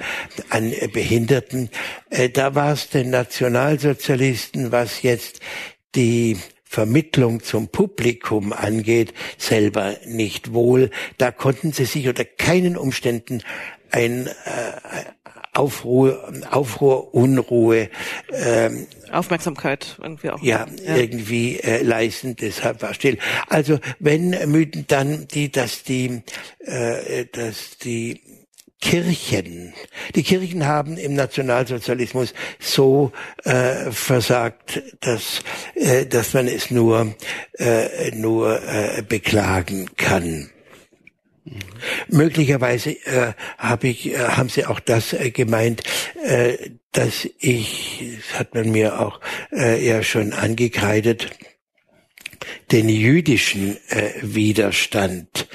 an 0.49 0.73
Behinderten, 0.91 1.69
äh, 2.09 2.29
da 2.29 2.55
war 2.55 2.73
es 2.73 2.89
den 2.89 3.11
Nationalsozialisten, 3.11 4.71
was 4.71 4.96
jetzt 5.03 5.39
die 5.95 6.37
Vermittlung 6.63 7.41
zum 7.43 7.69
Publikum 7.69 8.51
angeht, 8.53 9.13
selber 9.37 9.95
nicht 10.05 10.53
wohl. 10.53 10.91
Da 11.17 11.31
konnten 11.31 11.71
sie 11.71 11.85
sich 11.85 12.07
unter 12.07 12.25
keinen 12.25 12.77
Umständen 12.77 13.41
ein 13.89 14.27
äh, 14.27 14.31
Aufruhr, 15.53 16.31
Aufruhr, 16.51 17.15
Unruhe, 17.15 17.89
ähm, 18.31 18.85
Aufmerksamkeit 19.11 19.97
irgendwie 20.01 20.29
auch. 20.29 20.41
Ja, 20.43 20.67
ja. 20.85 20.97
irgendwie 20.97 21.59
äh, 21.59 21.81
leisten. 21.81 22.35
Deshalb 22.35 22.81
war 22.83 22.93
still. 22.93 23.17
Also 23.47 23.79
wenn 23.99 24.29
Mythen 24.51 24.85
dann 24.87 25.27
die, 25.27 25.51
dass 25.51 25.83
die, 25.83 26.21
äh, 26.59 27.25
dass 27.31 27.77
die 27.79 28.21
Kirchen. 28.79 29.73
Die 30.15 30.23
Kirchen 30.23 30.67
haben 30.67 30.97
im 30.97 31.15
Nationalsozialismus 31.15 32.33
so 32.59 33.11
äh, 33.43 33.91
versagt, 33.91 34.81
dass, 35.01 35.41
äh, 35.75 36.05
dass 36.05 36.33
man 36.33 36.47
es 36.47 36.69
nur, 36.69 37.15
äh, 37.57 38.11
nur 38.11 38.61
äh, 38.61 39.01
beklagen 39.01 39.89
kann. 39.97 40.51
Mhm. 41.43 41.59
Möglicherweise 42.09 42.91
äh, 42.91 43.33
hab 43.57 43.83
ich, 43.83 44.13
äh, 44.13 44.17
haben 44.17 44.49
Sie 44.49 44.65
auch 44.65 44.79
das 44.79 45.13
äh, 45.13 45.31
gemeint, 45.31 45.83
äh, 46.23 46.57
dass 46.91 47.27
ich, 47.39 48.17
das 48.17 48.39
hat 48.39 48.55
man 48.55 48.71
mir 48.71 48.99
auch 48.99 49.19
äh, 49.51 49.83
ja 49.85 50.03
schon 50.03 50.33
angekreidet, 50.33 51.29
den 52.71 52.89
jüdischen 52.89 53.77
äh, 53.89 54.11
Widerstand 54.21 55.47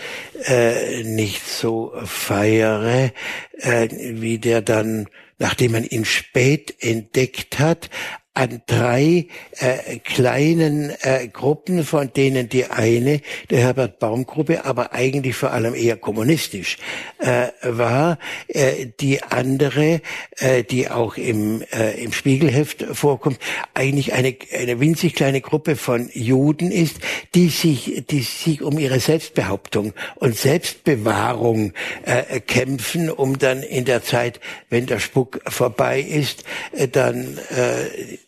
äh, 0.45 1.03
nicht 1.03 1.47
so 1.47 1.93
feiere, 2.05 3.12
äh, 3.59 3.88
wie 3.90 4.38
der 4.38 4.62
dann, 4.62 5.09
nachdem 5.38 5.72
man 5.72 5.84
ihn 5.84 6.05
spät 6.05 6.74
entdeckt 6.80 7.59
hat, 7.59 7.90
an 8.35 8.62
drei 8.66 9.26
äh, 9.59 9.99
kleinen 9.99 10.91
äh, 11.03 11.28
Gruppen, 11.28 11.85
von 11.85 12.12
denen 12.14 12.49
die 12.49 12.64
eine, 12.64 13.20
der 13.51 13.61
Herbert 13.61 13.99
Baum 13.99 14.24
Gruppe, 14.24 14.64
aber 14.64 14.95
eigentlich 14.95 15.37
vor 15.37 15.53
allem 15.53 15.74
eher 15.74 15.97
kommunistisch 15.99 16.78
äh, 17.18 17.49
war, 17.62 18.18
äh, 18.49 18.87
die 19.01 19.22
andere, 19.22 20.01
äh, 20.39 20.64
die 20.64 20.89
auch 20.89 21.18
im, 21.18 21.62
äh, 21.72 22.03
im 22.03 22.12
Spiegelheft 22.12 22.87
vorkommt, 22.93 23.39
eigentlich 23.74 24.14
eine, 24.14 24.35
eine 24.59 24.80
winzig 24.80 25.14
kleine 25.14 25.43
Gruppe 25.43 25.76
von 25.76 26.09
Juden 26.14 26.70
ist, 26.70 27.01
die 27.35 27.51
sich, 27.51 28.05
die 28.09 28.22
sich 28.22 28.62
um 28.62 28.78
ihre 28.78 29.01
Selbstbehauptung 29.01 29.93
und 30.16 30.39
Selbstbewahrung 30.39 31.74
äh, 32.07 32.41
kämpfen, 32.41 33.11
um 33.11 33.39
dann 33.39 33.62
in 33.62 33.85
der 33.85 34.03
Zeit, 34.03 34.41
wenn 34.70 34.87
der 34.87 35.01
Spuck 35.01 35.41
vorbei 35.47 36.01
ist, 36.01 36.45
äh, 36.72 36.89
dann 36.89 37.39
äh, 37.51 38.18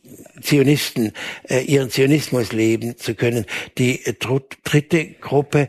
Zionisten 0.44 1.12
äh, 1.48 1.60
ihren 1.60 1.90
Zionismus 1.90 2.52
leben 2.52 2.96
zu 2.96 3.14
können. 3.14 3.46
Die 3.78 4.04
äh, 4.04 4.14
dritte 4.64 5.06
Gruppe 5.20 5.68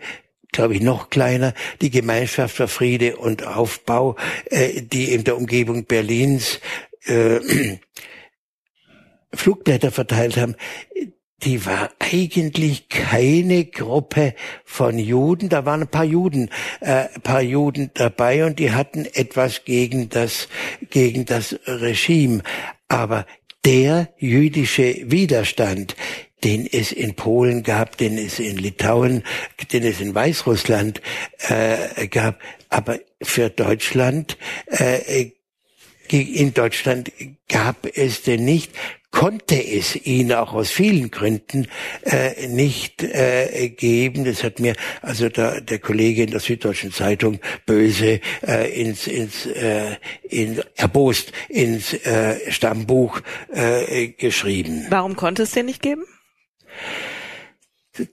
glaube 0.51 0.76
ich, 0.76 0.82
noch 0.82 1.09
kleiner, 1.09 1.53
die 1.82 1.89
Gemeinschaft 1.89 2.55
für 2.55 2.69
Friede 2.69 3.17
und 3.17 3.45
Aufbau, 3.45 4.15
äh, 4.45 4.82
die 4.82 5.11
in 5.11 5.26
der 5.26 5.36
Umgebung 5.36 5.84
Berlins 5.84 6.61
äh, 7.07 7.41
Flugblätter 9.34 9.91
verteilt 9.91 10.38
haben, 10.38 10.55
die 11.43 11.65
war 11.65 11.89
eigentlich 11.99 12.88
keine 12.89 13.65
Gruppe 13.65 14.34
von 14.63 14.97
Juden. 14.97 15.49
Da 15.49 15.65
waren 15.65 15.82
ein 15.82 15.88
paar 15.89 16.05
Juden, 16.05 16.49
äh, 16.80 17.07
paar 17.19 17.41
Juden 17.41 17.91
dabei 17.93 18.45
und 18.45 18.57
die 18.57 18.71
hatten 18.71 19.05
etwas 19.05 19.65
gegen 19.65 20.09
das, 20.09 20.47
gegen 20.89 21.26
das 21.26 21.59
Regime. 21.67 22.41
Aber 22.88 23.26
der 23.66 24.09
jüdische 24.18 25.11
Widerstand, 25.11 25.95
den 26.43 26.68
es 26.72 26.91
in 26.91 27.16
Polen 27.16 27.63
gab, 27.63 27.97
den 27.97 28.18
es 28.18 28.39
in 28.39 28.57
Litauen, 28.57 29.24
den 29.74 29.84
es 29.84 29.99
in 29.99 30.13
Weißrussland 30.13 31.01
äh, 31.49 32.07
gab, 32.07 32.39
aber 32.70 32.99
für 33.22 33.49
Deutschland 33.49 34.38
äh, 34.68 35.32
in 36.09 36.53
Deutschland 36.53 37.11
gab 37.49 37.88
es 37.97 38.22
denn 38.22 38.45
nicht 38.45 38.72
konnte 39.16 39.55
es 39.55 39.95
ihn 39.95 40.34
auch 40.34 40.53
aus 40.53 40.70
vielen 40.70 41.09
Gründen 41.09 41.68
äh, 42.03 42.47
nicht 42.47 43.01
äh, 43.01 43.70
geben. 43.70 44.26
Das 44.26 44.43
hat 44.43 44.59
mir 44.59 44.76
also 45.01 45.30
der, 45.30 45.61
der 45.61 45.80
Kollege 45.80 46.24
in 46.24 46.32
der 46.32 46.41
Süddeutschen 46.41 46.91
Zeitung 46.91 47.39
böse 47.66 48.20
äh, 48.45 48.82
ins, 48.82 49.07
ins 49.07 49.45
äh, 49.45 49.95
in, 50.22 50.61
erbost 50.76 51.32
ins 51.47 51.93
äh, 51.93 52.51
Stammbuch 52.51 53.22
äh, 53.53 54.09
geschrieben. 54.09 54.86
Warum 54.89 55.16
konnte 55.16 55.43
es 55.43 55.51
den 55.51 55.68
nicht 55.68 55.82
geben? 55.82 56.03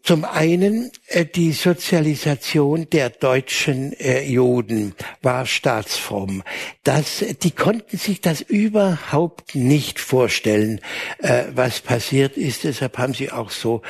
Zum 0.03 0.25
einen 0.25 0.93
äh, 1.09 1.25
die 1.25 1.53
Sozialisation 1.53 2.89
der 2.91 3.11
deutschen 3.11 3.93
äh, 3.95 4.23
Juden 4.23 4.95
war 5.23 5.45
staatsfromm. 5.47 6.43
Das, 6.85 7.25
die 7.43 7.51
konnten 7.51 7.97
sich 7.97 8.21
das 8.21 8.41
überhaupt 8.43 9.55
nicht 9.55 9.99
vorstellen, 9.99 10.81
äh, 11.19 11.45
was 11.55 11.81
passiert 11.81 12.37
ist. 12.37 12.65
Deshalb 12.65 12.99
haben 12.99 13.15
sie 13.15 13.33
auch 13.33 13.51
so 13.51 13.83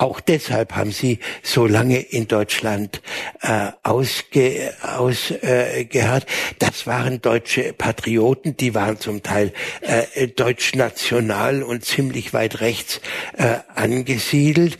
auch 0.00 0.20
deshalb 0.20 0.76
haben 0.76 0.92
sie 0.92 1.18
so 1.42 1.66
lange 1.66 1.98
in 1.98 2.26
Deutschland 2.26 3.02
äh, 3.42 3.68
ausge, 3.82 4.72
ausgeharrt. 4.82 6.24
Äh, 6.24 6.54
das 6.58 6.86
waren 6.86 7.20
deutsche 7.20 7.74
Patrioten, 7.74 8.56
die 8.56 8.74
waren 8.74 8.98
zum 8.98 9.22
Teil 9.22 9.52
äh, 9.82 10.26
deutsch-national 10.28 11.62
und 11.62 11.84
ziemlich 11.84 12.32
weit 12.32 12.62
rechts 12.62 13.02
äh, 13.36 13.56
angesiedelt 13.74 14.78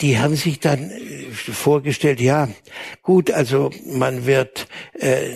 die 0.00 0.18
haben 0.18 0.36
sich 0.36 0.60
dann 0.60 0.90
äh, 0.90 1.30
vorgestellt, 1.32 2.20
ja, 2.20 2.48
gut, 3.02 3.30
also 3.30 3.70
man 3.86 4.26
wird, 4.26 4.68
äh, 4.94 5.30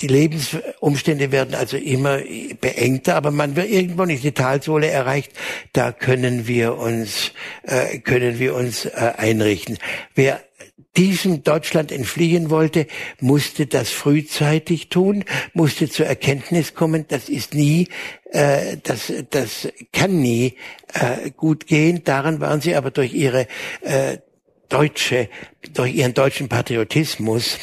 die 0.00 0.08
Lebensumstände 0.08 1.30
werden 1.30 1.54
also 1.54 1.76
immer 1.76 2.18
beengter, 2.60 3.14
aber 3.14 3.30
man 3.30 3.54
wird 3.54 3.70
irgendwo 3.70 4.04
nicht 4.04 4.24
die 4.24 4.32
Talsohle 4.32 4.88
erreicht, 4.88 5.32
da 5.72 5.92
können 5.92 6.48
wir 6.48 6.76
uns, 6.76 7.32
äh, 7.62 7.98
können 7.98 8.38
wir 8.38 8.54
uns 8.54 8.86
äh, 8.86 9.12
einrichten. 9.16 9.78
Wer 10.14 10.40
diesem 10.96 11.42
Deutschland 11.42 11.92
entfliehen 11.92 12.50
wollte, 12.50 12.86
musste 13.20 13.66
das 13.66 13.90
frühzeitig 13.90 14.88
tun, 14.88 15.24
musste 15.52 15.88
zur 15.88 16.06
Erkenntnis 16.06 16.74
kommen, 16.74 17.06
das 17.08 17.28
ist 17.28 17.54
nie, 17.54 17.88
äh, 18.30 18.76
das, 18.82 19.12
das 19.30 19.68
kann 19.92 20.20
nie 20.20 20.54
äh, 20.92 21.30
gut 21.30 21.66
gehen. 21.66 22.02
Daran 22.04 22.40
waren 22.40 22.60
sie 22.60 22.74
aber 22.74 22.90
durch 22.90 23.12
ihre 23.12 23.46
äh, 23.82 24.18
deutsche, 24.74 25.28
durch 25.72 25.94
ihren 25.94 26.14
deutschen 26.14 26.48
Patriotismus 26.48 27.58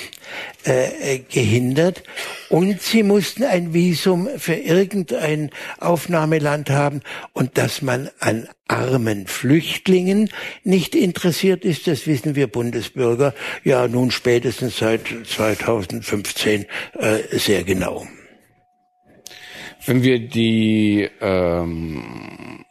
äh, 0.64 1.20
gehindert 1.20 2.04
und 2.48 2.82
sie 2.82 3.04
mussten 3.04 3.44
ein 3.44 3.74
Visum 3.74 4.30
für 4.38 4.54
irgendein 4.54 5.50
Aufnahmeland 5.80 6.70
haben 6.70 7.02
und 7.34 7.58
dass 7.58 7.82
man 7.82 8.10
an 8.20 8.48
armen 8.70 9.28
Flüchtlingen 9.28 10.30
nicht 10.64 10.96
interessiert 10.96 11.66
ist, 11.66 11.86
das 11.88 12.08
wissen 12.08 12.36
wir 12.36 12.48
Bundesbürger 12.48 13.34
ja 13.66 13.90
nun 13.90 14.10
spätestens 14.12 14.78
seit 14.78 15.02
2015 15.26 16.66
äh, 16.98 17.38
sehr 17.38 17.66
genau. 17.66 18.08
Wenn 19.86 20.02
wir 20.02 20.20
die 20.20 21.10
ähm, 21.20 22.64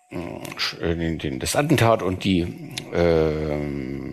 äh, 0.80 1.38
das 1.38 1.54
Attentat 1.54 2.02
und 2.02 2.24
die 2.24 2.40
äh, 2.92 4.09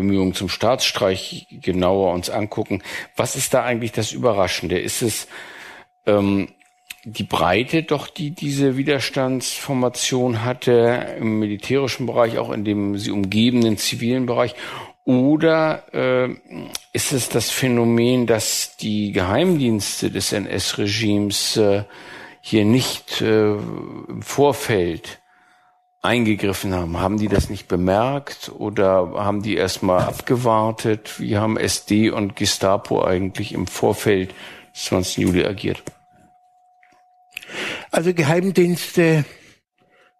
Bemühungen 0.00 0.34
zum 0.34 0.48
Staatsstreich 0.48 1.46
genauer 1.50 2.12
uns 2.12 2.30
angucken, 2.30 2.82
was 3.16 3.36
ist 3.36 3.54
da 3.54 3.62
eigentlich 3.62 3.92
das 3.92 4.12
Überraschende? 4.12 4.78
Ist 4.78 5.02
es 5.02 5.28
ähm, 6.06 6.48
die 7.04 7.24
Breite 7.24 7.82
doch, 7.82 8.08
die 8.08 8.30
diese 8.30 8.76
Widerstandsformation 8.76 10.44
hatte, 10.44 11.16
im 11.18 11.38
militärischen 11.38 12.06
Bereich, 12.06 12.38
auch 12.38 12.50
in 12.50 12.64
dem 12.64 12.98
sie 12.98 13.10
umgebenden 13.10 13.78
zivilen 13.78 14.26
Bereich? 14.26 14.54
Oder 15.04 15.84
äh, 15.94 16.34
ist 16.92 17.12
es 17.12 17.28
das 17.28 17.50
Phänomen, 17.50 18.26
dass 18.26 18.76
die 18.76 19.12
Geheimdienste 19.12 20.10
des 20.10 20.32
NS-Regimes 20.32 21.56
äh, 21.56 21.84
hier 22.40 22.64
nicht 22.64 23.20
äh, 23.20 23.52
im 23.52 24.22
Vorfeld 24.22 25.19
eingegriffen 26.02 26.74
haben. 26.74 26.98
Haben 26.98 27.18
die 27.18 27.28
das 27.28 27.50
nicht 27.50 27.68
bemerkt 27.68 28.50
oder 28.56 29.12
haben 29.16 29.42
die 29.42 29.56
erstmal 29.56 30.02
abgewartet? 30.02 31.20
Wie 31.20 31.36
haben 31.36 31.56
SD 31.56 32.10
und 32.10 32.36
Gestapo 32.36 33.04
eigentlich 33.04 33.52
im 33.52 33.66
Vorfeld 33.66 34.34
des 34.74 34.84
20. 34.84 35.18
Juli 35.18 35.44
agiert? 35.44 35.82
Also 37.90 38.14
Geheimdienste, 38.14 39.24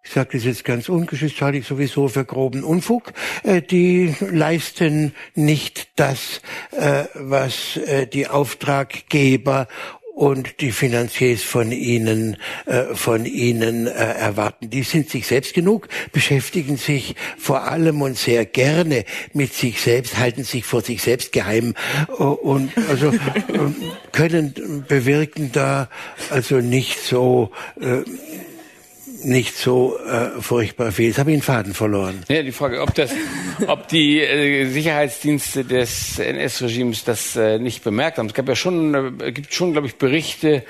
ich 0.03 0.11
sage 0.11 0.31
das 0.33 0.43
jetzt 0.43 0.65
ganz 0.65 0.89
ungeschützt, 0.89 1.41
halte 1.41 1.59
ich 1.59 1.67
sowieso 1.67 2.09
für 2.09 2.25
groben 2.25 2.63
Unfug. 2.63 3.13
Äh, 3.43 3.61
die 3.61 4.13
leisten 4.19 5.15
nicht 5.35 5.89
das, 5.95 6.41
äh, 6.71 7.05
was 7.15 7.77
äh, 7.77 8.07
die 8.07 8.27
Auftraggeber 8.27 9.67
und 10.21 10.61
die 10.61 10.71
Finanziers 10.71 11.41
von 11.41 11.71
ihnen 11.71 12.37
äh, 12.67 12.93
von 12.93 13.25
ihnen 13.25 13.87
äh, 13.87 13.89
erwarten. 13.89 14.69
Die 14.69 14.83
sind 14.83 15.09
sich 15.09 15.25
selbst 15.25 15.55
genug, 15.55 15.87
beschäftigen 16.11 16.77
sich 16.77 17.15
vor 17.39 17.63
allem 17.63 18.03
und 18.03 18.15
sehr 18.19 18.45
gerne 18.45 19.05
mit 19.33 19.51
sich 19.55 19.81
selbst, 19.81 20.19
halten 20.19 20.43
sich 20.43 20.63
vor 20.63 20.83
sich 20.83 21.01
selbst 21.01 21.31
geheim 21.31 21.73
äh, 22.07 22.21
und 22.21 22.71
also 22.87 23.07
äh, 23.07 23.17
können 24.11 24.85
bewirken 24.87 25.51
da 25.53 25.89
also 26.29 26.57
nicht 26.57 26.99
so 26.99 27.49
äh, 27.79 28.03
nicht 29.23 29.55
so 29.55 29.97
äh, 29.99 30.41
furchtbar 30.41 30.91
viel. 30.91 31.07
Jetzt 31.07 31.19
habe 31.19 31.31
ich 31.31 31.37
den 31.37 31.43
Faden 31.43 31.73
verloren. 31.73 32.23
Ja, 32.29 32.43
die 32.43 32.51
Frage, 32.51 32.81
ob 32.81 32.93
das, 32.95 33.11
ob 33.67 33.87
die 33.87 34.19
äh, 34.19 34.65
Sicherheitsdienste 34.65 35.65
des 35.65 36.19
NS-Regimes 36.19 37.03
das 37.03 37.35
äh, 37.35 37.59
nicht 37.59 37.83
bemerkt 37.83 38.17
haben. 38.17 38.27
Es 38.27 38.33
gab 38.33 38.47
ja 38.47 38.55
schon, 38.55 39.19
äh, 39.19 39.31
gibt 39.31 39.53
schon, 39.53 39.73
glaube 39.73 39.87
ich, 39.87 39.95
Berichte 39.95 40.63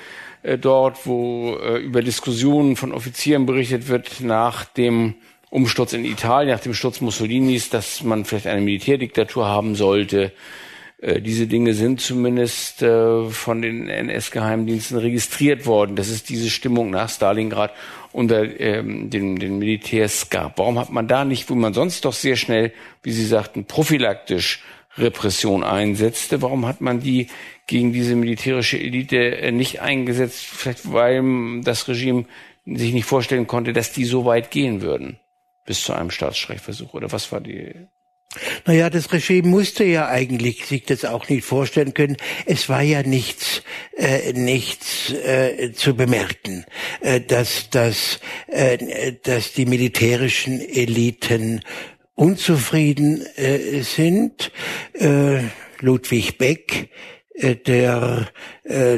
äh, 0.43 0.57
dort, 0.57 1.05
wo 1.05 1.55
äh, 1.55 1.77
über 1.77 2.01
Diskussionen 2.01 2.75
von 2.75 2.93
Offizieren 2.93 3.45
berichtet 3.45 3.87
wird 3.87 4.21
nach 4.21 4.65
dem 4.65 5.15
Umsturz 5.49 5.93
in 5.93 6.05
Italien, 6.05 6.55
nach 6.55 6.63
dem 6.63 6.73
Sturz 6.73 7.01
Mussolinis, 7.01 7.69
dass 7.69 8.03
man 8.03 8.25
vielleicht 8.25 8.47
eine 8.47 8.61
Militärdiktatur 8.61 9.47
haben 9.47 9.75
sollte. 9.75 10.31
Äh, 11.01 11.19
diese 11.21 11.47
Dinge 11.47 11.73
sind 11.73 11.99
zumindest 11.99 12.81
äh, 12.83 13.29
von 13.29 13.61
den 13.61 13.89
NS-Geheimdiensten 13.89 14.97
registriert 14.97 15.65
worden. 15.65 15.95
Das 15.95 16.09
ist 16.09 16.29
diese 16.29 16.49
Stimmung 16.49 16.91
nach 16.91 17.09
Stalingrad 17.09 17.71
unter 18.13 18.59
ähm, 18.59 19.09
den, 19.09 19.37
den 19.37 19.59
Militärs 19.59 20.29
gab. 20.29 20.57
Warum 20.59 20.79
hat 20.79 20.91
man 20.91 21.07
da 21.07 21.25
nicht, 21.25 21.49
wo 21.49 21.55
man 21.55 21.73
sonst 21.73 22.05
doch 22.05 22.13
sehr 22.13 22.35
schnell, 22.35 22.73
wie 23.03 23.11
Sie 23.11 23.25
sagten, 23.25 23.65
prophylaktisch 23.65 24.63
Repression 24.97 25.63
einsetzte, 25.63 26.41
warum 26.41 26.65
hat 26.65 26.81
man 26.81 26.99
die 26.99 27.27
gegen 27.65 27.93
diese 27.93 28.15
militärische 28.15 28.77
Elite 28.77 29.37
äh, 29.37 29.51
nicht 29.51 29.81
eingesetzt? 29.81 30.43
Vielleicht 30.43 30.91
weil 30.91 31.61
das 31.63 31.87
Regime 31.87 32.25
sich 32.65 32.93
nicht 32.93 33.05
vorstellen 33.05 33.47
konnte, 33.47 33.73
dass 33.73 33.93
die 33.93 34.05
so 34.05 34.25
weit 34.25 34.51
gehen 34.51 34.81
würden 34.81 35.19
bis 35.65 35.83
zu 35.83 35.93
einem 35.93 36.11
Staatsstreichversuch. 36.11 36.93
Oder 36.93 37.11
was 37.11 37.31
war 37.31 37.39
die 37.39 37.73
naja, 38.65 38.89
das 38.89 39.11
Regime 39.11 39.47
musste 39.47 39.83
ja 39.83 40.07
eigentlich 40.07 40.65
sich 40.65 40.83
das 40.85 41.03
auch 41.03 41.27
nicht 41.27 41.43
vorstellen 41.43 41.93
können. 41.93 42.17
Es 42.45 42.69
war 42.69 42.81
ja 42.81 43.03
nichts, 43.03 43.61
äh, 43.97 44.33
nichts 44.33 45.11
äh, 45.11 45.73
zu 45.73 45.95
bemerken, 45.95 46.65
äh, 47.01 47.19
dass, 47.19 47.69
dass, 47.69 48.19
äh, 48.47 49.13
dass 49.23 49.53
die 49.53 49.65
militärischen 49.65 50.61
Eliten 50.61 51.61
unzufrieden 52.15 53.25
äh, 53.35 53.81
sind. 53.81 54.51
Äh, 54.93 55.41
Ludwig 55.81 56.37
Beck 56.37 56.89
der 57.35 58.27
äh, 58.63 58.97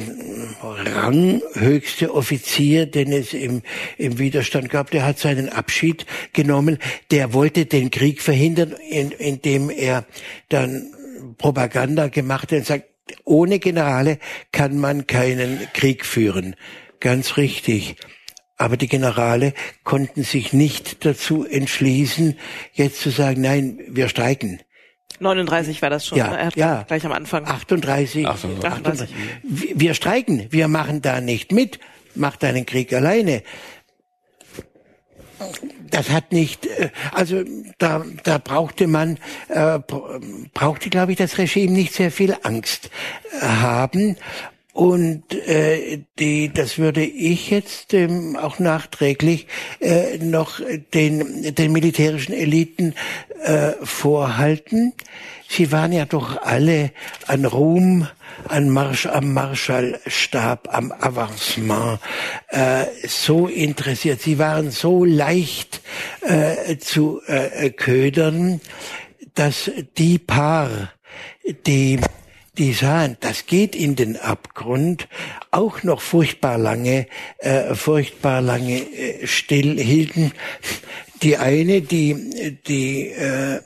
ranghöchste 0.61 2.13
Offizier, 2.13 2.86
den 2.86 3.11
es 3.11 3.34
im, 3.34 3.61
im 3.97 4.17
Widerstand 4.19 4.69
gab, 4.69 4.91
der 4.91 5.05
hat 5.05 5.19
seinen 5.19 5.49
Abschied 5.49 6.05
genommen. 6.34 6.79
Der 7.11 7.34
wollte 7.34 7.65
den 7.65 7.91
Krieg 7.91 8.21
verhindern, 8.21 8.75
in, 8.89 9.11
indem 9.11 9.69
er 9.69 10.05
dann 10.49 10.93
Propaganda 11.38 12.07
gemacht 12.07 12.51
hat 12.51 12.59
und 12.59 12.65
sagt, 12.65 12.86
ohne 13.23 13.59
Generale 13.59 14.17
kann 14.51 14.77
man 14.77 15.07
keinen 15.07 15.67
Krieg 15.73 16.05
führen. 16.05 16.55
Ganz 16.99 17.38
richtig. 17.38 17.95
Aber 18.57 18.77
die 18.77 18.88
Generale 18.88 19.53
konnten 19.84 20.23
sich 20.23 20.53
nicht 20.53 21.05
dazu 21.05 21.45
entschließen, 21.45 22.38
jetzt 22.73 23.01
zu 23.01 23.09
sagen, 23.09 23.41
nein, 23.41 23.79
wir 23.88 24.09
streiken. 24.09 24.61
39 25.20 25.82
war 25.82 25.89
das 25.89 26.07
schon, 26.07 26.18
ja, 26.18 26.30
ne? 26.30 26.49
ja. 26.55 26.84
gleich 26.84 27.05
am 27.05 27.11
Anfang. 27.11 27.45
38. 27.45 28.28
38. 28.28 28.66
38. 28.66 29.09
Wir 29.51 29.93
streiken, 29.93 30.47
wir 30.49 30.68
machen 30.68 31.01
da 31.01 31.22
nicht 31.22 31.51
mit, 31.51 31.80
mach 32.16 32.36
deinen 32.36 32.66
Krieg 32.66 32.93
alleine. 32.93 33.43
Das 35.89 36.09
hat 36.09 36.32
nicht, 36.32 36.66
äh, 36.66 36.89
also 37.11 37.43
da, 37.78 38.03
da 38.24 38.38
brauchte 38.38 38.88
man, 38.88 39.20
äh, 39.49 39.80
brauchte, 40.53 40.89
glaube 40.89 41.11
ich, 41.11 41.18
das 41.18 41.38
Regime 41.38 41.72
nicht 41.72 41.93
sehr 41.93 42.11
viel 42.11 42.36
Angst 42.43 42.89
äh, 43.41 43.45
haben. 43.45 44.16
Und 44.74 45.36
äh, 45.47 45.99
die, 46.17 46.51
das 46.51 46.80
würde 46.80 47.03
ich 47.03 47.51
jetzt 47.51 47.93
ähm, 47.93 48.36
auch 48.36 48.57
nachträglich 48.57 49.45
äh, 49.80 50.17
noch 50.17 50.59
den, 50.95 51.53
den 51.53 51.71
militärischen 51.71 52.34
Eliten 52.34 52.95
äh, 53.43 53.74
vorhalten. 53.84 54.93
Sie 55.47 55.71
waren 55.71 55.91
ja 55.91 56.05
doch 56.05 56.41
alle 56.41 56.91
an 57.28 57.45
Ruhm, 57.45 58.07
an 58.47 58.69
Marsch, 58.69 59.05
am 59.05 59.34
Marschallstab, 59.34 60.67
am 60.74 60.91
Avancement 60.91 61.99
äh, 62.47 62.86
so 63.07 63.47
interessiert. 63.47 64.21
Sie 64.21 64.39
waren 64.39 64.71
so 64.71 65.05
leicht 65.05 65.82
äh, 66.21 66.78
zu 66.78 67.21
äh, 67.28 67.69
ködern, 67.69 68.59
dass 69.36 69.69
die 69.97 70.17
Paar, 70.17 70.91
die 71.67 71.99
die 72.58 72.74
sahen, 72.74 73.18
das 73.20 73.45
geht 73.47 73.76
in 73.76 73.95
den 73.95 74.18
Abgrund, 74.18 75.08
auch 75.51 75.84
noch 75.84 76.01
furchtbar 76.01 76.58
lange, 76.58 77.08
äh, 77.39 77.74
furchtbar 77.74 78.41
lange 78.41 78.80
äh, 78.80 79.26
still 79.26 79.80
hielten. 79.80 80.32
Die 81.24 81.38
eine, 81.38 81.82
die, 81.82 82.60
die 82.68 83.10
äh, 83.10 83.60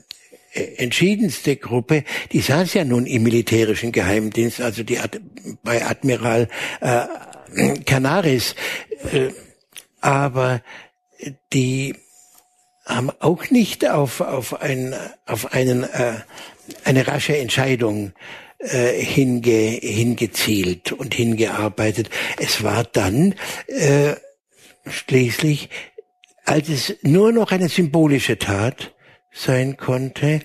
entschiedenste 0.78 1.58
Gruppe, 1.58 2.04
die 2.32 2.40
saß 2.40 2.76
ja 2.76 2.86
nun 2.86 3.06
im 3.06 3.24
militärischen 3.24 3.92
Geheimdienst, 3.92 4.62
also 4.62 4.84
die 4.84 5.00
Ad 5.00 5.20
bei 5.64 5.86
Admiral 5.86 6.48
äh, 6.82 7.06
Canaris, 7.86 8.56
äh, 9.12 9.30
aber 10.02 10.62
die 11.52 11.96
haben 12.86 13.12
auch 13.20 13.50
nicht 13.50 13.88
auf, 13.90 14.22
auf, 14.22 14.62
ein, 14.62 14.96
auf 15.26 15.52
einen, 15.54 15.84
äh, 15.84 16.14
eine 16.86 17.08
rasche 17.08 17.38
Entscheidung 17.38 18.14
äh, 18.60 18.94
hinge, 18.94 19.52
hingezielt 19.82 20.92
und 20.92 21.14
hingearbeitet. 21.14 22.10
Es 22.40 22.64
war 22.64 22.84
dann 22.84 23.36
äh, 23.68 24.14
schließlich, 24.86 25.70
als 26.46 26.70
es 26.70 26.96
nur 27.02 27.32
noch 27.32 27.52
eine 27.52 27.70
symbolische 27.70 28.38
Tat 28.38 28.94
sein 29.32 29.78
konnte, 29.78 30.42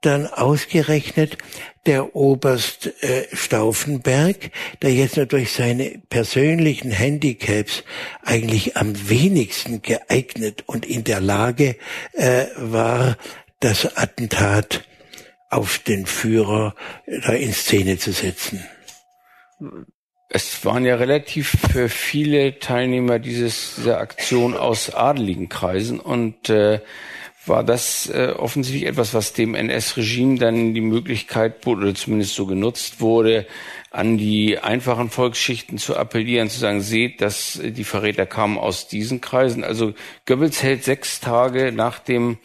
dann 0.00 0.26
ausgerechnet 0.26 1.38
der 1.86 2.14
Oberst 2.14 3.02
äh, 3.02 3.26
Stauffenberg, 3.32 4.50
der 4.82 4.92
jetzt 4.92 5.16
nur 5.16 5.26
durch 5.26 5.52
seine 5.52 6.00
persönlichen 6.10 6.90
Handicaps 6.90 7.82
eigentlich 8.22 8.76
am 8.76 9.08
wenigsten 9.08 9.82
geeignet 9.82 10.64
und 10.66 10.86
in 10.86 11.04
der 11.04 11.20
Lage 11.20 11.76
äh, 12.12 12.46
war, 12.56 13.16
das 13.60 13.96
Attentat 13.96 14.84
auf 15.48 15.78
den 15.78 16.06
Führer 16.06 16.74
da 17.06 17.32
in 17.32 17.52
Szene 17.52 17.98
zu 17.98 18.12
setzen. 18.12 18.64
Es 20.28 20.64
waren 20.64 20.84
ja 20.84 20.96
relativ 20.96 21.56
viele 21.88 22.58
Teilnehmer 22.58 23.18
dieses, 23.18 23.76
dieser 23.76 23.98
Aktion 23.98 24.54
aus 24.56 24.94
adeligen 24.94 25.48
Kreisen 25.48 26.00
und 26.00 26.50
äh, 26.50 26.80
war 27.48 27.64
das 27.64 28.08
äh, 28.10 28.34
offensichtlich 28.36 28.86
etwas, 28.86 29.14
was 29.14 29.32
dem 29.32 29.54
NS-Regime 29.54 30.38
dann 30.38 30.74
die 30.74 30.82
Möglichkeit 30.82 31.62
bot, 31.62 31.78
oder 31.78 31.94
zumindest 31.94 32.34
so 32.34 32.46
genutzt 32.46 33.00
wurde, 33.00 33.46
an 33.90 34.18
die 34.18 34.58
einfachen 34.58 35.08
Volksschichten 35.08 35.78
zu 35.78 35.96
appellieren, 35.96 36.50
zu 36.50 36.58
sagen, 36.58 36.82
seht, 36.82 37.20
dass 37.22 37.58
die 37.62 37.84
Verräter 37.84 38.26
kamen 38.26 38.58
aus 38.58 38.86
diesen 38.86 39.20
Kreisen. 39.20 39.64
Also 39.64 39.94
Goebbels 40.26 40.62
hält 40.62 40.84
sechs 40.84 41.20
Tage 41.20 41.72
nach 41.72 41.98
dem 41.98 42.38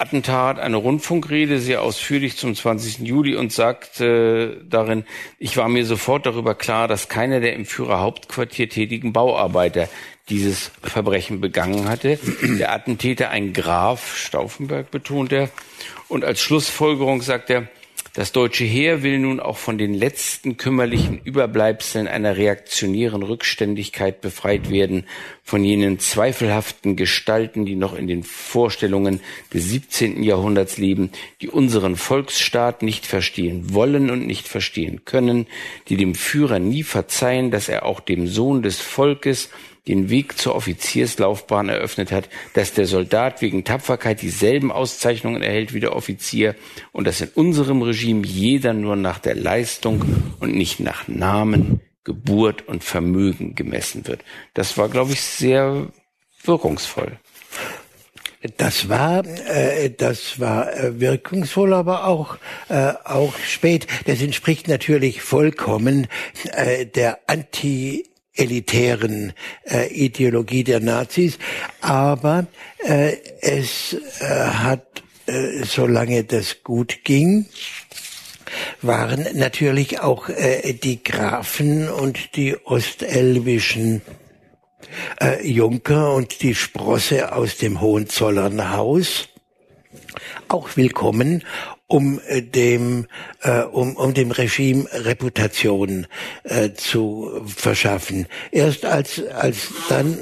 Attentat 0.00 0.58
eine 0.58 0.76
Rundfunkrede, 0.76 1.60
sehr 1.60 1.82
ausführlich 1.82 2.36
zum 2.38 2.54
20. 2.54 3.00
Juli 3.00 3.36
und 3.36 3.52
sagt 3.52 4.00
äh, 4.00 4.56
darin, 4.64 5.04
ich 5.38 5.56
war 5.58 5.68
mir 5.68 5.84
sofort 5.84 6.24
darüber 6.24 6.54
klar, 6.54 6.88
dass 6.88 7.08
keiner 7.08 7.40
der 7.40 7.54
im 7.54 7.66
Führerhauptquartier 7.66 8.70
tätigen 8.70 9.12
Bauarbeiter 9.12 9.88
dieses 10.30 10.70
Verbrechen 10.82 11.40
begangen 11.40 11.88
hatte. 11.88 12.18
Der 12.42 12.72
Attentäter 12.72 13.30
ein 13.30 13.52
Graf, 13.52 14.16
Stauffenberg 14.16 14.90
betont 14.90 15.32
er. 15.32 15.50
Und 16.08 16.24
als 16.24 16.40
Schlussfolgerung 16.40 17.20
sagt 17.20 17.50
er, 17.50 17.68
das 18.20 18.32
deutsche 18.32 18.64
Heer 18.64 19.02
will 19.02 19.18
nun 19.18 19.40
auch 19.40 19.56
von 19.56 19.78
den 19.78 19.94
letzten 19.94 20.58
kümmerlichen 20.58 21.22
Überbleibseln 21.24 22.06
einer 22.06 22.36
reaktionären 22.36 23.22
Rückständigkeit 23.22 24.20
befreit 24.20 24.70
werden, 24.70 25.06
von 25.42 25.64
jenen 25.64 25.98
zweifelhaften 25.98 26.96
Gestalten, 26.96 27.64
die 27.64 27.76
noch 27.76 27.96
in 27.96 28.08
den 28.08 28.22
Vorstellungen 28.22 29.20
des 29.54 29.70
17. 29.70 30.22
Jahrhunderts 30.22 30.76
leben, 30.76 31.12
die 31.40 31.48
unseren 31.48 31.96
Volksstaat 31.96 32.82
nicht 32.82 33.06
verstehen 33.06 33.72
wollen 33.72 34.10
und 34.10 34.26
nicht 34.26 34.48
verstehen 34.48 35.06
können, 35.06 35.46
die 35.88 35.96
dem 35.96 36.14
Führer 36.14 36.58
nie 36.58 36.82
verzeihen, 36.82 37.50
dass 37.50 37.70
er 37.70 37.86
auch 37.86 38.00
dem 38.00 38.26
Sohn 38.26 38.60
des 38.60 38.82
Volkes 38.82 39.48
den 39.90 40.08
Weg 40.08 40.38
zur 40.38 40.54
Offizierslaufbahn 40.54 41.68
eröffnet 41.68 42.12
hat, 42.12 42.28
dass 42.54 42.72
der 42.72 42.86
Soldat 42.86 43.42
wegen 43.42 43.64
Tapferkeit 43.64 44.22
dieselben 44.22 44.70
Auszeichnungen 44.70 45.42
erhält 45.42 45.74
wie 45.74 45.80
der 45.80 45.96
Offizier 45.96 46.54
und 46.92 47.06
dass 47.06 47.20
in 47.20 47.30
unserem 47.34 47.82
Regime 47.82 48.24
jeder 48.24 48.72
nur 48.72 48.96
nach 48.96 49.18
der 49.18 49.34
Leistung 49.34 50.04
und 50.38 50.54
nicht 50.54 50.80
nach 50.80 51.08
Namen, 51.08 51.80
Geburt 52.04 52.66
und 52.66 52.82
Vermögen 52.82 53.54
gemessen 53.54 54.06
wird. 54.06 54.22
Das 54.54 54.78
war, 54.78 54.88
glaube 54.88 55.12
ich, 55.12 55.20
sehr 55.20 55.88
wirkungsvoll. 56.44 57.18
Das 58.56 58.88
war, 58.88 59.26
äh, 59.26 59.90
das 59.90 60.40
war 60.40 60.72
äh, 60.74 60.98
wirkungsvoll, 60.98 61.74
aber 61.74 62.06
auch, 62.06 62.38
äh, 62.70 62.94
auch 63.04 63.36
spät. 63.38 63.86
Das 64.06 64.22
entspricht 64.22 64.66
natürlich 64.66 65.20
vollkommen 65.20 66.06
äh, 66.52 66.86
der 66.86 67.18
Anti 67.26 68.09
elitären 68.34 69.32
äh, 69.64 69.88
Ideologie 69.88 70.64
der 70.64 70.80
Nazis, 70.80 71.38
aber 71.80 72.46
äh, 72.78 73.16
es 73.40 73.96
äh, 74.20 74.24
hat, 74.24 75.02
äh, 75.26 75.64
solange 75.64 76.24
das 76.24 76.62
gut 76.62 77.04
ging, 77.04 77.46
waren 78.82 79.26
natürlich 79.34 80.00
auch 80.00 80.28
äh, 80.28 80.72
die 80.72 81.02
Grafen 81.02 81.88
und 81.88 82.36
die 82.36 82.56
ostelbischen 82.64 84.02
äh, 85.20 85.46
Junker 85.46 86.14
und 86.14 86.42
die 86.42 86.54
Sprosse 86.54 87.32
aus 87.32 87.56
dem 87.58 87.80
Hohenzollernhaus 87.80 89.28
auch 90.48 90.76
willkommen 90.76 91.44
um 91.90 92.20
äh, 92.28 92.40
dem 92.40 93.06
äh, 93.42 93.62
um, 93.62 93.96
um 93.96 94.14
dem 94.14 94.30
Regime 94.30 94.86
Reputation 94.92 96.06
äh, 96.44 96.70
zu 96.72 97.42
verschaffen. 97.44 98.26
Erst 98.52 98.84
als 98.84 99.22
als 99.26 99.68
dann 99.88 100.16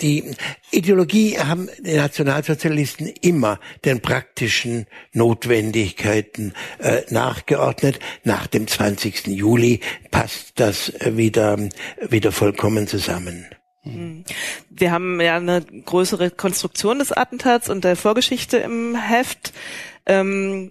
die 0.00 0.34
Ideologie 0.70 1.38
haben 1.38 1.68
die 1.78 1.94
Nationalsozialisten 1.94 3.06
immer 3.20 3.60
den 3.84 4.00
praktischen 4.00 4.86
Notwendigkeiten 5.12 6.54
äh, 6.78 7.02
nachgeordnet. 7.10 8.00
Nach 8.24 8.46
dem 8.46 8.66
20. 8.66 9.28
Juli 9.28 9.80
passt 10.10 10.52
das 10.56 10.92
wieder 11.04 11.58
wieder 12.08 12.32
vollkommen 12.32 12.88
zusammen. 12.88 13.46
Hm. 13.82 14.24
Wir 14.68 14.92
haben 14.92 15.20
ja 15.20 15.36
eine 15.36 15.62
größere 15.62 16.30
Konstruktion 16.30 16.98
des 16.98 17.12
Attentats 17.12 17.68
und 17.70 17.84
der 17.84 17.96
Vorgeschichte 17.96 18.58
im 18.58 18.94
Heft. 18.94 19.52
Ähm, 20.06 20.70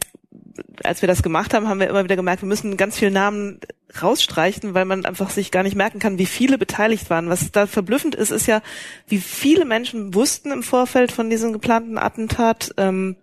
als 0.83 1.01
wir 1.01 1.07
das 1.07 1.23
gemacht 1.23 1.53
haben, 1.53 1.67
haben 1.67 1.79
wir 1.79 1.89
immer 1.89 2.03
wieder 2.03 2.15
gemerkt, 2.15 2.41
wir 2.41 2.47
müssen 2.47 2.77
ganz 2.77 2.97
viele 2.97 3.11
Namen 3.11 3.59
rausstreichen, 4.01 4.73
weil 4.73 4.85
man 4.85 5.05
einfach 5.05 5.29
sich 5.29 5.51
gar 5.51 5.63
nicht 5.63 5.75
merken 5.75 5.99
kann, 5.99 6.19
wie 6.19 6.25
viele 6.25 6.57
beteiligt 6.57 7.09
waren. 7.09 7.29
Was 7.29 7.51
da 7.51 7.65
verblüffend 7.65 8.15
ist, 8.15 8.31
ist 8.31 8.45
ja, 8.45 8.61
wie 9.07 9.19
viele 9.19 9.65
Menschen 9.65 10.13
wussten 10.13 10.51
im 10.51 10.63
Vorfeld 10.63 11.11
von 11.11 11.29
diesem 11.29 11.53
geplanten 11.53 11.97
Attentat, 11.97 12.73
ähm, 12.77 13.15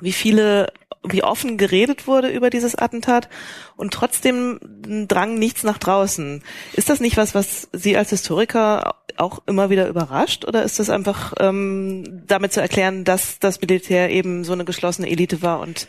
wie 0.00 0.12
viele 0.12 0.72
wie 1.04 1.22
offen 1.22 1.56
geredet 1.58 2.06
wurde 2.06 2.28
über 2.28 2.50
dieses 2.50 2.74
Attentat 2.74 3.28
und 3.76 3.94
trotzdem 3.94 4.58
drang 5.06 5.38
nichts 5.38 5.62
nach 5.62 5.78
draußen. 5.78 6.42
Ist 6.72 6.90
das 6.90 7.00
nicht 7.00 7.16
was, 7.16 7.34
was 7.34 7.68
Sie 7.72 7.96
als 7.96 8.10
Historiker 8.10 8.96
auch 9.18 9.42
immer 9.46 9.70
wieder 9.70 9.88
überrascht 9.88 10.44
oder 10.44 10.62
ist 10.62 10.78
das 10.78 10.90
einfach 10.90 11.34
ähm, 11.40 12.22
damit 12.26 12.52
zu 12.52 12.60
erklären, 12.60 13.04
dass 13.04 13.38
das 13.38 13.60
Militär 13.60 14.10
eben 14.10 14.44
so 14.44 14.52
eine 14.52 14.64
geschlossene 14.64 15.10
Elite 15.10 15.42
war 15.42 15.60
und 15.60 15.86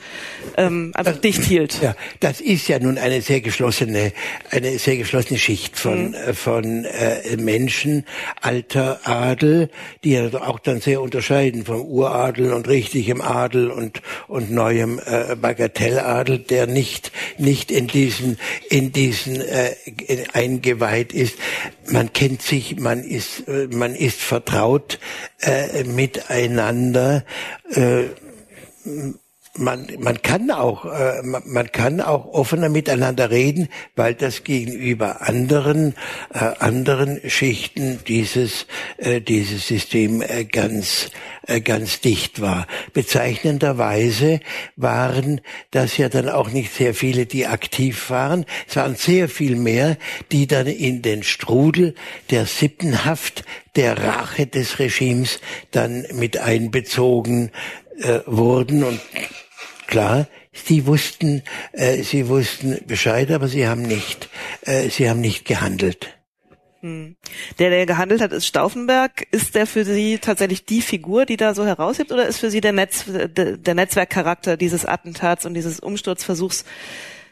ähm, 0.57 0.91
einfach 0.95 1.13
das, 1.13 1.21
dicht 1.21 1.43
hielt? 1.43 1.81
Ja, 1.81 1.95
das 2.19 2.41
ist 2.41 2.67
ja 2.67 2.79
nun 2.79 2.97
eine 2.97 3.21
sehr 3.21 3.41
geschlossene, 3.41 4.13
eine 4.51 4.79
sehr 4.79 4.97
geschlossene 4.97 5.37
Schicht 5.37 5.77
von 5.77 6.09
mhm. 6.09 6.13
äh, 6.13 6.33
von 6.33 6.85
äh, 6.85 7.37
Menschen, 7.37 8.05
alter 8.41 9.01
Adel, 9.03 9.69
die 10.03 10.13
ja 10.13 10.27
auch 10.41 10.59
dann 10.59 10.81
sehr 10.81 11.01
unterscheiden 11.01 11.65
vom 11.65 11.81
Uradel 11.81 12.53
und 12.53 12.67
richtigem 12.67 13.21
Adel 13.21 13.69
und 13.71 14.01
und 14.27 14.51
neuem 14.51 14.99
äh, 15.05 15.35
Bagatelladel, 15.35 16.39
der 16.39 16.67
nicht 16.67 17.11
nicht 17.37 17.71
in 17.71 17.87
diesen 17.87 18.39
in 18.69 18.91
diesen 18.91 19.41
äh, 19.41 19.75
eingeweiht 20.33 21.13
ist. 21.13 21.37
Man 21.91 22.13
kennt 22.13 22.41
sich, 22.41 22.77
man 22.79 23.03
ist 23.03 23.18
äh, 23.47 23.67
man 23.67 23.95
ist 23.95 24.21
vertraut 24.21 24.99
äh, 25.39 25.83
miteinander. 25.83 27.23
Äh, 27.71 28.05
man, 29.59 29.87
man 29.99 30.21
kann 30.21 30.49
auch, 30.51 30.85
äh, 30.85 31.21
man 31.23 31.71
kann 31.71 32.01
auch 32.01 32.25
offener 32.25 32.69
miteinander 32.69 33.29
reden, 33.29 33.67
weil 33.95 34.15
das 34.15 34.43
gegenüber 34.43 35.27
anderen, 35.27 35.95
äh, 36.33 36.39
anderen 36.59 37.19
Schichten 37.29 37.99
dieses, 38.07 38.65
äh, 38.97 39.21
dieses 39.21 39.67
System 39.67 40.21
äh, 40.21 40.45
ganz, 40.45 41.11
äh, 41.45 41.61
ganz 41.61 41.99
dicht 41.99 42.41
war. 42.41 42.67
Bezeichnenderweise 42.93 44.39
waren 44.75 45.41
das 45.71 45.97
ja 45.97 46.09
dann 46.09 46.29
auch 46.29 46.49
nicht 46.49 46.73
sehr 46.73 46.93
viele, 46.93 47.25
die 47.25 47.45
aktiv 47.45 48.09
waren. 48.09 48.45
Es 48.67 48.77
waren 48.77 48.95
sehr 48.95 49.27
viel 49.27 49.55
mehr, 49.55 49.97
die 50.31 50.47
dann 50.47 50.67
in 50.67 51.01
den 51.01 51.23
Strudel 51.23 51.95
der 52.29 52.45
Sippenhaft, 52.45 53.43
der 53.75 53.97
Rache 53.97 54.47
des 54.47 54.79
Regimes 54.79 55.39
dann 55.71 56.05
mit 56.13 56.37
einbezogen 56.37 57.51
äh, 58.01 58.21
wurden 58.25 58.83
und 58.83 58.99
klar, 59.89 60.27
sie 60.53 60.85
wussten, 60.85 61.43
äh, 61.73 62.03
sie 62.03 62.27
wussten 62.29 62.79
Bescheid, 62.87 63.31
aber 63.31 63.47
sie 63.47 63.67
haben 63.67 63.81
nicht, 63.81 64.29
äh, 64.61 64.89
sie 64.89 65.09
haben 65.09 65.19
nicht 65.19 65.45
gehandelt. 65.45 66.15
Hm. 66.81 67.17
Der, 67.57 67.69
der 67.71 67.85
gehandelt 67.85 68.21
hat, 68.21 68.31
ist 68.31 68.45
Stauffenberg. 68.45 69.27
Ist 69.31 69.55
der 69.55 69.67
für 69.67 69.83
Sie 69.83 70.19
tatsächlich 70.19 70.63
die 70.63 70.81
Figur, 70.81 71.25
die 71.25 71.35
da 71.35 71.53
so 71.53 71.65
heraushebt, 71.65 72.13
oder 72.13 72.25
ist 72.25 72.39
für 72.39 72.49
Sie 72.49 72.61
der, 72.61 72.71
Netz, 72.71 73.03
der 73.07 73.75
Netzwerkcharakter 73.75 74.55
dieses 74.55 74.85
Attentats 74.85 75.45
und 75.45 75.55
dieses 75.55 75.81
Umsturzversuchs 75.81 76.63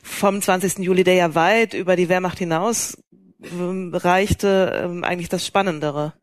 vom 0.03 0.41
20. 0.41 0.79
Juli, 0.79 1.05
der 1.05 1.13
ja 1.13 1.35
weit 1.35 1.73
über 1.73 1.95
die 1.95 2.09
Wehrmacht 2.09 2.39
hinaus 2.39 2.97
ähm, 3.41 3.93
reichte, 3.93 4.81
ähm, 4.83 5.05
eigentlich 5.05 5.29
das 5.29 5.45
Spannendere? 5.45 6.13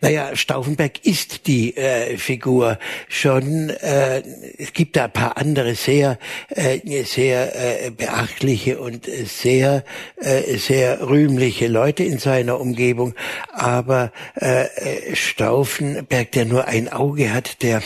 Naja, 0.00 0.36
Stauffenberg 0.36 1.04
ist 1.04 1.46
die 1.46 1.76
äh, 1.76 2.16
Figur 2.16 2.78
schon. 3.08 3.70
Äh, 3.70 4.22
es 4.58 4.72
gibt 4.72 4.96
da 4.96 5.04
ein 5.04 5.12
paar 5.12 5.36
andere 5.36 5.74
sehr, 5.74 6.18
äh, 6.48 6.78
sehr 7.04 7.84
äh, 7.84 7.90
beachtliche 7.90 8.78
und 8.78 9.06
sehr, 9.06 9.84
äh, 10.16 10.56
sehr 10.56 11.08
rühmliche 11.08 11.68
Leute 11.68 12.04
in 12.04 12.18
seiner 12.18 12.60
Umgebung. 12.60 13.14
Aber 13.52 14.12
äh, 14.34 14.66
Stauffenberg, 15.14 16.32
der 16.32 16.44
nur 16.44 16.66
ein 16.66 16.88
Auge 16.88 17.32
hat, 17.32 17.62
der 17.62 17.82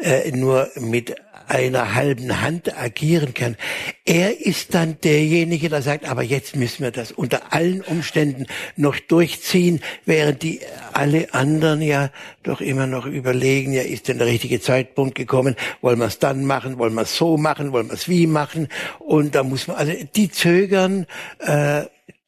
äh, 0.00 0.30
nur 0.32 0.70
mit 0.76 1.14
einer 1.48 1.94
halben 1.94 2.40
Hand 2.40 2.76
agieren 2.76 3.34
kann. 3.34 3.56
Er 4.04 4.40
ist 4.40 4.74
dann 4.74 4.98
derjenige, 5.02 5.68
der 5.68 5.82
sagt, 5.82 6.08
aber 6.08 6.22
jetzt 6.22 6.56
müssen 6.56 6.82
wir 6.82 6.90
das 6.90 7.12
unter 7.12 7.52
allen 7.52 7.80
Umständen 7.82 8.46
noch 8.76 8.98
durchziehen, 8.98 9.80
während 10.04 10.42
die 10.42 10.60
alle 10.92 11.32
anderen 11.34 11.82
ja 11.82 12.10
doch 12.42 12.60
immer 12.60 12.86
noch 12.86 13.06
überlegen, 13.06 13.72
ja, 13.72 13.82
ist 13.82 14.08
denn 14.08 14.18
der 14.18 14.26
richtige 14.26 14.60
Zeitpunkt 14.60 15.14
gekommen? 15.14 15.56
Wollen 15.80 15.98
wir 15.98 16.06
es 16.06 16.18
dann 16.18 16.44
machen? 16.44 16.78
Wollen 16.78 16.94
wir 16.94 17.02
es 17.02 17.16
so 17.16 17.36
machen? 17.36 17.72
Wollen 17.72 17.88
wir 17.88 17.94
es 17.94 18.08
wie 18.08 18.26
machen? 18.26 18.68
Und 18.98 19.34
da 19.34 19.42
muss 19.42 19.68
man, 19.68 19.76
also 19.76 19.92
die 20.14 20.30
zögern, 20.30 21.06
äh, 21.40 21.82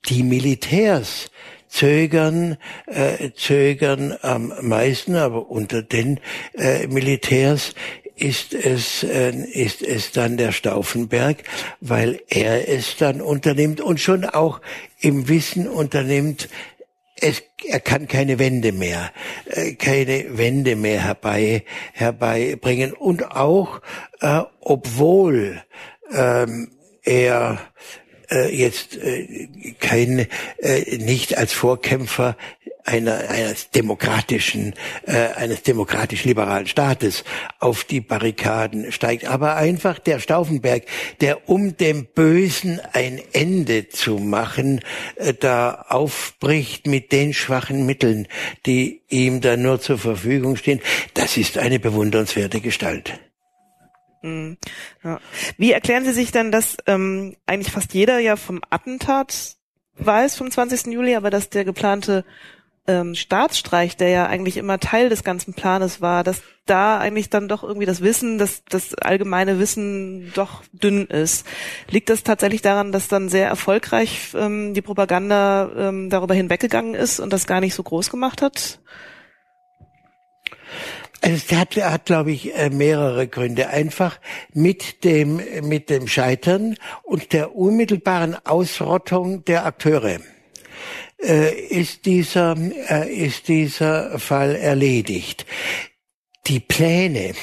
die 0.08 0.22
Militärs, 0.22 1.30
zögern, 1.68 2.56
äh, 2.86 3.30
zögern 3.34 4.16
am 4.22 4.52
meisten, 4.62 5.16
aber 5.16 5.50
unter 5.50 5.82
den 5.82 6.20
äh, 6.54 6.86
Militärs 6.86 7.74
ist 8.18 8.54
es, 8.54 9.02
äh, 9.02 9.30
ist 9.30 9.82
es 9.82 10.12
dann 10.12 10.36
der 10.36 10.52
Stauffenberg, 10.52 11.38
weil 11.80 12.20
er 12.28 12.68
es 12.68 12.96
dann 12.96 13.20
unternimmt 13.20 13.80
und 13.80 14.00
schon 14.00 14.24
auch 14.24 14.60
im 15.00 15.28
Wissen 15.28 15.68
unternimmt, 15.68 16.48
es, 17.20 17.42
er 17.66 17.80
kann 17.80 18.06
keine 18.06 18.38
Wende 18.38 18.72
mehr, 18.72 19.12
äh, 19.46 19.74
keine 19.74 20.38
Wende 20.38 20.76
mehr 20.76 21.02
herbei, 21.02 21.64
herbeibringen. 21.92 22.92
Und 22.92 23.32
auch, 23.32 23.80
äh, 24.20 24.42
obwohl 24.60 25.62
ähm, 26.12 26.70
er 27.02 27.58
äh, 28.30 28.54
jetzt 28.54 28.96
äh, 28.96 29.74
kein 29.80 30.26
äh, 30.58 30.98
nicht 30.98 31.36
als 31.38 31.52
Vorkämpfer 31.52 32.36
einer, 32.88 33.28
eines 33.28 33.70
demokratischen, 33.70 34.74
äh, 35.06 35.28
eines 35.36 35.62
demokratisch-liberalen 35.62 36.66
Staates 36.66 37.22
auf 37.58 37.84
die 37.84 38.00
Barrikaden 38.00 38.90
steigt, 38.92 39.26
aber 39.26 39.56
einfach 39.56 39.98
der 39.98 40.18
Stauffenberg, 40.18 40.84
der 41.20 41.48
um 41.48 41.76
dem 41.76 42.06
Bösen 42.06 42.80
ein 42.92 43.20
Ende 43.32 43.88
zu 43.88 44.16
machen, 44.18 44.80
äh, 45.16 45.34
da 45.34 45.86
aufbricht 45.88 46.86
mit 46.86 47.12
den 47.12 47.34
schwachen 47.34 47.84
Mitteln, 47.84 48.26
die 48.64 49.02
ihm 49.08 49.40
da 49.40 49.56
nur 49.56 49.80
zur 49.80 49.98
Verfügung 49.98 50.56
stehen, 50.56 50.80
das 51.14 51.36
ist 51.36 51.58
eine 51.58 51.78
bewundernswerte 51.78 52.60
Gestalt. 52.60 53.20
Mhm. 54.22 54.56
Ja. 55.04 55.20
Wie 55.58 55.72
erklären 55.72 56.04
Sie 56.04 56.12
sich 56.12 56.32
denn, 56.32 56.50
dass 56.50 56.78
ähm, 56.86 57.36
eigentlich 57.46 57.72
fast 57.72 57.94
jeder 57.94 58.18
ja 58.18 58.36
vom 58.36 58.60
Attentat 58.70 59.56
weiß 59.98 60.36
vom 60.36 60.50
20. 60.50 60.92
Juli, 60.92 61.14
aber 61.16 61.30
dass 61.30 61.50
der 61.50 61.64
geplante 61.64 62.24
ähm, 62.88 63.14
Staatsstreich, 63.14 63.96
der 63.96 64.08
ja 64.08 64.26
eigentlich 64.26 64.56
immer 64.56 64.80
Teil 64.80 65.10
des 65.10 65.22
ganzen 65.22 65.54
Planes 65.54 66.00
war, 66.00 66.24
dass 66.24 66.42
da 66.66 66.98
eigentlich 66.98 67.30
dann 67.30 67.48
doch 67.48 67.62
irgendwie 67.62 67.86
das 67.86 68.02
Wissen, 68.02 68.38
das, 68.38 68.64
das 68.68 68.94
allgemeine 68.94 69.58
Wissen 69.58 70.32
doch 70.34 70.62
dünn 70.72 71.06
ist. 71.06 71.46
Liegt 71.90 72.10
das 72.10 72.22
tatsächlich 72.22 72.62
daran, 72.62 72.92
dass 72.92 73.08
dann 73.08 73.28
sehr 73.28 73.46
erfolgreich 73.46 74.34
ähm, 74.34 74.74
die 74.74 74.82
Propaganda 74.82 75.70
ähm, 75.76 76.10
darüber 76.10 76.34
hinweggegangen 76.34 76.94
ist 76.94 77.20
und 77.20 77.32
das 77.32 77.46
gar 77.46 77.60
nicht 77.60 77.74
so 77.74 77.82
groß 77.82 78.10
gemacht 78.10 78.42
hat? 78.42 78.80
Also 81.20 81.36
es 81.36 81.52
hat, 81.52 81.76
hat 81.76 82.06
glaube 82.06 82.30
ich, 82.30 82.54
äh, 82.54 82.70
mehrere 82.70 83.28
Gründe. 83.28 83.68
Einfach 83.68 84.18
mit 84.52 85.04
dem, 85.04 85.40
mit 85.62 85.90
dem 85.90 86.06
Scheitern 86.06 86.76
und 87.02 87.32
der 87.32 87.54
unmittelbaren 87.56 88.36
Ausrottung 88.46 89.44
der 89.44 89.66
Akteure 89.66 90.20
äh, 91.22 91.54
ist 91.54 92.06
dieser, 92.06 92.56
äh, 92.88 93.12
ist 93.12 93.48
dieser 93.48 94.18
Fall 94.18 94.56
erledigt. 94.56 95.46
Die 96.46 96.60
Pläne, 96.60 97.34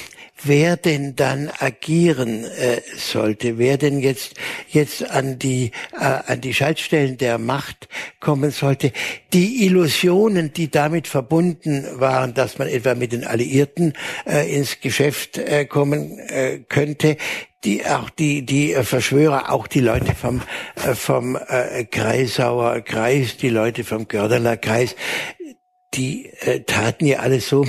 wer 0.42 0.76
denn 0.76 1.16
dann 1.16 1.50
agieren 1.58 2.44
äh, 2.44 2.80
sollte, 2.96 3.58
wer 3.58 3.78
denn 3.78 4.00
jetzt 4.00 4.34
jetzt 4.68 5.08
an 5.10 5.38
die 5.38 5.70
äh, 5.92 6.04
an 6.04 6.40
die 6.40 6.54
Schaltstellen 6.54 7.16
der 7.16 7.38
Macht 7.38 7.88
kommen 8.20 8.50
sollte, 8.50 8.92
die 9.32 9.64
Illusionen, 9.64 10.52
die 10.52 10.70
damit 10.70 11.08
verbunden 11.08 11.86
waren, 11.94 12.34
dass 12.34 12.58
man 12.58 12.68
etwa 12.68 12.94
mit 12.94 13.12
den 13.12 13.24
Alliierten 13.24 13.94
äh, 14.26 14.54
ins 14.54 14.80
Geschäft 14.80 15.38
äh, 15.38 15.64
kommen 15.64 16.18
äh, 16.18 16.60
könnte, 16.68 17.16
die 17.64 17.84
auch 17.86 18.10
die 18.10 18.44
die 18.44 18.72
äh, 18.72 18.82
Verschwörer, 18.82 19.52
auch 19.52 19.66
die 19.66 19.80
Leute 19.80 20.14
vom 20.14 20.42
äh, 20.76 20.94
vom 20.94 21.36
äh, 21.36 21.84
Kreisauer 21.84 22.80
Kreis, 22.80 23.36
die 23.36 23.48
Leute 23.48 23.84
vom 23.84 24.08
Gördeler 24.08 24.56
Kreis, 24.56 24.94
die 25.96 26.30
äh, 26.40 26.60
taten 26.60 27.06
ja 27.06 27.20
alles 27.20 27.48
so, 27.48 27.66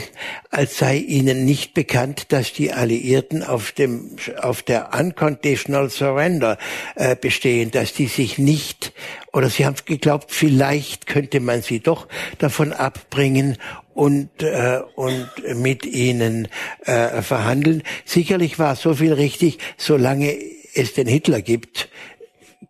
als 0.49 0.77
sei 0.77 0.97
ihnen 0.97 1.45
nicht 1.45 1.73
bekannt, 1.73 2.27
dass 2.29 2.53
die 2.53 2.73
Alliierten 2.73 3.43
auf 3.43 3.71
dem 3.71 4.17
auf 4.41 4.61
der 4.61 4.93
unconditional 4.93 5.89
surrender 5.89 6.57
äh, 6.95 7.15
bestehen, 7.15 7.71
dass 7.71 7.93
die 7.93 8.07
sich 8.07 8.37
nicht 8.37 8.93
oder 9.33 9.49
sie 9.49 9.65
haben 9.65 9.77
geglaubt, 9.85 10.31
vielleicht 10.31 11.07
könnte 11.07 11.39
man 11.39 11.61
sie 11.61 11.79
doch 11.79 12.07
davon 12.37 12.73
abbringen 12.73 13.57
und 13.93 14.43
äh, 14.43 14.81
und 14.95 15.29
mit 15.55 15.85
ihnen 15.85 16.47
äh, 16.85 17.21
verhandeln. 17.21 17.83
Sicherlich 18.05 18.59
war 18.59 18.75
so 18.75 18.93
viel 18.95 19.13
richtig, 19.13 19.59
solange 19.77 20.37
es 20.73 20.93
den 20.93 21.07
Hitler 21.07 21.41
gibt, 21.41 21.89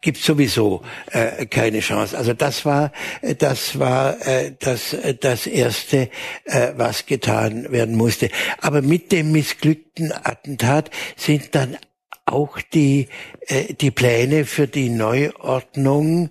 gibt 0.02 0.18
sowieso 0.18 0.82
äh, 1.12 1.46
keine 1.46 1.80
Chance. 1.80 2.18
Also 2.18 2.34
das 2.34 2.66
war 2.66 2.92
äh, 3.22 3.36
das 3.36 3.80
war 3.80 4.26
äh, 4.26 4.54
das 4.60 4.94
äh, 4.94 5.16
das 5.16 5.48
erste, 5.48 6.10
äh, 6.46 6.74
was 6.76 7.06
getan 7.06 7.72
werden 7.72 7.96
musste. 7.96 8.30
Aber 8.62 8.82
mit 8.82 9.12
dem 9.12 9.32
missglückten 9.32 10.12
Attentat 10.12 10.92
sind 11.16 11.56
dann 11.56 11.78
auch 12.26 12.60
die 12.74 13.08
äh, 13.48 13.74
die 13.74 13.92
Pläne 13.92 14.46
für 14.46 14.68
die 14.68 14.90
Neuordnung, 14.90 16.30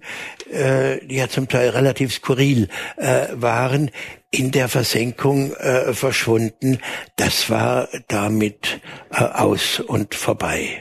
äh, 0.51 0.99
die 1.05 1.17
ja 1.17 1.29
zum 1.29 1.49
Teil 1.49 1.71
relativ 1.71 2.13
skurril 2.13 2.69
äh, 2.97 3.29
waren, 3.33 3.91
in 4.31 4.51
der 4.51 4.69
Versenkung 4.69 5.55
äh, 5.55 5.95
verschwunden. 5.95 6.79
Das 7.17 7.49
war 7.49 7.89
damit 8.09 8.81
äh, 9.11 9.25
aus 9.25 9.81
und 9.81 10.15
vorbei. 10.15 10.81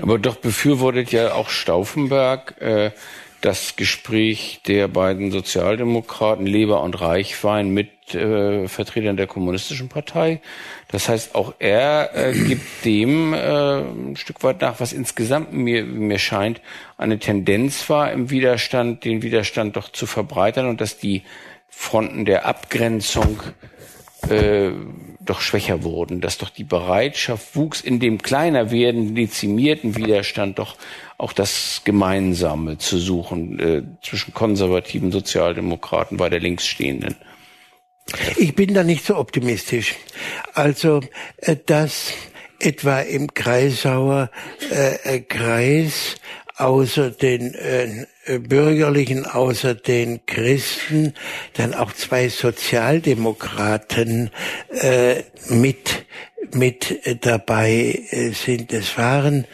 Aber 0.00 0.18
doch 0.18 0.36
befürwortet 0.36 1.12
ja 1.12 1.34
auch 1.34 1.50
Stauffenberg 1.50 2.60
äh, 2.60 2.90
das 3.44 3.76
Gespräch 3.76 4.60
der 4.66 4.88
beiden 4.88 5.30
Sozialdemokraten 5.30 6.46
Leber 6.46 6.82
und 6.82 6.98
Reichwein 6.98 7.68
mit 7.68 8.14
äh, 8.14 8.66
Vertretern 8.68 9.18
der 9.18 9.26
Kommunistischen 9.26 9.90
Partei. 9.90 10.40
Das 10.88 11.10
heißt, 11.10 11.34
auch 11.34 11.52
er 11.58 12.10
äh, 12.14 12.32
gibt 12.32 12.86
dem 12.86 13.34
äh, 13.34 13.80
ein 13.80 14.16
Stück 14.16 14.42
weit 14.42 14.62
nach, 14.62 14.80
was 14.80 14.94
insgesamt 14.94 15.52
mir, 15.52 15.84
mir 15.84 16.18
scheint, 16.18 16.62
eine 16.96 17.18
Tendenz 17.18 17.90
war 17.90 18.10
im 18.12 18.30
Widerstand, 18.30 19.04
den 19.04 19.20
Widerstand 19.20 19.76
doch 19.76 19.90
zu 19.92 20.06
verbreitern 20.06 20.66
und 20.66 20.80
dass 20.80 20.96
die 20.96 21.22
Fronten 21.68 22.24
der 22.24 22.46
Abgrenzung 22.46 23.42
äh, 24.30 24.70
doch 25.24 25.40
schwächer 25.40 25.82
wurden, 25.82 26.20
dass 26.20 26.38
doch 26.38 26.50
die 26.50 26.64
Bereitschaft 26.64 27.56
wuchs, 27.56 27.80
in 27.80 28.00
dem 28.00 28.22
kleiner 28.22 28.70
werdenden, 28.70 29.14
dezimierten 29.14 29.96
Widerstand 29.96 30.58
doch 30.58 30.76
auch 31.18 31.32
das 31.32 31.82
Gemeinsame 31.84 32.78
zu 32.78 32.98
suchen 32.98 33.58
äh, 33.58 33.82
zwischen 34.02 34.34
konservativen 34.34 35.12
Sozialdemokraten 35.12 36.16
bei 36.16 36.28
der 36.28 36.40
Linksstehenden. 36.40 37.16
Ich 38.36 38.54
bin 38.54 38.74
da 38.74 38.84
nicht 38.84 39.04
so 39.04 39.16
optimistisch. 39.16 39.94
Also, 40.52 41.00
äh, 41.38 41.56
dass 41.64 42.12
etwa 42.58 43.00
im 43.00 43.32
Kreisauer 43.32 44.30
äh, 44.70 45.20
Kreis 45.20 46.16
außer 46.56 47.10
den 47.10 47.54
äh, 47.54 48.06
Bürgerlichen, 48.26 49.26
außer 49.26 49.74
den 49.74 50.24
Christen, 50.26 51.14
dann 51.54 51.74
auch 51.74 51.92
zwei 51.92 52.28
Sozialdemokraten 52.28 54.30
äh, 54.70 55.22
mit 55.48 56.06
mit 56.52 57.00
dabei 57.24 58.04
äh, 58.10 58.30
sind. 58.30 58.72
Es 58.72 58.96
waren 58.96 59.46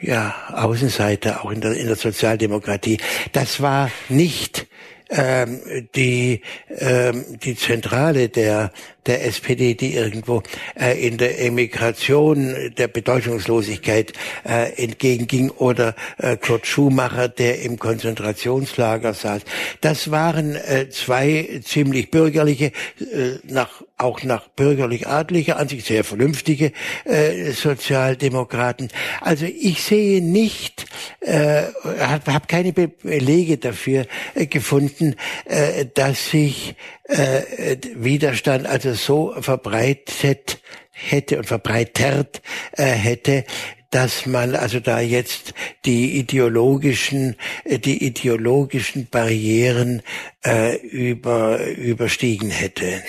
ja 0.00 0.34
Außenseiter 0.52 1.44
auch 1.44 1.50
in 1.50 1.60
der, 1.60 1.72
in 1.72 1.86
der 1.86 1.96
Sozialdemokratie. 1.96 2.98
Das 3.32 3.60
war 3.60 3.90
nicht 4.08 4.66
ähm, 5.08 5.60
die 5.94 6.42
ähm, 6.68 7.38
die 7.38 7.56
Zentrale 7.56 8.28
der 8.28 8.72
der 9.06 9.24
SPD, 9.24 9.74
die 9.74 9.94
irgendwo 9.94 10.42
äh, 10.78 11.06
in 11.06 11.18
der 11.18 11.40
Emigration 11.40 12.72
der 12.76 12.88
Bedeutungslosigkeit 12.88 14.12
äh, 14.44 14.72
entgegenging, 14.82 15.50
oder 15.50 15.94
äh, 16.18 16.36
Kurt 16.36 16.66
Schumacher, 16.66 17.28
der 17.28 17.62
im 17.62 17.78
Konzentrationslager 17.78 19.14
saß. 19.14 19.42
Das 19.80 20.10
waren 20.10 20.56
äh, 20.56 20.88
zwei 20.90 21.60
ziemlich 21.64 22.10
bürgerliche, 22.10 22.66
äh, 23.00 23.38
nach, 23.44 23.82
auch 23.96 24.22
nach 24.22 24.48
bürgerlich-adlicher 24.48 25.56
Ansicht 25.56 25.86
sehr 25.86 26.04
vernünftige 26.04 26.72
äh, 27.04 27.50
Sozialdemokraten. 27.52 28.88
Also 29.20 29.46
ich 29.46 29.82
sehe 29.82 30.22
nicht, 30.22 30.86
äh, 31.20 31.64
habe 32.00 32.34
hab 32.34 32.48
keine 32.48 32.72
Belege 32.72 33.58
dafür 33.58 34.06
äh, 34.34 34.46
gefunden, 34.46 35.16
äh, 35.44 35.86
dass 35.94 36.30
sich 36.30 36.74
äh, 37.08 37.76
Widerstand 37.94 38.66
also 38.66 38.94
so 38.94 39.34
verbreitet 39.40 40.60
hätte 40.90 41.38
und 41.38 41.46
verbreitert 41.46 42.42
äh, 42.72 42.84
hätte, 42.84 43.44
dass 43.90 44.26
man 44.26 44.54
also 44.54 44.80
da 44.80 45.00
jetzt 45.00 45.54
die 45.84 46.18
ideologischen, 46.18 47.36
äh, 47.64 47.78
die 47.78 48.04
ideologischen 48.04 49.08
Barrieren 49.08 50.02
äh, 50.44 50.76
über, 50.76 51.64
überstiegen 51.66 52.50
hätte. 52.50 53.02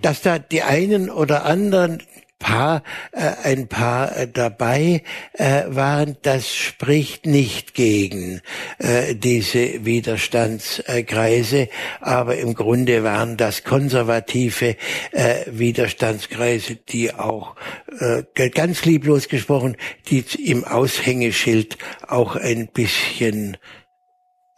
Dass 0.00 0.22
da 0.22 0.38
die 0.38 0.62
einen 0.62 1.10
oder 1.10 1.44
anderen 1.44 2.02
paar, 2.42 2.82
äh, 3.12 3.30
ein 3.44 3.68
paar 3.68 4.16
äh, 4.16 4.28
dabei 4.28 5.02
äh, 5.34 5.62
waren, 5.68 6.16
das 6.22 6.52
spricht 6.54 7.24
nicht 7.24 7.74
gegen 7.74 8.42
äh, 8.78 9.14
diese 9.14 9.84
Widerstandskreise, 9.84 11.68
aber 12.00 12.36
im 12.36 12.54
Grunde 12.54 13.04
waren 13.04 13.36
das 13.36 13.64
konservative 13.64 14.76
äh, 15.12 15.44
Widerstandskreise, 15.46 16.76
die 16.76 17.14
auch 17.14 17.54
äh, 18.00 18.50
ganz 18.50 18.84
lieblos 18.84 19.28
gesprochen, 19.28 19.76
die 20.08 20.24
im 20.44 20.64
Aushängeschild 20.64 21.78
auch 22.08 22.36
ein 22.36 22.66
bisschen 22.66 23.56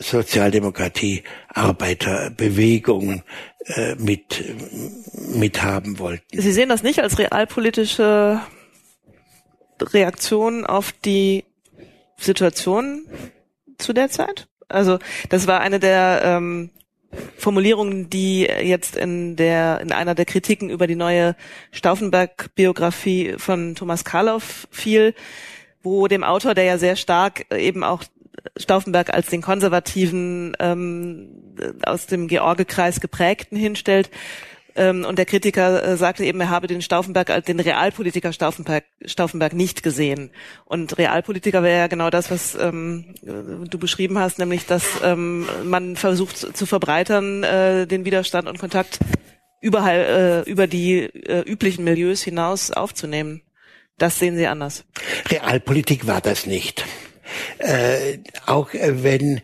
Sozialdemokratie, 0.04 1.22
Arbeiterbewegung 1.48 3.22
äh, 3.66 3.94
mit 3.96 4.44
mit 5.34 5.62
haben 5.62 5.98
wollten. 5.98 6.40
Sie 6.40 6.52
sehen 6.52 6.68
das 6.68 6.82
nicht 6.82 7.00
als 7.00 7.18
realpolitische 7.18 8.40
Reaktion 9.80 10.66
auf 10.66 10.92
die 10.92 11.44
Situation 12.16 13.06
zu 13.78 13.92
der 13.92 14.10
Zeit? 14.10 14.48
Also 14.68 14.98
das 15.28 15.46
war 15.46 15.60
eine 15.60 15.80
der 15.80 16.22
ähm, 16.24 16.70
Formulierungen, 17.36 18.10
die 18.10 18.42
jetzt 18.42 18.96
in 18.96 19.36
der 19.36 19.80
in 19.80 19.92
einer 19.92 20.14
der 20.14 20.24
Kritiken 20.24 20.70
über 20.70 20.86
die 20.86 20.96
neue 20.96 21.36
Stauffenberg-Biografie 21.70 23.34
von 23.38 23.74
Thomas 23.74 24.04
Karloff 24.04 24.66
fiel, 24.70 25.14
wo 25.82 26.08
dem 26.08 26.24
Autor, 26.24 26.54
der 26.54 26.64
ja 26.64 26.78
sehr 26.78 26.96
stark 26.96 27.46
eben 27.54 27.84
auch 27.84 28.02
Stauffenberg 28.56 29.12
als 29.12 29.28
den 29.28 29.42
konservativen 29.42 30.56
ähm, 30.58 31.28
aus 31.84 32.06
dem 32.06 32.28
Georgekreis 32.28 33.00
geprägten 33.00 33.56
hinstellt, 33.56 34.10
ähm, 34.76 35.04
und 35.04 35.18
der 35.18 35.26
Kritiker 35.26 35.84
äh, 35.84 35.96
sagte 35.96 36.24
eben, 36.24 36.40
er 36.40 36.50
habe 36.50 36.66
den 36.66 36.82
Stauffenberg 36.82 37.30
als 37.30 37.46
den 37.46 37.60
Realpolitiker 37.60 38.32
Stauffenberg, 38.32 38.84
Stauffenberg 39.04 39.52
nicht 39.52 39.82
gesehen. 39.82 40.30
Und 40.64 40.98
Realpolitiker 40.98 41.62
wäre 41.62 41.78
ja 41.78 41.86
genau 41.86 42.10
das, 42.10 42.30
was 42.30 42.56
ähm, 42.56 43.14
du 43.22 43.78
beschrieben 43.78 44.18
hast, 44.18 44.38
nämlich, 44.38 44.66
dass 44.66 44.84
ähm, 45.04 45.46
man 45.64 45.96
versucht 45.96 46.56
zu 46.56 46.66
verbreitern 46.66 47.44
äh, 47.44 47.86
den 47.86 48.04
Widerstand 48.04 48.48
und 48.48 48.58
Kontakt 48.58 48.98
überall 49.60 50.44
äh, 50.46 50.50
über 50.50 50.66
die 50.66 51.02
äh, 51.02 51.42
üblichen 51.42 51.84
Milieus 51.84 52.22
hinaus 52.22 52.70
aufzunehmen. 52.70 53.42
Das 53.96 54.18
sehen 54.18 54.36
Sie 54.36 54.48
anders. 54.48 54.84
Realpolitik 55.30 56.08
war 56.08 56.20
das 56.20 56.46
nicht. 56.46 56.84
Äh, 57.58 58.18
auch 58.46 58.72
äh, 58.74 59.02
wenn 59.02 59.40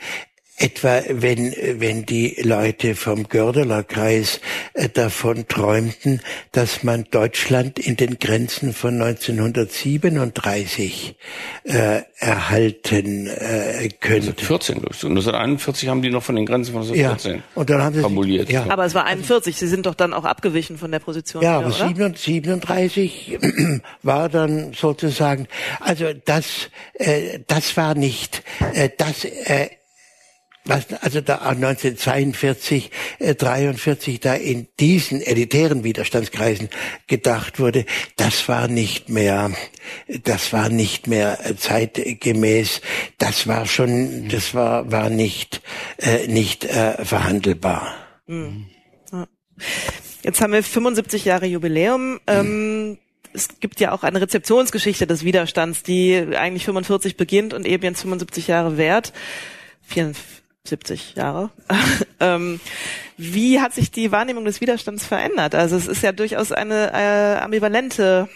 etwa 0.61 1.03
wenn, 1.09 1.55
wenn 1.79 2.07
die 2.07 2.37
Leute 2.43 2.95
vom 2.95 3.29
Gördeler 3.29 3.83
Kreis 3.83 4.41
äh, 4.75 4.89
davon 4.89 5.49
träumten, 5.49 6.21
dass 6.53 6.83
man 6.83 7.07
Deutschland 7.11 7.79
in 7.79 7.97
den 7.97 8.19
Grenzen 8.19 8.75
von 8.75 9.01
1937 9.01 11.17
äh, 11.65 12.03
erhalten 12.19 13.27
äh, 13.27 13.89
könnte. 14.01 14.33
1914, 14.33 14.81
glaube 14.81 14.95
ich. 14.95 15.03
1941 15.03 15.89
haben 15.89 16.03
die 16.03 16.11
noch 16.11 16.23
von 16.23 16.37
den 16.37 16.45
Grenzen 16.45 16.73
von 16.73 16.83
1914 16.83 17.37
ja, 17.37 17.43
und 17.55 17.71
dann 17.71 17.83
haben 17.83 17.95
sie 17.95 18.03
formuliert. 18.03 18.49
Sich, 18.49 18.55
ja. 18.55 18.67
Aber 18.69 18.85
es 18.85 18.95
war 18.95 19.07
41, 19.07 19.57
sie 19.57 19.67
sind 19.67 19.87
doch 19.87 19.95
dann 19.95 20.13
auch 20.13 20.25
abgewichen 20.25 20.77
von 20.77 20.91
der 20.91 20.99
Position. 20.99 21.43
Ja, 21.43 21.59
aber 21.59 21.73
37 21.73 23.39
war 24.03 24.29
dann 24.29 24.75
sozusagen, 24.75 25.49
also 25.81 26.13
das, 26.27 26.69
äh, 26.95 27.39
das 27.47 27.79
war 27.79 27.95
nicht, 27.95 28.43
äh, 28.75 28.91
das 28.97 29.25
äh, 29.25 29.71
also 30.69 31.21
da 31.21 31.39
1942, 31.39 32.91
äh, 33.19 33.35
43 33.35 34.21
da 34.21 34.35
in 34.35 34.69
diesen 34.79 35.21
elitären 35.23 35.85
Widerstandskreisen 35.85 36.69
gedacht 37.07 37.59
wurde, 37.59 37.87
das 38.17 38.47
war 38.49 38.69
nicht 38.69 39.09
mehr, 39.09 39.51
das 40.23 40.53
war 40.53 40.69
nicht 40.69 41.07
mehr 41.07 41.39
zeitgemäß, 41.57 42.83
das 43.19 43.47
war 43.47 43.67
schon, 43.67 44.29
das 44.29 44.55
war 44.55 44.91
war 44.93 45.09
nicht 45.09 45.63
äh, 45.99 46.27
nicht 46.27 46.65
äh, 46.65 47.05
verhandelbar. 47.05 47.95
Ja. 48.29 49.27
Jetzt 50.23 50.41
haben 50.41 50.53
wir 50.53 50.63
75 50.63 51.25
Jahre 51.25 51.47
Jubiläum. 51.47 52.21
Ähm, 52.27 52.99
es 53.33 53.49
gibt 53.61 53.81
ja 53.81 53.93
auch 53.93 54.03
eine 54.03 54.21
Rezeptionsgeschichte 54.21 55.07
des 55.07 55.25
Widerstands, 55.25 55.83
die 55.83 56.17
eigentlich 56.37 56.65
45 56.65 57.17
beginnt 57.17 57.55
und 57.55 57.67
eben 57.67 57.85
jetzt 57.85 58.03
75 58.03 58.49
Jahre 58.49 58.77
währt. 58.77 59.13
70 60.67 61.15
Jahre. 61.17 61.51
ähm, 62.21 62.61
wie 63.21 63.61
hat 63.61 63.75
sich 63.75 63.91
die 63.91 64.12
Wahrnehmung 64.12 64.47
des 64.47 64.62
Widerstands 64.62 65.05
verändert? 65.05 65.55
Also 65.55 65.77
es 65.77 65.87
ist 65.87 66.03
ja 66.03 66.12
durchaus 66.12 66.53
eine 66.53 66.91
äh, 66.93 67.39
ambivalente 67.41 68.29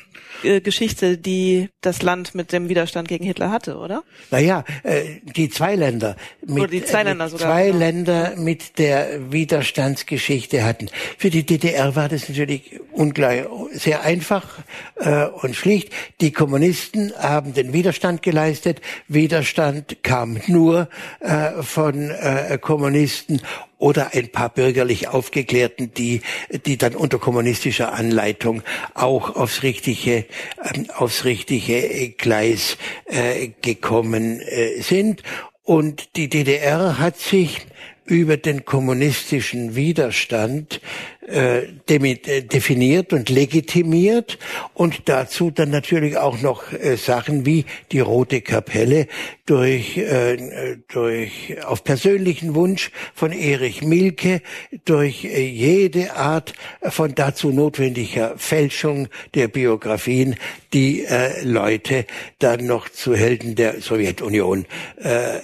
äh, 0.43 0.61
Geschichte, 0.61 1.17
die 1.17 1.71
das 1.81 2.03
Land 2.03 2.35
mit 2.35 2.53
dem 2.53 2.69
Widerstand 2.69 3.09
gegen 3.09 3.25
Hitler 3.25 3.51
hatte, 3.51 3.79
oder? 3.79 4.05
Naja, 4.31 4.63
äh, 4.83 5.21
die 5.23 5.49
zwei 5.49 5.75
Länder 5.75 6.17
mit, 6.45 6.65
oder 6.65 6.67
die 6.69 6.85
zwei 6.85 7.01
äh, 7.01 7.05
Länder, 7.05 7.29
sogar, 7.31 7.49
zwei 7.49 7.67
genau. 7.69 7.79
Länder 7.79 8.35
mit 8.37 8.79
der 8.79 9.33
Widerstandsgeschichte 9.33 10.65
hatten. 10.65 10.91
Für 11.17 11.31
die 11.31 11.47
DDR 11.47 11.97
war 11.97 12.11
das 12.11 12.29
natürlich 12.29 12.79
ungleich 12.93 13.47
sehr 13.73 14.03
einfach 14.03 14.59
äh, 14.97 15.27
und 15.27 15.57
schlicht. 15.57 15.91
Die 16.21 16.33
Kommunisten 16.33 17.13
haben 17.19 17.55
den 17.55 17.73
Widerstand 17.73 18.23
geleistet. 18.23 18.83
Widerstand 19.09 20.03
kam 20.03 20.41
nur 20.47 20.89
äh, 21.21 21.63
von 21.63 22.11
äh, 22.11 22.59
Kommunisten 22.61 23.41
oder 23.79 24.15
ein 24.15 24.29
paar 24.29 24.49
bürgerlich 24.49 25.09
Aufgeklärten, 25.09 25.93
die, 25.95 26.23
die 26.67 26.79
dann 26.79 26.95
unter 26.95 27.19
kommunistischer 27.19 27.93
Anleitung 27.93 28.63
auch 28.95 29.37
aufs 29.37 29.63
richtige, 29.63 30.27
ähm, 30.75 30.87
aufs 30.97 31.25
richtige 31.25 32.11
Gleis 32.11 32.77
äh, 33.07 33.49
gekommen 33.63 34.41
äh, 34.41 34.81
sind. 34.81 35.23
Und 35.63 36.17
die 36.17 36.29
DDR 36.29 36.99
hat 36.99 37.19
sich 37.19 37.67
über 38.07 38.37
den 38.37 38.65
kommunistischen 38.65 39.77
Widerstand 39.77 40.81
äh, 41.27 41.65
äh, 41.89 42.43
definiert 42.43 43.15
und 43.15 43.31
legitimiert 43.31 44.39
und 44.75 45.09
dazu 45.09 45.51
dann 45.51 45.71
natürlich 45.71 46.19
auch 46.19 46.43
noch 46.43 46.71
äh, 46.73 46.97
Sachen 46.97 47.47
wie 47.47 47.65
die 47.93 48.01
Rote 48.01 48.43
Kapelle 48.43 49.07
durch, 49.47 49.97
äh, 49.97 50.77
durch 50.89 51.65
auf 51.65 51.83
persönlichen 51.83 52.55
Wunsch 52.55 52.91
von 53.15 53.33
Erich 53.33 53.83
Milke 53.83 54.43
durch 54.85 55.25
äh, 55.25 55.47
jede 55.47 56.15
Art 56.15 56.53
von 56.83 57.15
dazu 57.15 57.51
notwendiger 57.51 58.35
Fälschung 58.37 59.09
der 59.35 59.49
Biografien 59.49 60.37
die 60.75 61.05
äh, 61.05 61.43
Leute 61.43 62.05
dann 62.39 62.67
noch 62.67 62.89
zu 62.89 63.15
Helden 63.15 63.55
der 63.55 63.81
Sowjetunion 63.81 64.67
äh, 65.03 65.37
äh, 65.37 65.41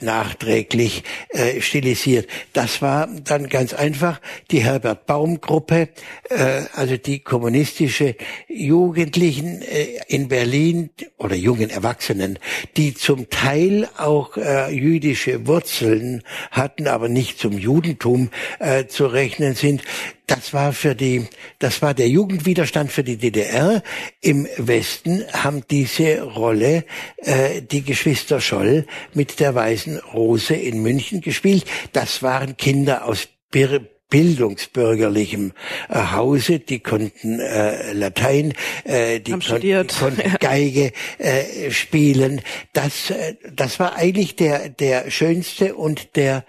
nachträglich 0.00 1.02
äh, 1.30 1.60
stilisiert. 1.60 2.28
Das 2.52 2.80
war 2.80 3.08
dann 3.24 3.48
ganz 3.48 3.74
einfach 3.74 4.20
die 4.50 4.60
Herbert 4.60 5.06
Bauer 5.06 5.17
Baumgruppe, 5.18 5.88
äh, 6.30 6.62
also 6.74 6.96
die 6.96 7.18
kommunistische 7.18 8.14
Jugendlichen 8.46 9.62
äh, 9.62 9.98
in 10.06 10.28
Berlin 10.28 10.90
oder 11.16 11.34
jungen 11.34 11.70
Erwachsenen, 11.70 12.38
die 12.76 12.94
zum 12.94 13.28
Teil 13.28 13.88
auch 13.96 14.36
äh, 14.36 14.70
jüdische 14.70 15.48
Wurzeln 15.48 16.22
hatten, 16.52 16.86
aber 16.86 17.08
nicht 17.08 17.40
zum 17.40 17.58
Judentum 17.58 18.30
äh, 18.60 18.86
zu 18.86 19.06
rechnen 19.06 19.56
sind, 19.56 19.82
das 20.28 20.54
war 20.54 20.72
für 20.72 20.94
die, 20.94 21.26
das 21.58 21.82
war 21.82 21.94
der 21.94 22.08
Jugendwiderstand 22.08 22.92
für 22.92 23.02
die 23.02 23.16
DDR. 23.16 23.82
Im 24.20 24.46
Westen 24.56 25.24
haben 25.32 25.62
diese 25.68 26.22
Rolle 26.22 26.84
äh, 27.16 27.62
die 27.62 27.82
Geschwister 27.82 28.40
Scholl 28.40 28.86
mit 29.14 29.40
der 29.40 29.56
Weißen 29.56 29.98
Rose 30.14 30.54
in 30.54 30.82
München 30.82 31.22
gespielt. 31.22 31.64
Das 31.92 32.22
waren 32.22 32.56
Kinder 32.56 33.04
aus 33.06 33.26
Bir 33.50 33.80
bildungsbürgerlichem 34.10 35.52
äh, 35.88 35.98
Hause, 36.12 36.58
die 36.58 36.80
konnten 36.80 37.40
äh, 37.40 37.92
Latein, 37.92 38.54
äh, 38.84 39.20
die, 39.20 39.32
kon 39.32 39.60
die 39.60 39.74
konnten 39.98 40.36
Geige 40.40 40.92
äh, 41.18 41.70
spielen. 41.70 42.40
Das, 42.72 43.10
äh, 43.10 43.34
das 43.52 43.78
war 43.78 43.96
eigentlich 43.96 44.36
der, 44.36 44.68
der 44.68 45.10
schönste 45.10 45.74
und 45.74 46.16
der 46.16 46.44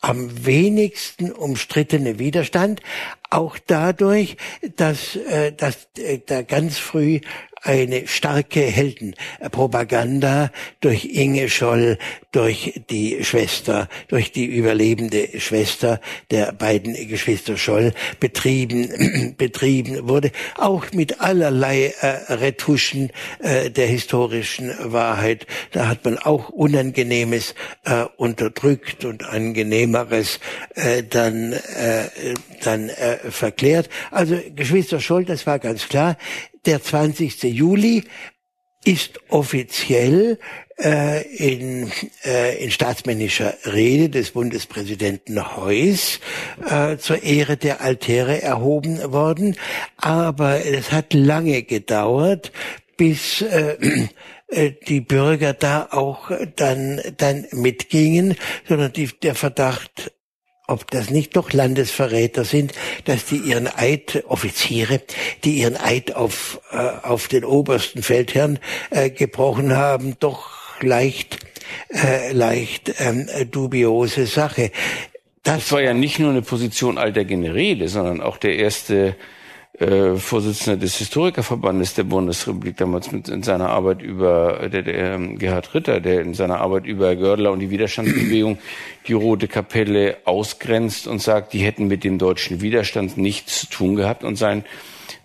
am 0.00 0.44
wenigsten 0.44 1.32
umstrittene 1.32 2.18
Widerstand, 2.18 2.82
auch 3.30 3.56
dadurch, 3.66 4.36
dass, 4.76 5.16
äh, 5.16 5.52
dass 5.52 5.88
äh, 5.96 6.20
da 6.24 6.42
ganz 6.42 6.78
früh 6.78 7.20
eine 7.64 8.06
starke 8.06 8.60
Heldenpropaganda 8.60 10.50
durch 10.80 11.06
Inge 11.06 11.48
Scholl, 11.48 11.98
durch 12.30 12.82
die 12.90 13.24
Schwester, 13.24 13.88
durch 14.08 14.32
die 14.32 14.44
überlebende 14.44 15.40
Schwester 15.40 16.00
der 16.30 16.52
beiden 16.52 16.94
Geschwister 17.08 17.56
Scholl 17.56 17.92
betrieben, 18.20 19.34
betrieben 19.38 20.08
wurde, 20.08 20.30
auch 20.56 20.92
mit 20.92 21.20
allerlei 21.20 21.94
äh, 22.00 22.34
Retuschen 22.34 23.10
äh, 23.38 23.70
der 23.70 23.86
historischen 23.86 24.70
Wahrheit. 24.80 25.46
Da 25.72 25.88
hat 25.88 26.04
man 26.04 26.18
auch 26.18 26.50
Unangenehmes 26.50 27.54
äh, 27.84 28.04
unterdrückt 28.18 29.06
und 29.06 29.24
Angenehmeres 29.24 30.38
äh, 30.74 31.02
dann, 31.02 31.52
äh, 31.52 32.08
dann 32.62 32.90
äh, 32.90 33.30
verklärt. 33.30 33.88
Also 34.10 34.38
Geschwister 34.54 35.00
Scholl, 35.00 35.24
das 35.24 35.46
war 35.46 35.58
ganz 35.58 35.88
klar, 35.88 36.18
der 36.66 36.82
20. 36.82 37.42
Juli 37.44 38.04
ist 38.84 39.20
offiziell 39.28 40.38
äh, 40.78 41.22
in, 41.36 41.90
äh, 42.24 42.62
in 42.62 42.70
staatsmännischer 42.70 43.54
Rede 43.64 44.10
des 44.10 44.32
Bundespräsidenten 44.32 45.56
Heuss 45.56 46.20
äh, 46.68 46.96
zur 46.98 47.22
Ehre 47.22 47.56
der 47.56 47.80
Altäre 47.80 48.42
erhoben 48.42 49.12
worden. 49.12 49.56
Aber 49.96 50.64
es 50.66 50.92
hat 50.92 51.14
lange 51.14 51.62
gedauert, 51.62 52.52
bis 52.96 53.40
äh, 53.42 53.76
äh, 54.48 54.72
die 54.86 55.00
Bürger 55.00 55.52
da 55.52 55.88
auch 55.90 56.30
dann, 56.56 57.00
dann 57.16 57.46
mitgingen, 57.52 58.36
sondern 58.68 58.92
die, 58.92 59.08
der 59.22 59.34
Verdacht 59.34 60.12
ob 60.66 60.90
das 60.90 61.10
nicht 61.10 61.36
doch 61.36 61.52
Landesverräter 61.52 62.44
sind, 62.44 62.72
dass 63.04 63.26
die 63.26 63.36
ihren 63.36 63.68
Eid, 63.68 64.24
Offiziere, 64.28 65.00
die 65.44 65.58
ihren 65.58 65.76
Eid 65.76 66.14
auf, 66.16 66.60
äh, 66.72 66.76
auf 67.02 67.28
den 67.28 67.44
obersten 67.44 68.02
Feldherrn 68.02 68.58
äh, 68.90 69.10
gebrochen 69.10 69.76
haben, 69.76 70.16
doch 70.20 70.50
leicht, 70.80 71.38
äh, 71.90 72.32
leicht 72.32 72.94
ähm, 72.98 73.28
dubiose 73.50 74.26
Sache. 74.26 74.70
Das, 75.42 75.56
das 75.56 75.72
war 75.72 75.82
ja 75.82 75.92
nicht 75.92 76.18
nur 76.18 76.30
eine 76.30 76.42
Position 76.42 76.96
alter 76.96 77.24
Generäle, 77.24 77.88
sondern 77.88 78.22
auch 78.22 78.38
der 78.38 78.56
erste 78.56 79.16
äh, 79.78 80.14
Vorsitzender 80.16 80.78
des 80.78 80.96
Historikerverbandes 80.98 81.94
der 81.94 82.04
Bundesrepublik 82.04 82.76
damals 82.76 83.10
mit 83.10 83.28
in 83.28 83.42
seiner 83.42 83.70
Arbeit 83.70 84.02
über 84.02 84.68
der, 84.68 84.82
der 84.82 85.14
ähm, 85.14 85.38
Gerhard 85.38 85.74
Ritter, 85.74 86.00
der 86.00 86.20
in 86.20 86.34
seiner 86.34 86.60
Arbeit 86.60 86.86
über 86.86 87.16
Gördler 87.16 87.50
und 87.50 87.58
die 87.58 87.70
Widerstandsbewegung 87.70 88.58
die 89.08 89.14
Rote 89.14 89.48
Kapelle 89.48 90.18
ausgrenzt 90.24 91.08
und 91.08 91.20
sagt, 91.20 91.52
die 91.52 91.58
hätten 91.58 91.88
mit 91.88 92.04
dem 92.04 92.18
deutschen 92.18 92.60
Widerstand 92.60 93.16
nichts 93.16 93.62
zu 93.62 93.66
tun 93.66 93.96
gehabt. 93.96 94.22
Und 94.22 94.36
sein 94.36 94.64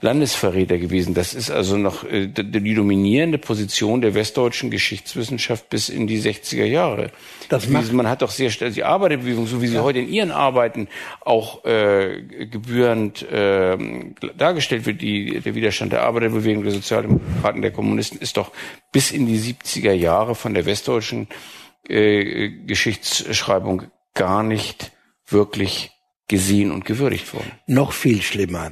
Landesverräter 0.01 0.77
gewesen. 0.77 1.13
Das 1.13 1.33
ist 1.33 1.51
also 1.51 1.77
noch 1.77 2.03
äh, 2.03 2.27
die 2.27 2.73
dominierende 2.73 3.37
Position 3.37 4.01
der 4.01 4.13
westdeutschen 4.13 4.71
Geschichtswissenschaft 4.71 5.69
bis 5.69 5.89
in 5.89 6.07
die 6.07 6.21
60er 6.21 6.65
Jahre. 6.65 7.11
Das 7.49 7.67
macht 7.67 7.91
man 7.91 8.07
hat 8.07 8.21
doch 8.21 8.31
sehr 8.31 8.49
schnell 8.49 8.71
die 8.71 8.83
Arbeiterbewegung, 8.83 9.47
so 9.47 9.61
wie 9.61 9.67
sie 9.67 9.75
ja. 9.75 9.83
heute 9.83 9.99
in 9.99 10.09
ihren 10.09 10.31
Arbeiten 10.31 10.87
auch 11.21 11.65
äh, 11.65 12.21
gebührend 12.21 13.23
äh, 13.29 13.77
dargestellt 14.37 14.85
wird, 14.85 15.01
die, 15.01 15.41
der 15.41 15.55
Widerstand 15.55 15.91
der 15.91 16.03
Arbeiterbewegung, 16.03 16.63
der 16.63 16.73
Sozialdemokraten, 16.73 17.61
der 17.61 17.71
Kommunisten, 17.71 18.19
ist 18.19 18.37
doch 18.37 18.51
bis 18.91 19.11
in 19.11 19.25
die 19.25 19.39
70er 19.39 19.93
Jahre 19.93 20.35
von 20.35 20.53
der 20.53 20.65
westdeutschen 20.65 21.27
äh, 21.87 22.49
Geschichtsschreibung 22.49 23.83
gar 24.13 24.43
nicht 24.43 24.91
wirklich 25.27 25.91
gesehen 26.29 26.71
und 26.71 26.85
gewürdigt 26.85 27.33
worden. 27.33 27.51
Noch 27.67 27.91
viel 27.91 28.21
schlimmer 28.21 28.71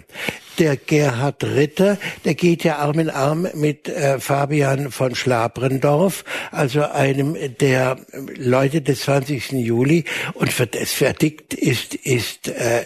der 0.57 0.75
Gerhard 0.75 1.43
Ritter, 1.43 1.97
der 2.25 2.35
geht 2.35 2.63
ja 2.63 2.77
Arm 2.77 2.99
in 2.99 3.09
Arm 3.09 3.47
mit 3.53 3.87
äh, 3.87 4.19
Fabian 4.19 4.91
von 4.91 5.15
Schlabrendorf, 5.15 6.23
also 6.51 6.83
einem 6.83 7.37
der 7.59 7.97
Leute 8.35 8.81
des 8.81 9.01
20. 9.01 9.51
Juli. 9.53 10.05
Und 10.33 10.51
das 10.73 10.93
vertickt 10.93 11.53
ist, 11.53 11.95
ist 11.95 12.47
äh, 12.47 12.85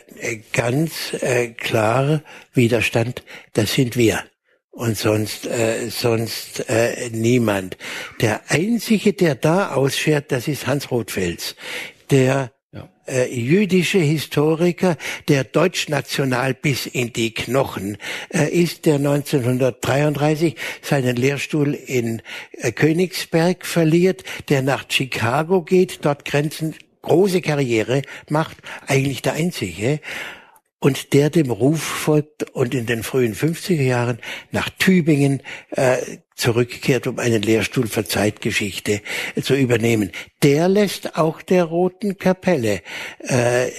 ganz 0.54 1.14
äh, 1.22 1.50
klar 1.50 2.22
Widerstand, 2.54 3.24
das 3.54 3.74
sind 3.74 3.96
wir 3.96 4.24
und 4.72 4.98
sonst 4.98 5.48
äh, 5.48 5.90
sonst 5.90 6.70
äh, 6.70 7.10
niemand. 7.12 7.78
Der 8.22 8.42
einzige, 8.50 9.14
der 9.14 9.36
da 9.36 9.72
ausfährt, 9.74 10.32
das 10.32 10.48
ist 10.48 10.66
Hans 10.68 10.92
Rothfels, 10.92 11.56
der 12.10 12.52
äh, 13.06 13.34
jüdische 13.34 13.98
Historiker, 13.98 14.96
der 15.28 15.44
deutschnational 15.44 16.54
bis 16.54 16.86
in 16.86 17.12
die 17.12 17.34
Knochen. 17.34 17.98
Äh, 18.30 18.50
ist, 18.50 18.86
der 18.86 18.96
1933 18.96 20.56
seinen 20.82 21.18
Lehrstuhl 21.18 21.74
in 21.74 22.22
äh, 22.54 22.72
Königsberg 22.72 23.66
verliert, 23.66 24.24
der 24.48 24.62
nach 24.62 24.86
Chicago 24.88 25.64
geht, 25.64 26.06
dort 26.06 26.24
Grenzen 26.24 26.76
große 27.02 27.42
Karriere 27.42 28.04
macht, 28.30 28.58
eigentlich 28.88 29.22
der 29.22 29.34
einzige 29.34 30.00
und 30.82 31.14
der 31.14 31.30
dem 31.30 31.52
Ruf 31.52 31.82
folgt 31.82 32.50
und 32.52 32.74
in 32.74 32.88
den 32.88 33.04
frühen 33.04 33.36
50er 33.36 33.84
Jahren 33.84 34.20
nach 34.52 34.70
Tübingen 34.70 35.42
äh, 35.70 35.98
zurückkehrt, 36.36 37.06
um 37.06 37.20
einen 37.20 37.44
Lehrstuhl 37.44 37.88
für 37.88 38.04
Zeitgeschichte 38.04 39.02
äh, 39.36 39.42
zu 39.42 39.54
übernehmen. 39.54 40.12
Der 40.42 40.68
lässt 40.68 41.18
auch 41.18 41.44
der 41.44 41.66
Roten 41.66 42.18
Kapelle 42.18 42.82
äh, 43.20 43.70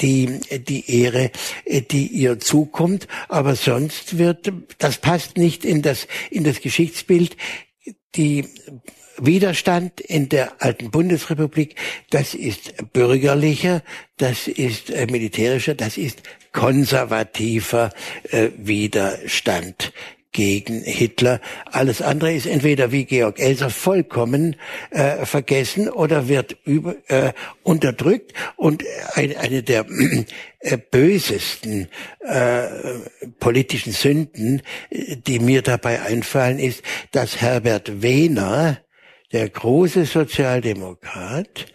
die, 0.00 0.40
die 0.66 1.02
Ehre, 1.02 1.30
äh, 1.66 1.82
die 1.82 2.06
ihr 2.06 2.40
zukommt, 2.40 3.06
aber 3.28 3.54
sonst 3.54 4.16
wird, 4.16 4.50
das 4.78 4.96
passt 4.96 5.36
nicht 5.36 5.64
in 5.66 5.82
das, 5.82 6.08
in 6.30 6.44
das 6.44 6.62
Geschichtsbild. 6.62 7.36
Die 8.16 8.46
Widerstand 9.20 10.00
in 10.00 10.28
der 10.28 10.62
alten 10.62 10.90
Bundesrepublik, 10.90 11.76
das 12.10 12.34
ist 12.34 12.92
bürgerlicher, 12.92 13.82
das 14.16 14.48
ist 14.48 14.90
äh, 14.90 15.06
militärischer, 15.06 15.74
das 15.74 15.96
ist 15.96 16.22
konservativer 16.52 17.90
äh, 18.30 18.48
Widerstand 18.56 19.92
gegen 20.32 20.82
Hitler. 20.82 21.40
Alles 21.66 22.02
andere 22.02 22.32
ist 22.32 22.46
entweder 22.46 22.92
wie 22.92 23.04
Georg 23.04 23.40
Elser 23.40 23.70
vollkommen 23.70 24.56
äh, 24.90 25.26
vergessen 25.26 25.88
oder 25.88 26.28
wird 26.28 26.56
über, 26.64 26.94
äh, 27.08 27.32
unterdrückt. 27.62 28.32
Und 28.56 28.84
eine, 29.14 29.38
eine 29.38 29.62
der 29.62 29.86
äh, 30.60 30.78
bösesten 30.78 31.88
äh, 32.20 32.66
politischen 33.40 33.92
Sünden, 33.92 34.62
äh, 34.90 35.16
die 35.16 35.40
mir 35.40 35.62
dabei 35.62 36.00
einfallen, 36.02 36.58
ist, 36.58 36.82
dass 37.10 37.40
Herbert 37.40 38.02
Wehner 38.02 38.78
der 39.32 39.48
große 39.48 40.04
Sozialdemokrat 40.04 41.66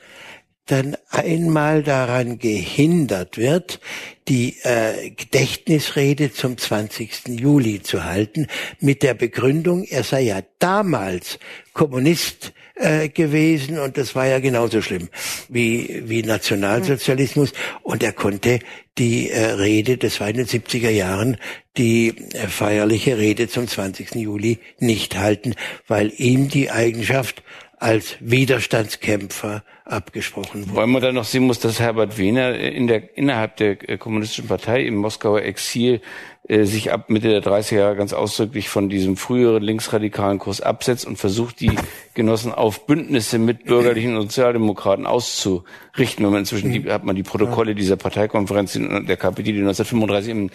dann 0.65 0.97
einmal 1.09 1.83
daran 1.83 2.39
gehindert 2.39 3.37
wird, 3.37 3.79
die 4.27 4.55
äh, 4.63 5.11
Gedächtnisrede 5.11 6.33
zum 6.33 6.57
20. 6.57 7.27
Juli 7.27 7.83
zu 7.83 8.03
halten, 8.03 8.47
mit 8.79 9.03
der 9.03 9.13
Begründung, 9.13 9.83
er 9.83 10.03
sei 10.03 10.21
ja 10.21 10.41
damals 10.57 11.37
Kommunist 11.73 12.53
äh, 12.73 13.09
gewesen 13.09 13.77
und 13.77 13.97
das 13.97 14.15
war 14.15 14.25
ja 14.25 14.39
genauso 14.39 14.81
schlimm 14.81 15.09
wie, 15.49 16.03
wie 16.07 16.23
Nationalsozialismus 16.23 17.53
und 17.83 18.01
er 18.01 18.13
konnte 18.13 18.59
die 18.97 19.29
äh, 19.29 19.51
Rede, 19.51 19.97
des 19.97 20.17
den 20.17 20.45
70er 20.45 20.89
Jahren, 20.89 21.37
die 21.77 22.15
äh, 22.33 22.47
feierliche 22.47 23.17
Rede 23.17 23.47
zum 23.47 23.67
20. 23.67 24.15
Juli 24.15 24.59
nicht 24.79 25.17
halten, 25.17 25.55
weil 25.87 26.13
ihm 26.17 26.49
die 26.49 26.71
Eigenschaft 26.71 27.43
als 27.77 28.15
Widerstandskämpfer 28.19 29.63
abgesprochen 29.83 30.67
wurde. 30.67 30.77
Weil 30.77 30.87
man 30.87 31.01
dann 31.01 31.15
noch 31.15 31.25
sehen 31.25 31.43
muss, 31.43 31.59
dass 31.59 31.79
Herbert 31.79 32.17
Wehner 32.17 32.55
in 32.55 32.87
der, 32.87 33.17
innerhalb 33.17 33.57
der 33.57 33.89
äh, 33.89 33.97
kommunistischen 33.97 34.47
Partei 34.47 34.83
im 34.83 34.95
Moskauer 34.95 35.41
Exil 35.41 36.01
äh, 36.47 36.63
sich 36.63 36.91
ab 36.91 37.09
Mitte 37.09 37.29
der 37.29 37.43
30er 37.43 37.75
Jahre 37.75 37.95
ganz 37.95 38.13
ausdrücklich 38.13 38.69
von 38.69 38.89
diesem 38.89 39.17
früheren 39.17 39.61
linksradikalen 39.61 40.39
Kurs 40.39 40.61
absetzt 40.61 41.05
und 41.05 41.17
versucht, 41.17 41.59
die 41.59 41.71
Genossen 42.13 42.51
auf 42.51 42.85
Bündnisse 42.85 43.39
mit 43.39 43.65
bürgerlichen 43.65 44.15
Sozialdemokraten 44.15 45.05
auszurichten. 45.05 46.25
Und 46.25 46.35
inzwischen 46.35 46.71
die, 46.71 46.91
hat 46.91 47.03
man 47.03 47.15
die 47.15 47.23
Protokolle 47.23 47.75
dieser 47.75 47.97
Parteikonferenz 47.97 48.73
der 48.73 49.17
KPD, 49.17 49.51
die 49.51 49.59
1935 49.59 50.31
im 50.31 50.49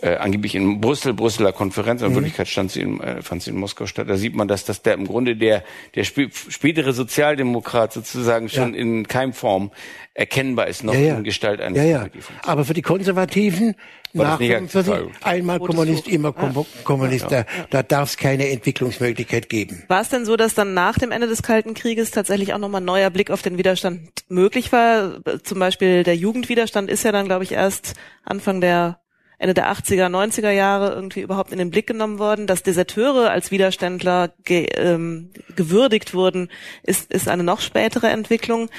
äh, 0.00 0.16
angeblich 0.16 0.54
in 0.54 0.80
Brüssel, 0.80 1.14
Brüsseler 1.14 1.52
Konferenz, 1.52 2.02
in 2.02 2.10
mhm. 2.10 2.14
Wirklichkeit 2.16 2.48
stand 2.48 2.70
sie 2.70 2.82
in, 2.82 3.00
äh, 3.00 3.22
fand 3.22 3.42
sie 3.42 3.50
in 3.50 3.56
Moskau 3.56 3.86
statt. 3.86 4.08
Da 4.08 4.16
sieht 4.16 4.34
man, 4.34 4.48
dass 4.48 4.64
das 4.64 4.82
der 4.82 4.94
im 4.94 5.06
Grunde 5.06 5.36
der 5.36 5.64
der 5.94 6.02
sp 6.04 6.28
spätere 6.32 6.92
Sozialdemokrat 6.92 7.92
sozusagen 7.92 8.48
schon 8.48 8.74
ja. 8.74 8.80
in 8.80 9.06
Keimform 9.06 9.70
erkennbar 10.14 10.68
ist, 10.68 10.84
noch 10.84 10.94
ja, 10.94 11.00
ja. 11.00 11.16
in 11.16 11.24
Gestalt 11.24 11.60
eines 11.60 11.78
ja, 11.78 11.84
ja. 11.84 12.06
Aber 12.44 12.64
für 12.64 12.74
die 12.74 12.82
Konservativen 12.82 13.74
nach 14.12 14.38
45, 14.38 14.94
einmal 15.22 15.58
Kommunist, 15.58 16.06
immer 16.06 16.32
Kom 16.32 16.64
Kommunist, 16.84 17.26
da, 17.30 17.44
da 17.70 17.82
darf 17.82 18.10
es 18.10 18.16
keine 18.16 18.48
Entwicklungsmöglichkeit 18.50 19.48
geben. 19.48 19.82
War 19.88 20.02
es 20.02 20.08
denn 20.08 20.24
so, 20.24 20.36
dass 20.36 20.54
dann 20.54 20.72
nach 20.72 20.98
dem 20.98 21.10
Ende 21.10 21.26
des 21.26 21.42
Kalten 21.42 21.74
Krieges 21.74 22.12
tatsächlich 22.12 22.54
auch 22.54 22.58
nochmal 22.58 22.80
ein 22.80 22.84
neuer 22.84 23.10
Blick 23.10 23.30
auf 23.30 23.42
den 23.42 23.58
Widerstand 23.58 24.08
möglich 24.28 24.70
war? 24.70 25.20
Zum 25.42 25.58
Beispiel 25.58 26.04
der 26.04 26.16
Jugendwiderstand 26.16 26.90
ist 26.90 27.02
ja 27.04 27.10
dann, 27.10 27.26
glaube 27.26 27.42
ich, 27.42 27.52
erst 27.52 27.94
Anfang 28.24 28.60
der 28.60 29.00
Ende 29.38 29.54
der 29.54 29.70
80er, 29.72 30.06
90er 30.06 30.50
Jahre 30.50 30.94
irgendwie 30.94 31.20
überhaupt 31.20 31.52
in 31.52 31.58
den 31.58 31.70
Blick 31.70 31.86
genommen 31.86 32.18
worden. 32.18 32.46
Dass 32.46 32.62
Deserteure 32.62 33.30
als 33.30 33.50
Widerständler 33.50 34.32
ge, 34.44 34.68
ähm, 34.76 35.30
gewürdigt 35.56 36.14
wurden, 36.14 36.48
ist, 36.82 37.12
ist 37.12 37.28
eine 37.28 37.42
noch 37.42 37.60
spätere 37.60 38.08
Entwicklung. 38.08 38.70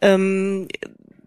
Ähm, 0.00 0.68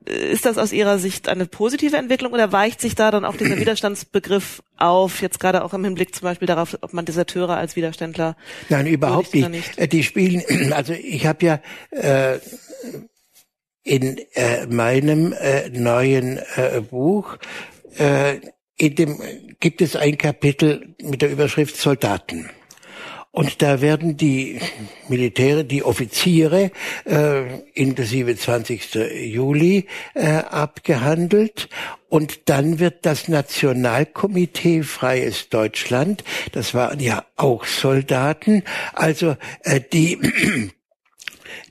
ist 0.09 0.45
das 0.45 0.57
aus 0.57 0.73
Ihrer 0.73 0.97
Sicht 0.97 1.30
eine 1.30 1.45
positive 1.45 1.95
Entwicklung 1.95 2.34
oder 2.34 2.51
weicht 2.51 2.82
sich 2.82 2.95
da 2.95 3.11
dann 3.11 3.25
auch 3.25 3.36
dieser 3.36 3.57
Widerstandsbegriff 3.59 4.63
auf, 4.77 5.21
jetzt 5.21 5.39
gerade 5.39 5.63
auch 5.63 5.73
im 5.73 5.84
Hinblick 5.84 6.15
zum 6.15 6.23
Beispiel 6.23 6.47
darauf, 6.47 6.77
ob 6.82 6.93
man 6.93 7.05
Deserteure 7.05 7.55
als 7.55 7.75
Widerständler? 7.75 8.36
Nein, 8.69 8.88
überhaupt 8.88 9.34
nicht. 9.34 9.49
nicht. 9.49 9.77
Äh, 9.77 9.88
die 9.88 10.03
spielen, 10.03 10.43
also 10.73 10.93
ich 10.93 11.25
habe 11.25 11.45
ja 11.45 11.59
äh, 11.91 12.39
in 13.84 14.17
äh, 14.34 14.65
meinem 14.67 15.34
äh, 15.34 15.69
neuen 15.69 16.39
äh, 16.55 16.82
Buch 16.82 17.38
äh, 17.97 18.39
in 18.80 18.95
dem 18.95 19.21
gibt 19.59 19.82
es 19.82 19.95
ein 19.95 20.17
Kapitel 20.17 20.95
mit 21.01 21.21
der 21.21 21.32
Überschrift 21.32 21.75
Soldaten. 21.77 22.49
Und 23.32 23.61
da 23.61 23.80
werden 23.80 24.17
die 24.17 24.59
Militäre, 25.07 25.63
die 25.63 25.84
Offiziere, 25.84 26.71
äh, 27.05 27.59
inklusive 27.73 28.36
20. 28.36 28.95
Juli, 28.95 29.86
äh, 30.15 30.27
abgehandelt. 30.27 31.69
Und 32.07 32.49
dann 32.49 32.80
wird 32.80 33.05
das 33.05 33.27
Nationalkomitee 33.27 34.82
Freies 34.82 35.49
Deutschland, 35.49 36.23
das 36.53 36.73
waren 36.73 36.99
ja 36.99 37.23
auch 37.36 37.65
Soldaten, 37.65 38.63
also 38.93 39.36
äh, 39.61 39.80
die 39.80 40.17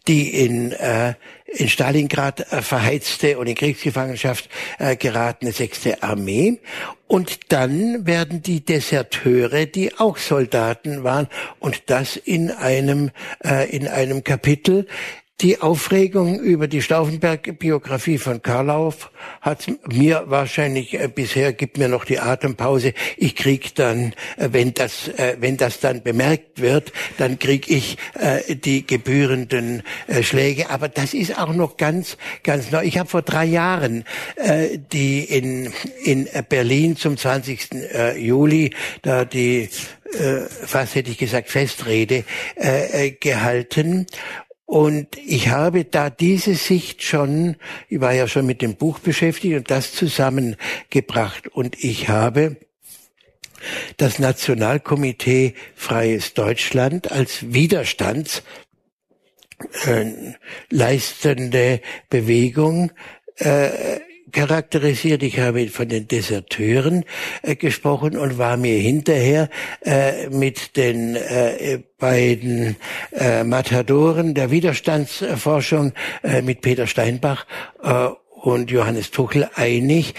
die 0.06 0.44
in, 0.44 0.72
äh, 0.72 1.14
in 1.48 1.68
Stalingrad 1.68 2.52
äh, 2.52 2.62
verheizte 2.62 3.38
und 3.38 3.46
in 3.46 3.54
Kriegsgefangenschaft 3.54 4.48
äh, 4.78 4.96
geratene 4.96 5.52
sechste 5.52 6.02
Armee. 6.02 6.60
Und 7.06 7.52
dann 7.52 8.06
werden 8.06 8.42
die 8.42 8.64
Deserteure, 8.64 9.66
die 9.66 9.98
auch 9.98 10.18
Soldaten 10.18 11.04
waren, 11.04 11.26
und 11.58 11.84
das 11.86 12.16
in 12.16 12.50
einem, 12.50 13.10
äh, 13.42 13.68
in 13.74 13.88
einem 13.88 14.24
Kapitel, 14.24 14.86
die 15.40 15.60
Aufregung 15.60 16.40
über 16.40 16.66
die 16.66 16.82
Stauffenberg-Biografie 16.82 18.18
von 18.18 18.42
Karlauf 18.42 19.12
hat 19.40 19.70
mir 19.86 20.24
wahrscheinlich 20.26 20.94
äh, 20.94 21.08
bisher 21.08 21.52
gibt 21.52 21.78
mir 21.78 21.88
noch 21.88 22.04
die 22.04 22.18
Atempause. 22.18 22.92
Ich 23.16 23.36
krieg 23.36 23.74
dann, 23.76 24.14
äh, 24.36 24.48
wenn 24.50 24.74
das, 24.74 25.06
äh, 25.06 25.36
wenn 25.38 25.56
das 25.56 25.78
dann 25.78 26.02
bemerkt 26.02 26.60
wird, 26.60 26.92
dann 27.18 27.38
krieg 27.38 27.70
ich 27.70 27.98
äh, 28.14 28.56
die 28.56 28.84
gebührenden 28.84 29.84
äh, 30.08 30.24
Schläge. 30.24 30.70
Aber 30.70 30.88
das 30.88 31.14
ist 31.14 31.38
auch 31.38 31.54
noch 31.54 31.76
ganz, 31.76 32.16
ganz 32.42 32.72
neu. 32.72 32.82
Ich 32.82 32.98
habe 32.98 33.08
vor 33.08 33.22
drei 33.22 33.44
Jahren 33.44 34.04
äh, 34.36 34.78
die 34.92 35.22
in 35.22 35.72
in 36.02 36.28
Berlin 36.48 36.96
zum 36.96 37.16
20. 37.16 37.72
Äh, 37.72 38.18
Juli 38.18 38.70
da 39.02 39.24
die 39.24 39.68
fast 40.64 40.94
hätte 40.94 41.10
ich 41.10 41.18
gesagt 41.18 41.50
Festrede 41.50 42.24
gehalten 43.20 44.06
und 44.68 45.16
ich 45.16 45.48
habe 45.48 45.86
da 45.86 46.10
diese 46.10 46.54
Sicht 46.54 47.02
schon, 47.02 47.56
ich 47.88 48.02
war 48.02 48.12
ja 48.12 48.28
schon 48.28 48.44
mit 48.44 48.60
dem 48.60 48.76
Buch 48.76 48.98
beschäftigt 48.98 49.56
und 49.56 49.70
das 49.70 49.94
zusammengebracht. 49.94 51.48
Und 51.48 51.82
ich 51.82 52.10
habe 52.10 52.58
das 53.96 54.18
Nationalkomitee 54.18 55.54
Freies 55.74 56.34
Deutschland 56.34 57.10
als 57.10 57.50
Widerstands 57.54 58.42
äh, 59.86 60.34
leistende 60.68 61.80
Bewegung 62.10 62.92
äh, 63.36 64.00
charakterisiert. 64.32 65.22
Ich 65.22 65.38
habe 65.38 65.68
von 65.68 65.88
den 65.88 66.08
Deserteuren 66.08 67.04
äh, 67.42 67.56
gesprochen 67.56 68.16
und 68.16 68.38
war 68.38 68.56
mir 68.56 68.78
hinterher 68.78 69.48
äh, 69.82 70.28
mit 70.28 70.76
den 70.76 71.16
äh, 71.16 71.80
beiden 71.98 72.76
äh, 73.12 73.44
Matadoren 73.44 74.34
der 74.34 74.50
Widerstandsforschung, 74.50 75.92
äh, 76.22 76.42
mit 76.42 76.60
Peter 76.60 76.86
Steinbach 76.86 77.46
äh, 77.82 78.08
und 78.42 78.70
Johannes 78.70 79.10
Tuchel 79.10 79.48
einig, 79.54 80.14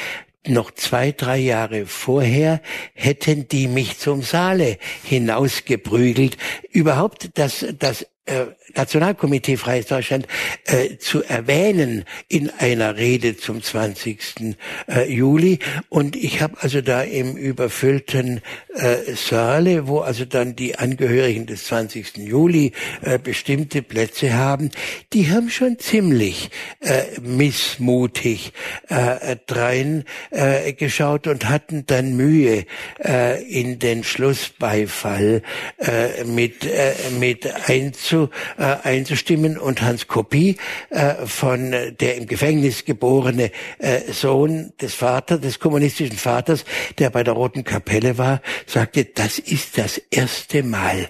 noch 0.47 0.71
zwei, 0.71 1.11
drei 1.11 1.37
Jahre 1.37 1.85
vorher 1.85 2.61
hätten 2.93 3.47
die 3.47 3.67
mich 3.67 3.99
zum 3.99 4.21
Saale 4.21 4.77
hinausgeprügelt. 5.03 6.37
Überhaupt 6.71 7.37
das, 7.37 7.65
das 7.77 8.07
äh, 8.29 8.45
Nationalkomitee 8.75 9.57
Freies 9.57 9.87
Deutschland 9.87 10.27
äh, 10.65 10.97
zu 10.97 11.23
erwähnen 11.23 12.05
in 12.27 12.49
einer 12.49 12.97
Rede 12.97 13.35
zum 13.35 13.63
20. 13.63 14.55
Äh, 14.87 15.11
Juli. 15.11 15.59
Und 15.89 16.15
ich 16.15 16.41
habe 16.41 16.57
also 16.61 16.81
da 16.81 17.01
im 17.01 17.35
überfüllten 17.35 18.41
äh, 18.75 19.15
Saale, 19.15 19.87
wo 19.87 19.99
also 19.99 20.25
dann 20.25 20.55
die 20.55 20.77
Angehörigen 20.77 21.45
des 21.45 21.65
20. 21.65 22.17
Juli 22.17 22.73
äh, 23.01 23.17
bestimmte 23.17 23.81
Plätze 23.81 24.33
haben, 24.33 24.69
die 25.13 25.31
haben 25.31 25.49
schon 25.49 25.79
ziemlich 25.79 26.51
äh, 26.81 27.19
missmutig 27.21 28.53
äh, 28.87 29.37
drein 29.47 30.03
äh, 30.29 30.73
geschaut 30.73 31.27
und 31.27 31.49
hatten 31.49 31.85
dann 31.87 32.15
Mühe 32.15 32.65
äh, 33.03 33.43
in 33.43 33.79
den 33.79 34.03
Schlussbeifall 34.03 35.41
äh, 35.77 36.23
mit, 36.23 36.65
äh, 36.65 36.93
mit 37.19 37.47
einzu 37.67 38.18
äh, 38.57 38.75
einzustimmen 38.83 39.57
und 39.57 39.81
Hans 39.81 40.07
Kopie 40.07 40.57
äh, 40.89 41.25
von 41.25 41.71
der 41.71 42.17
im 42.17 42.27
Gefängnis 42.27 42.85
geborene 42.85 43.51
äh, 43.77 44.11
Sohn 44.11 44.73
des 44.81 44.93
Vaters, 44.93 45.39
des 45.39 45.59
kommunistischen 45.59 46.17
Vaters, 46.17 46.65
der 46.97 47.09
bei 47.09 47.23
der 47.23 47.33
Roten 47.33 47.63
Kapelle 47.63 48.17
war, 48.17 48.41
sagte, 48.65 49.05
das 49.05 49.39
ist 49.39 49.77
das 49.77 49.97
erste 49.97 50.63
Mal, 50.63 51.07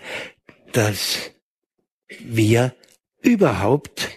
dass 0.71 1.31
wir 2.19 2.73
überhaupt 3.21 4.09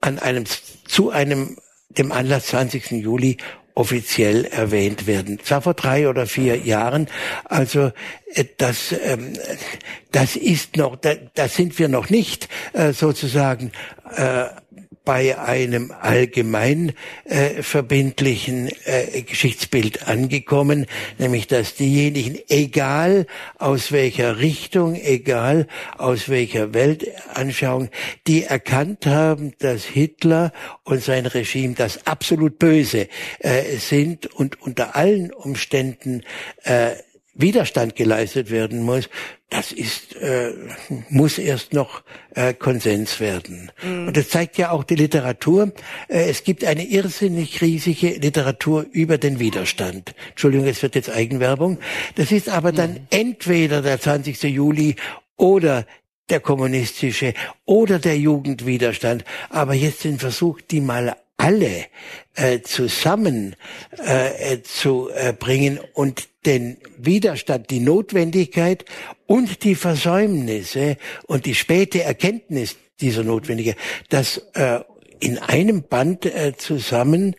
an 0.00 0.18
einem, 0.18 0.44
zu 0.86 1.10
einem, 1.10 1.56
dem 1.88 2.12
Anlass 2.12 2.46
20. 2.46 2.90
Juli 2.92 3.38
offiziell 3.76 4.46
erwähnt 4.46 5.06
werden. 5.06 5.38
Zwar 5.44 5.62
vor 5.62 5.74
drei 5.74 6.08
oder 6.08 6.26
vier 6.26 6.56
Jahren. 6.56 7.08
Also 7.44 7.92
äh, 8.34 8.44
das, 8.56 8.92
ähm, 9.04 9.34
das 10.12 10.34
ist 10.34 10.76
noch, 10.76 10.96
da, 10.96 11.14
da 11.34 11.46
sind 11.46 11.78
wir 11.78 11.88
noch 11.88 12.08
nicht 12.08 12.48
äh, 12.72 12.92
sozusagen 12.92 13.70
äh, 14.16 14.46
bei 15.06 15.38
einem 15.38 15.92
allgemein 15.92 16.92
äh, 17.24 17.62
verbindlichen 17.62 18.68
äh, 18.84 19.22
Geschichtsbild 19.22 20.06
angekommen, 20.08 20.86
nämlich 21.16 21.46
dass 21.46 21.76
diejenigen, 21.76 22.38
egal 22.48 23.26
aus 23.56 23.92
welcher 23.92 24.38
Richtung, 24.38 24.96
egal 24.96 25.68
aus 25.96 26.28
welcher 26.28 26.74
Weltanschauung, 26.74 27.88
die 28.26 28.42
erkannt 28.42 29.06
haben, 29.06 29.52
dass 29.60 29.84
Hitler 29.84 30.52
und 30.82 31.02
sein 31.02 31.24
Regime 31.24 31.74
das 31.74 32.06
absolut 32.06 32.58
Böse 32.58 33.08
äh, 33.38 33.76
sind 33.78 34.26
und 34.26 34.60
unter 34.60 34.96
allen 34.96 35.32
Umständen 35.32 36.24
äh, 36.64 36.96
Widerstand 37.38 37.96
geleistet 37.96 38.50
werden 38.50 38.82
muss, 38.82 39.08
das 39.50 39.70
ist, 39.70 40.16
äh, 40.16 40.52
muss 41.08 41.38
erst 41.38 41.72
noch 41.72 42.02
äh, 42.34 42.54
Konsens 42.54 43.20
werden. 43.20 43.70
Mhm. 43.82 44.08
Und 44.08 44.16
das 44.16 44.30
zeigt 44.30 44.58
ja 44.58 44.70
auch 44.70 44.84
die 44.84 44.96
Literatur. 44.96 45.72
Äh, 46.08 46.30
es 46.30 46.44
gibt 46.44 46.64
eine 46.64 46.84
irrsinnig 46.84 47.60
riesige 47.60 48.08
Literatur 48.08 48.86
über 48.90 49.18
den 49.18 49.38
Widerstand. 49.38 50.14
Entschuldigung, 50.30 50.66
es 50.66 50.82
wird 50.82 50.94
jetzt 50.94 51.10
Eigenwerbung. 51.10 51.78
Das 52.16 52.32
ist 52.32 52.48
aber 52.48 52.72
dann 52.72 52.92
mhm. 52.92 53.06
entweder 53.10 53.82
der 53.82 54.00
20. 54.00 54.42
Juli 54.44 54.96
oder 55.36 55.86
der 56.28 56.40
kommunistische 56.40 57.34
oder 57.66 57.98
der 57.98 58.18
Jugendwiderstand. 58.18 59.24
Aber 59.50 59.74
jetzt 59.74 60.04
den 60.04 60.18
Versuch, 60.18 60.60
die 60.60 60.80
mal 60.80 61.16
alle 61.36 61.86
äh, 62.34 62.60
zusammen 62.60 63.56
äh, 63.98 64.60
zu 64.62 65.10
äh, 65.14 65.32
bringen 65.32 65.80
und 65.94 66.28
den 66.46 66.78
Widerstand, 66.96 67.70
die 67.70 67.80
Notwendigkeit 67.80 68.84
und 69.26 69.64
die 69.64 69.74
Versäumnisse 69.74 70.96
und 71.26 71.46
die 71.46 71.54
späte 71.54 72.02
Erkenntnis 72.02 72.76
dieser 73.00 73.24
Notwendigkeit, 73.24 73.76
das 74.08 74.38
äh, 74.54 74.80
in 75.18 75.38
einem 75.38 75.82
Band 75.82 76.26
äh, 76.26 76.54
zusammenbringen 76.56 77.36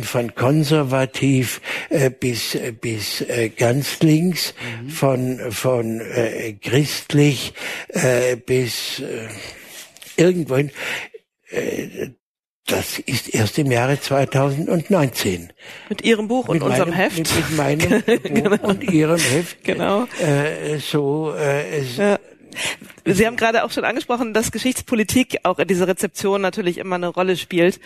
äh, 0.00 0.04
von 0.04 0.34
konservativ 0.34 1.60
äh, 1.88 2.10
bis 2.10 2.58
bis 2.80 3.22
äh, 3.22 3.48
ganz 3.48 4.00
links, 4.00 4.54
mhm. 4.82 4.90
von 4.90 5.50
von 5.50 6.00
äh, 6.00 6.52
christlich 6.54 7.54
äh, 7.88 8.36
bis 8.36 9.00
äh, 9.00 9.28
irgendwohin. 10.16 10.70
Äh, 11.50 12.10
das 12.70 12.98
ist 12.98 13.34
erst 13.34 13.58
im 13.58 13.70
Jahre 13.70 14.00
2019. 14.00 15.52
Mit 15.88 16.02
Ihrem 16.02 16.28
Buch 16.28 16.48
und 16.48 16.54
mit 16.54 16.62
unserem 16.62 16.92
Heft. 16.92 17.18
Mit, 17.18 17.34
mit 17.36 17.56
meinem 17.56 18.02
genau. 18.22 18.56
Buch 18.56 18.68
und 18.68 18.84
Ihrem 18.84 19.18
Heft. 19.18 19.64
Genau. 19.64 20.06
Äh, 20.20 20.78
so 20.78 21.32
äh, 21.36 21.80
es, 21.80 21.96
ja. 21.96 22.18
Sie 23.04 23.26
haben 23.26 23.36
gerade 23.36 23.64
auch 23.64 23.70
schon 23.70 23.84
angesprochen, 23.84 24.34
dass 24.34 24.52
Geschichtspolitik 24.52 25.38
auch 25.44 25.58
in 25.58 25.68
dieser 25.68 25.88
Rezeption 25.88 26.40
natürlich 26.40 26.78
immer 26.78 26.96
eine 26.96 27.08
Rolle 27.08 27.36
spielt. 27.36 27.80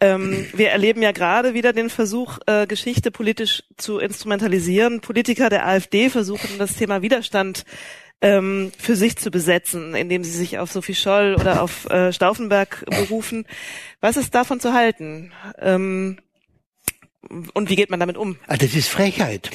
Ähm, 0.00 0.46
wir 0.54 0.70
erleben 0.70 1.02
ja 1.02 1.12
gerade 1.12 1.54
wieder 1.54 1.72
den 1.72 1.90
Versuch, 1.90 2.38
äh, 2.46 2.66
Geschichte 2.66 3.10
politisch 3.10 3.62
zu 3.76 3.98
instrumentalisieren. 3.98 5.00
Politiker 5.00 5.48
der 5.48 5.66
AfD 5.66 6.10
versuchen, 6.10 6.58
das 6.58 6.76
Thema 6.76 7.02
Widerstand 7.02 7.64
ähm, 8.22 8.72
für 8.78 8.96
sich 8.96 9.16
zu 9.16 9.30
besetzen, 9.30 9.94
indem 9.94 10.24
sie 10.24 10.30
sich 10.30 10.58
auf 10.58 10.70
Sophie 10.70 10.94
Scholl 10.94 11.36
oder 11.38 11.62
auf 11.62 11.88
äh, 11.90 12.12
Stauffenberg 12.12 12.84
berufen. 12.86 13.46
Was 14.00 14.16
ist 14.16 14.34
davon 14.34 14.60
zu 14.60 14.72
halten? 14.72 15.32
Ähm, 15.58 16.18
Und 17.28 17.68
wie 17.68 17.76
geht 17.76 17.90
man 17.90 18.00
damit 18.00 18.16
um? 18.16 18.38
Ah, 18.46 18.56
das 18.56 18.74
ist 18.74 18.88
Frechheit. 18.88 19.50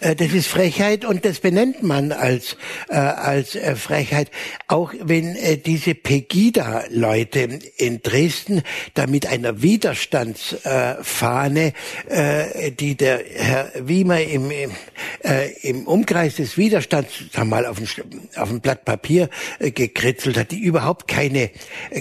Äh, 0.00 0.16
das 0.16 0.32
ist 0.32 0.46
Frechheit 0.46 1.04
und 1.04 1.26
das 1.26 1.40
benennt 1.40 1.82
man 1.82 2.12
als, 2.12 2.56
äh, 2.88 2.94
als 2.94 3.54
äh, 3.54 3.76
Frechheit. 3.76 4.30
Auch 4.68 4.94
wenn 5.02 5.36
diese 5.66 5.94
Pegida-Leute 5.94 7.58
in 7.76 8.00
Dresden 8.00 8.62
da 8.94 9.06
mit 9.06 9.26
einer 9.26 9.60
Widerstandsfahne, 9.60 11.74
die 12.78 12.94
der 12.94 13.22
Herr 13.34 13.70
Wiemer 13.80 14.22
im, 14.22 14.50
im, 15.62 15.86
Umkreis 15.86 16.36
des 16.36 16.56
Widerstands, 16.56 17.10
mal, 17.44 17.66
auf 17.66 17.78
ein, 17.78 17.88
auf 18.36 18.50
ein 18.50 18.60
Blatt 18.60 18.84
Papier 18.84 19.28
gekritzelt 19.58 20.38
hat, 20.38 20.52
die 20.52 20.60
überhaupt 20.60 21.08
keine, 21.08 21.50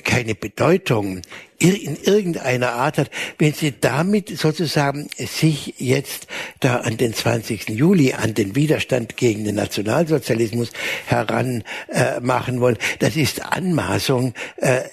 keine 0.03 0.35
Bedeutung 0.35 1.23
in 1.59 1.97
irgendeiner 2.03 2.73
Art 2.73 2.97
hat, 2.97 3.09
wenn 3.37 3.53
sie 3.53 3.73
damit 3.79 4.37
sozusagen 4.37 5.09
sich 5.17 5.75
jetzt 5.77 6.27
da 6.59 6.77
an 6.77 6.97
den 6.97 7.13
20. 7.13 7.69
Juli, 7.69 8.13
an 8.13 8.33
den 8.33 8.55
Widerstand 8.55 9.17
gegen 9.17 9.43
den 9.43 9.55
Nationalsozialismus 9.55 10.71
heran 11.05 11.63
äh, 11.89 12.19
machen 12.21 12.61
wollen, 12.61 12.77
das 12.99 13.15
ist 13.15 13.45
Anmaßung, 13.45 14.33
äh, 14.57 14.83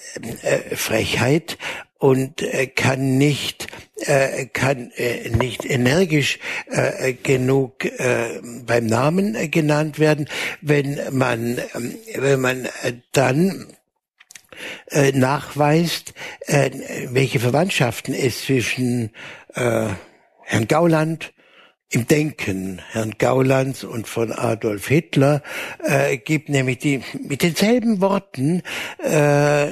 äh, 0.41 0.75
Frechheit 0.75 1.57
und 1.99 2.41
äh, 2.41 2.67
kann 2.67 3.17
nicht 3.17 3.67
äh, 3.95 4.45
kann 4.45 4.91
äh, 4.95 5.29
nicht 5.29 5.65
energisch 5.65 6.39
äh, 6.69 7.13
genug 7.13 7.85
äh, 7.85 8.39
beim 8.65 8.85
Namen 8.85 9.35
äh, 9.35 9.47
genannt 9.47 9.97
werden, 9.97 10.27
wenn 10.61 10.99
man 11.11 11.57
äh, 11.57 11.63
wenn 12.15 12.41
man 12.41 12.65
äh, 12.65 12.93
dann 13.11 13.67
äh, 14.87 15.11
nachweist, 15.11 16.13
äh, 16.45 16.71
welche 17.09 17.39
Verwandtschaften 17.39 18.13
es 18.13 18.43
zwischen 18.43 19.11
äh, 19.55 19.87
Herrn 20.43 20.67
Gauland 20.67 21.33
im 21.89 22.05
Denken 22.05 22.81
Herrn 22.91 23.15
Gaulands 23.17 23.83
und 23.83 24.07
von 24.07 24.33
Adolf 24.33 24.87
Hitler 24.87 25.41
äh, 25.83 26.17
gibt, 26.17 26.49
nämlich 26.49 26.79
die 26.79 27.01
mit 27.21 27.43
denselben 27.43 28.01
Worten 28.01 28.61
äh, 29.01 29.71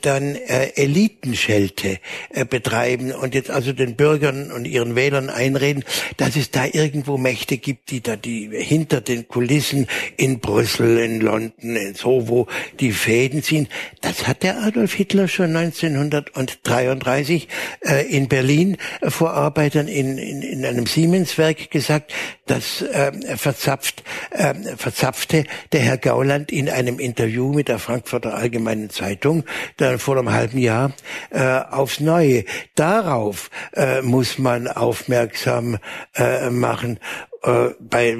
dann 0.00 0.34
äh, 0.34 0.72
Elitenschelte 0.74 1.98
äh, 2.30 2.44
betreiben 2.44 3.12
und 3.12 3.34
jetzt 3.34 3.50
also 3.50 3.72
den 3.72 3.96
Bürgern 3.96 4.50
und 4.52 4.64
ihren 4.64 4.96
Wählern 4.96 5.30
einreden, 5.30 5.84
dass 6.16 6.36
es 6.36 6.50
da 6.50 6.66
irgendwo 6.66 7.18
Mächte 7.18 7.58
gibt, 7.58 7.90
die 7.90 8.00
da 8.00 8.16
die 8.16 8.50
hinter 8.52 9.00
den 9.00 9.28
Kulissen 9.28 9.86
in 10.16 10.40
Brüssel, 10.40 10.98
in 10.98 11.20
London, 11.20 11.76
in 11.76 11.94
so 11.94 12.28
wo 12.28 12.46
die 12.78 12.92
Fäden 12.92 13.42
ziehen. 13.42 13.68
Das 14.00 14.26
hat 14.26 14.42
der 14.42 14.62
Adolf 14.62 14.94
Hitler 14.94 15.28
schon 15.28 15.54
1933 15.56 17.48
äh, 17.80 18.06
in 18.06 18.28
Berlin 18.28 18.76
äh, 19.00 19.10
vor 19.10 19.32
Arbeitern 19.32 19.88
in, 19.88 20.18
in, 20.18 20.42
in 20.42 20.64
einem 20.64 20.86
Siemenswerk 20.86 21.70
gesagt. 21.70 22.12
Das 22.46 22.82
äh, 22.82 23.12
verzapft, 23.36 24.02
äh, 24.30 24.54
verzapfte 24.76 25.44
der 25.72 25.80
Herr 25.80 25.98
Gauland 25.98 26.50
in 26.50 26.68
einem 26.68 26.98
Interview 26.98 27.52
mit 27.52 27.68
der 27.68 27.78
Frankfurter 27.78 28.34
Allgemeinen 28.34 28.90
Zeitung 28.90 29.44
dann 29.76 29.98
vor 29.98 30.16
einem 30.16 30.32
halben 30.32 30.58
Jahr 30.58 30.92
äh, 31.30 31.60
aufs 31.70 32.00
Neue. 32.00 32.44
Darauf 32.74 33.50
äh, 33.74 34.02
muss 34.02 34.38
man 34.38 34.68
aufmerksam 34.68 35.78
äh, 36.14 36.50
machen. 36.50 36.98
Äh, 37.42 37.70
bei 37.80 38.18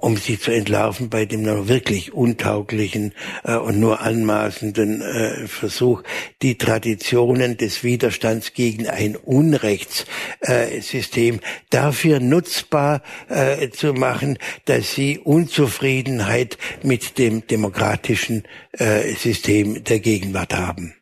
um 0.00 0.16
sie 0.16 0.38
zu 0.38 0.50
entlarven 0.50 1.10
bei 1.10 1.26
dem 1.26 1.42
noch 1.42 1.68
wirklich 1.68 2.12
untauglichen 2.12 3.12
äh, 3.44 3.54
und 3.56 3.78
nur 3.80 4.00
anmaßenden 4.00 5.02
äh, 5.02 5.46
Versuch, 5.46 6.02
die 6.42 6.58
Traditionen 6.58 7.56
des 7.56 7.84
Widerstands 7.84 8.52
gegen 8.54 8.88
ein 8.88 9.14
Unrechtssystem 9.16 11.36
äh, 11.36 11.40
dafür 11.70 12.18
nutzbar 12.20 13.02
äh, 13.28 13.70
zu 13.70 13.92
machen, 13.92 14.38
dass 14.64 14.94
sie 14.94 15.18
Unzufriedenheit 15.18 16.56
mit 16.82 17.18
dem 17.18 17.46
demokratischen 17.46 18.44
äh, 18.72 19.12
System 19.14 19.84
der 19.84 20.00
Gegenwart 20.00 20.56
haben. 20.56 20.94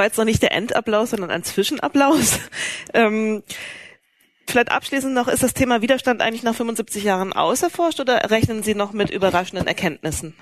War 0.00 0.06
jetzt 0.06 0.16
noch 0.16 0.24
nicht 0.24 0.40
der 0.40 0.52
Endapplaus, 0.52 1.10
sondern 1.10 1.30
ein 1.30 1.44
Zwischenapplaus. 1.44 2.38
Ähm, 2.92 3.44
vielleicht 4.48 4.72
abschließend 4.72 5.14
noch, 5.14 5.28
ist 5.28 5.44
das 5.44 5.54
Thema 5.54 5.80
Widerstand 5.80 6.22
eigentlich 6.22 6.42
nach 6.42 6.56
75 6.56 7.04
Jahren 7.04 7.32
auserforscht 7.32 8.00
oder 8.00 8.30
rechnen 8.30 8.64
Sie 8.64 8.74
noch 8.74 8.92
mit 8.92 9.10
überraschenden 9.10 9.68
Erkenntnissen? 9.68 10.34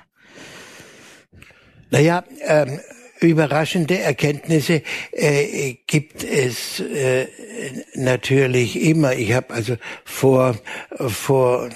Naja, 1.90 2.24
ähm, 2.40 2.80
überraschende 3.20 3.98
Erkenntnisse 3.98 4.82
äh, 5.12 5.74
gibt 5.86 6.24
es 6.24 6.80
äh, 6.80 7.26
natürlich 7.94 8.80
immer. 8.80 9.12
Ich 9.12 9.35
habe 9.35 9.52
also 9.52 9.76
vor 10.05 10.56
vor 10.97 11.68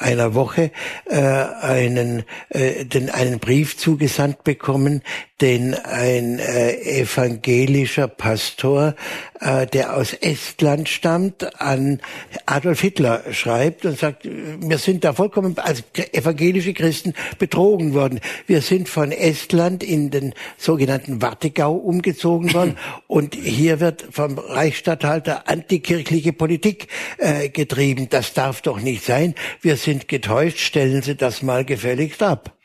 einer 0.00 0.34
Woche 0.34 0.70
äh, 1.06 1.16
einen, 1.16 2.24
äh, 2.48 2.84
den, 2.84 3.10
einen 3.10 3.38
Brief 3.38 3.76
zugesandt 3.76 4.44
bekommen, 4.44 5.02
den 5.40 5.74
ein 5.74 6.38
äh, 6.38 7.00
evangelischer 7.00 8.08
Pastor, 8.08 8.94
äh, 9.40 9.66
der 9.66 9.96
aus 9.96 10.12
Estland 10.12 10.88
stammt, 10.88 11.60
an 11.60 12.00
Adolf 12.46 12.80
Hitler 12.80 13.22
schreibt 13.32 13.84
und 13.84 13.98
sagt, 13.98 14.24
wir 14.24 14.78
sind 14.78 15.04
da 15.04 15.12
vollkommen 15.12 15.58
als 15.58 15.82
evangelische 16.12 16.74
Christen 16.74 17.14
betrogen 17.38 17.94
worden. 17.94 18.20
Wir 18.46 18.62
sind 18.62 18.88
von 18.88 19.12
Estland 19.12 19.82
in 19.82 20.10
den 20.10 20.34
sogenannten 20.56 21.22
Wartegau 21.22 21.74
umgezogen 21.74 22.52
worden 22.54 22.76
und 23.06 23.34
hier 23.34 23.80
wird 23.80 24.06
vom 24.10 24.38
Reichsstatthalter 24.38 25.48
antikirchliche 25.48 26.32
Politik 26.32 26.88
äh, 27.18 27.48
getrieben. 27.48 28.08
Das 28.08 28.32
darf 28.32 28.62
doch 28.62 28.80
nicht 28.80 29.04
sein. 29.04 29.34
Wir 29.60 29.76
sind 29.76 30.08
getäuscht, 30.08 30.58
stellen 30.58 31.02
Sie 31.02 31.16
das 31.16 31.42
mal 31.42 31.64
gefälligst 31.64 32.22
ab. 32.22 32.56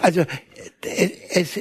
Also 0.00 0.20
äh, 0.20 1.10
es, 1.30 1.60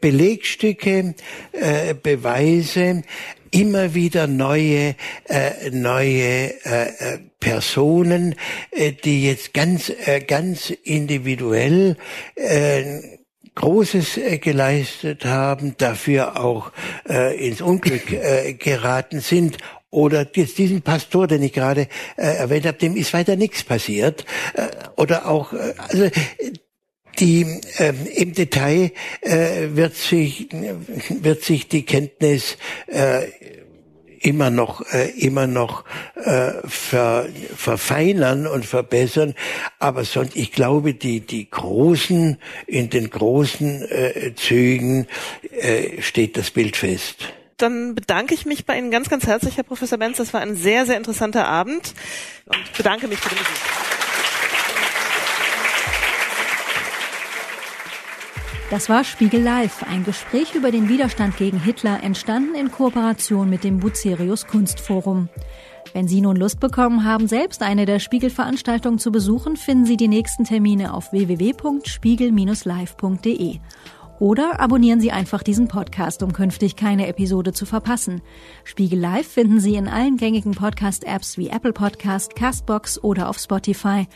Belegstücke, 0.00 1.14
äh, 1.52 1.94
Beweise, 1.94 3.02
immer 3.50 3.94
wieder 3.94 4.26
neue 4.26 4.94
äh, 5.24 5.70
neue 5.70 6.64
äh, 6.64 7.18
Personen, 7.40 8.34
äh, 8.70 8.92
die 8.92 9.26
jetzt 9.26 9.54
ganz 9.54 9.90
äh, 9.90 10.20
ganz 10.20 10.70
individuell 10.70 11.96
äh, 12.36 13.00
Großes 13.56 14.16
äh, 14.16 14.38
geleistet 14.38 15.24
haben, 15.24 15.74
dafür 15.76 16.40
auch 16.40 16.72
äh, 17.08 17.36
ins 17.46 17.60
Unglück 17.60 18.12
äh, 18.12 18.54
geraten 18.54 19.20
sind 19.20 19.58
oder 19.90 20.26
jetzt 20.34 20.56
diesen 20.56 20.82
Pastor, 20.82 21.26
den 21.26 21.42
ich 21.42 21.52
gerade 21.52 21.88
äh, 22.16 22.36
erwähnt 22.36 22.64
habe, 22.64 22.78
dem 22.78 22.96
ist 22.96 23.12
weiter 23.12 23.34
nichts 23.34 23.64
passiert. 23.64 24.24
Äh, 24.54 24.68
oder 24.96 25.26
auch, 25.26 25.52
äh, 25.52 25.74
also 25.76 26.08
die 27.20 27.60
äh, 27.78 27.92
im 28.14 28.32
Detail 28.34 28.92
äh, 29.20 29.68
wird 29.72 29.94
sich 29.94 30.48
wird 31.10 31.44
sich 31.44 31.68
die 31.68 31.84
Kenntnis 31.84 32.56
äh, 32.86 33.26
immer 34.20 34.50
noch 34.50 34.82
äh, 34.92 35.10
immer 35.10 35.46
noch 35.46 35.84
äh, 36.16 36.52
ver, 36.66 37.26
verfeinern 37.56 38.46
und 38.46 38.66
verbessern 38.66 39.34
aber 39.78 40.04
sonst 40.04 40.36
ich 40.36 40.52
glaube 40.52 40.94
die 40.94 41.20
die 41.20 41.48
großen 41.48 42.38
in 42.66 42.90
den 42.90 43.10
großen 43.10 43.82
äh, 43.90 44.34
Zügen 44.34 45.06
äh, 45.50 46.00
steht 46.02 46.36
das 46.36 46.50
Bild 46.50 46.76
fest 46.76 47.32
dann 47.56 47.94
bedanke 47.94 48.32
ich 48.32 48.46
mich 48.46 48.64
bei 48.64 48.78
Ihnen 48.78 48.90
ganz, 48.90 49.10
ganz 49.10 49.26
herzlich, 49.26 49.58
Herr 49.58 49.64
Professor 49.64 49.98
Benz. 49.98 50.16
Das 50.16 50.32
war 50.32 50.40
ein 50.40 50.56
sehr, 50.56 50.86
sehr 50.86 50.96
interessanter 50.96 51.46
Abend 51.46 51.92
und 52.46 52.72
bedanke 52.74 53.06
mich 53.06 53.18
für 53.18 53.28
den 53.28 53.36
Besuch. 53.36 53.99
Das 58.70 58.88
war 58.88 59.02
Spiegel 59.02 59.42
Live, 59.42 59.82
ein 59.82 60.04
Gespräch 60.04 60.54
über 60.54 60.70
den 60.70 60.88
Widerstand 60.88 61.36
gegen 61.36 61.58
Hitler, 61.58 62.04
entstanden 62.04 62.54
in 62.54 62.70
Kooperation 62.70 63.50
mit 63.50 63.64
dem 63.64 63.80
Bucerius 63.80 64.46
Kunstforum. 64.46 65.28
Wenn 65.92 66.06
Sie 66.06 66.20
nun 66.20 66.36
Lust 66.36 66.60
bekommen 66.60 67.04
haben, 67.04 67.26
selbst 67.26 67.62
eine 67.62 67.84
der 67.84 67.98
Spiegel-Veranstaltungen 67.98 69.00
zu 69.00 69.10
besuchen, 69.10 69.56
finden 69.56 69.86
Sie 69.86 69.96
die 69.96 70.06
nächsten 70.06 70.44
Termine 70.44 70.94
auf 70.94 71.10
www.spiegel-live.de. 71.10 73.58
Oder 74.20 74.60
abonnieren 74.60 75.00
Sie 75.00 75.10
einfach 75.10 75.42
diesen 75.42 75.66
Podcast, 75.66 76.22
um 76.22 76.32
künftig 76.32 76.76
keine 76.76 77.08
Episode 77.08 77.52
zu 77.52 77.66
verpassen. 77.66 78.22
Spiegel 78.62 79.00
Live 79.00 79.26
finden 79.26 79.58
Sie 79.58 79.74
in 79.74 79.88
allen 79.88 80.16
gängigen 80.16 80.52
Podcast-Apps 80.52 81.38
wie 81.38 81.48
Apple 81.48 81.72
Podcast, 81.72 82.36
Castbox 82.36 83.02
oder 83.02 83.30
auf 83.30 83.38
Spotify. 83.38 84.06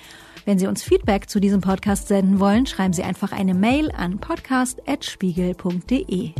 Wenn 0.44 0.58
Sie 0.58 0.66
uns 0.66 0.82
Feedback 0.82 1.30
zu 1.30 1.40
diesem 1.40 1.62
Podcast 1.62 2.08
senden 2.08 2.40
wollen, 2.40 2.66
schreiben 2.66 2.92
Sie 2.92 3.02
einfach 3.02 3.32
eine 3.32 3.54
Mail 3.54 3.90
an 3.92 4.18
podcast.spiegel.de. 4.18 6.32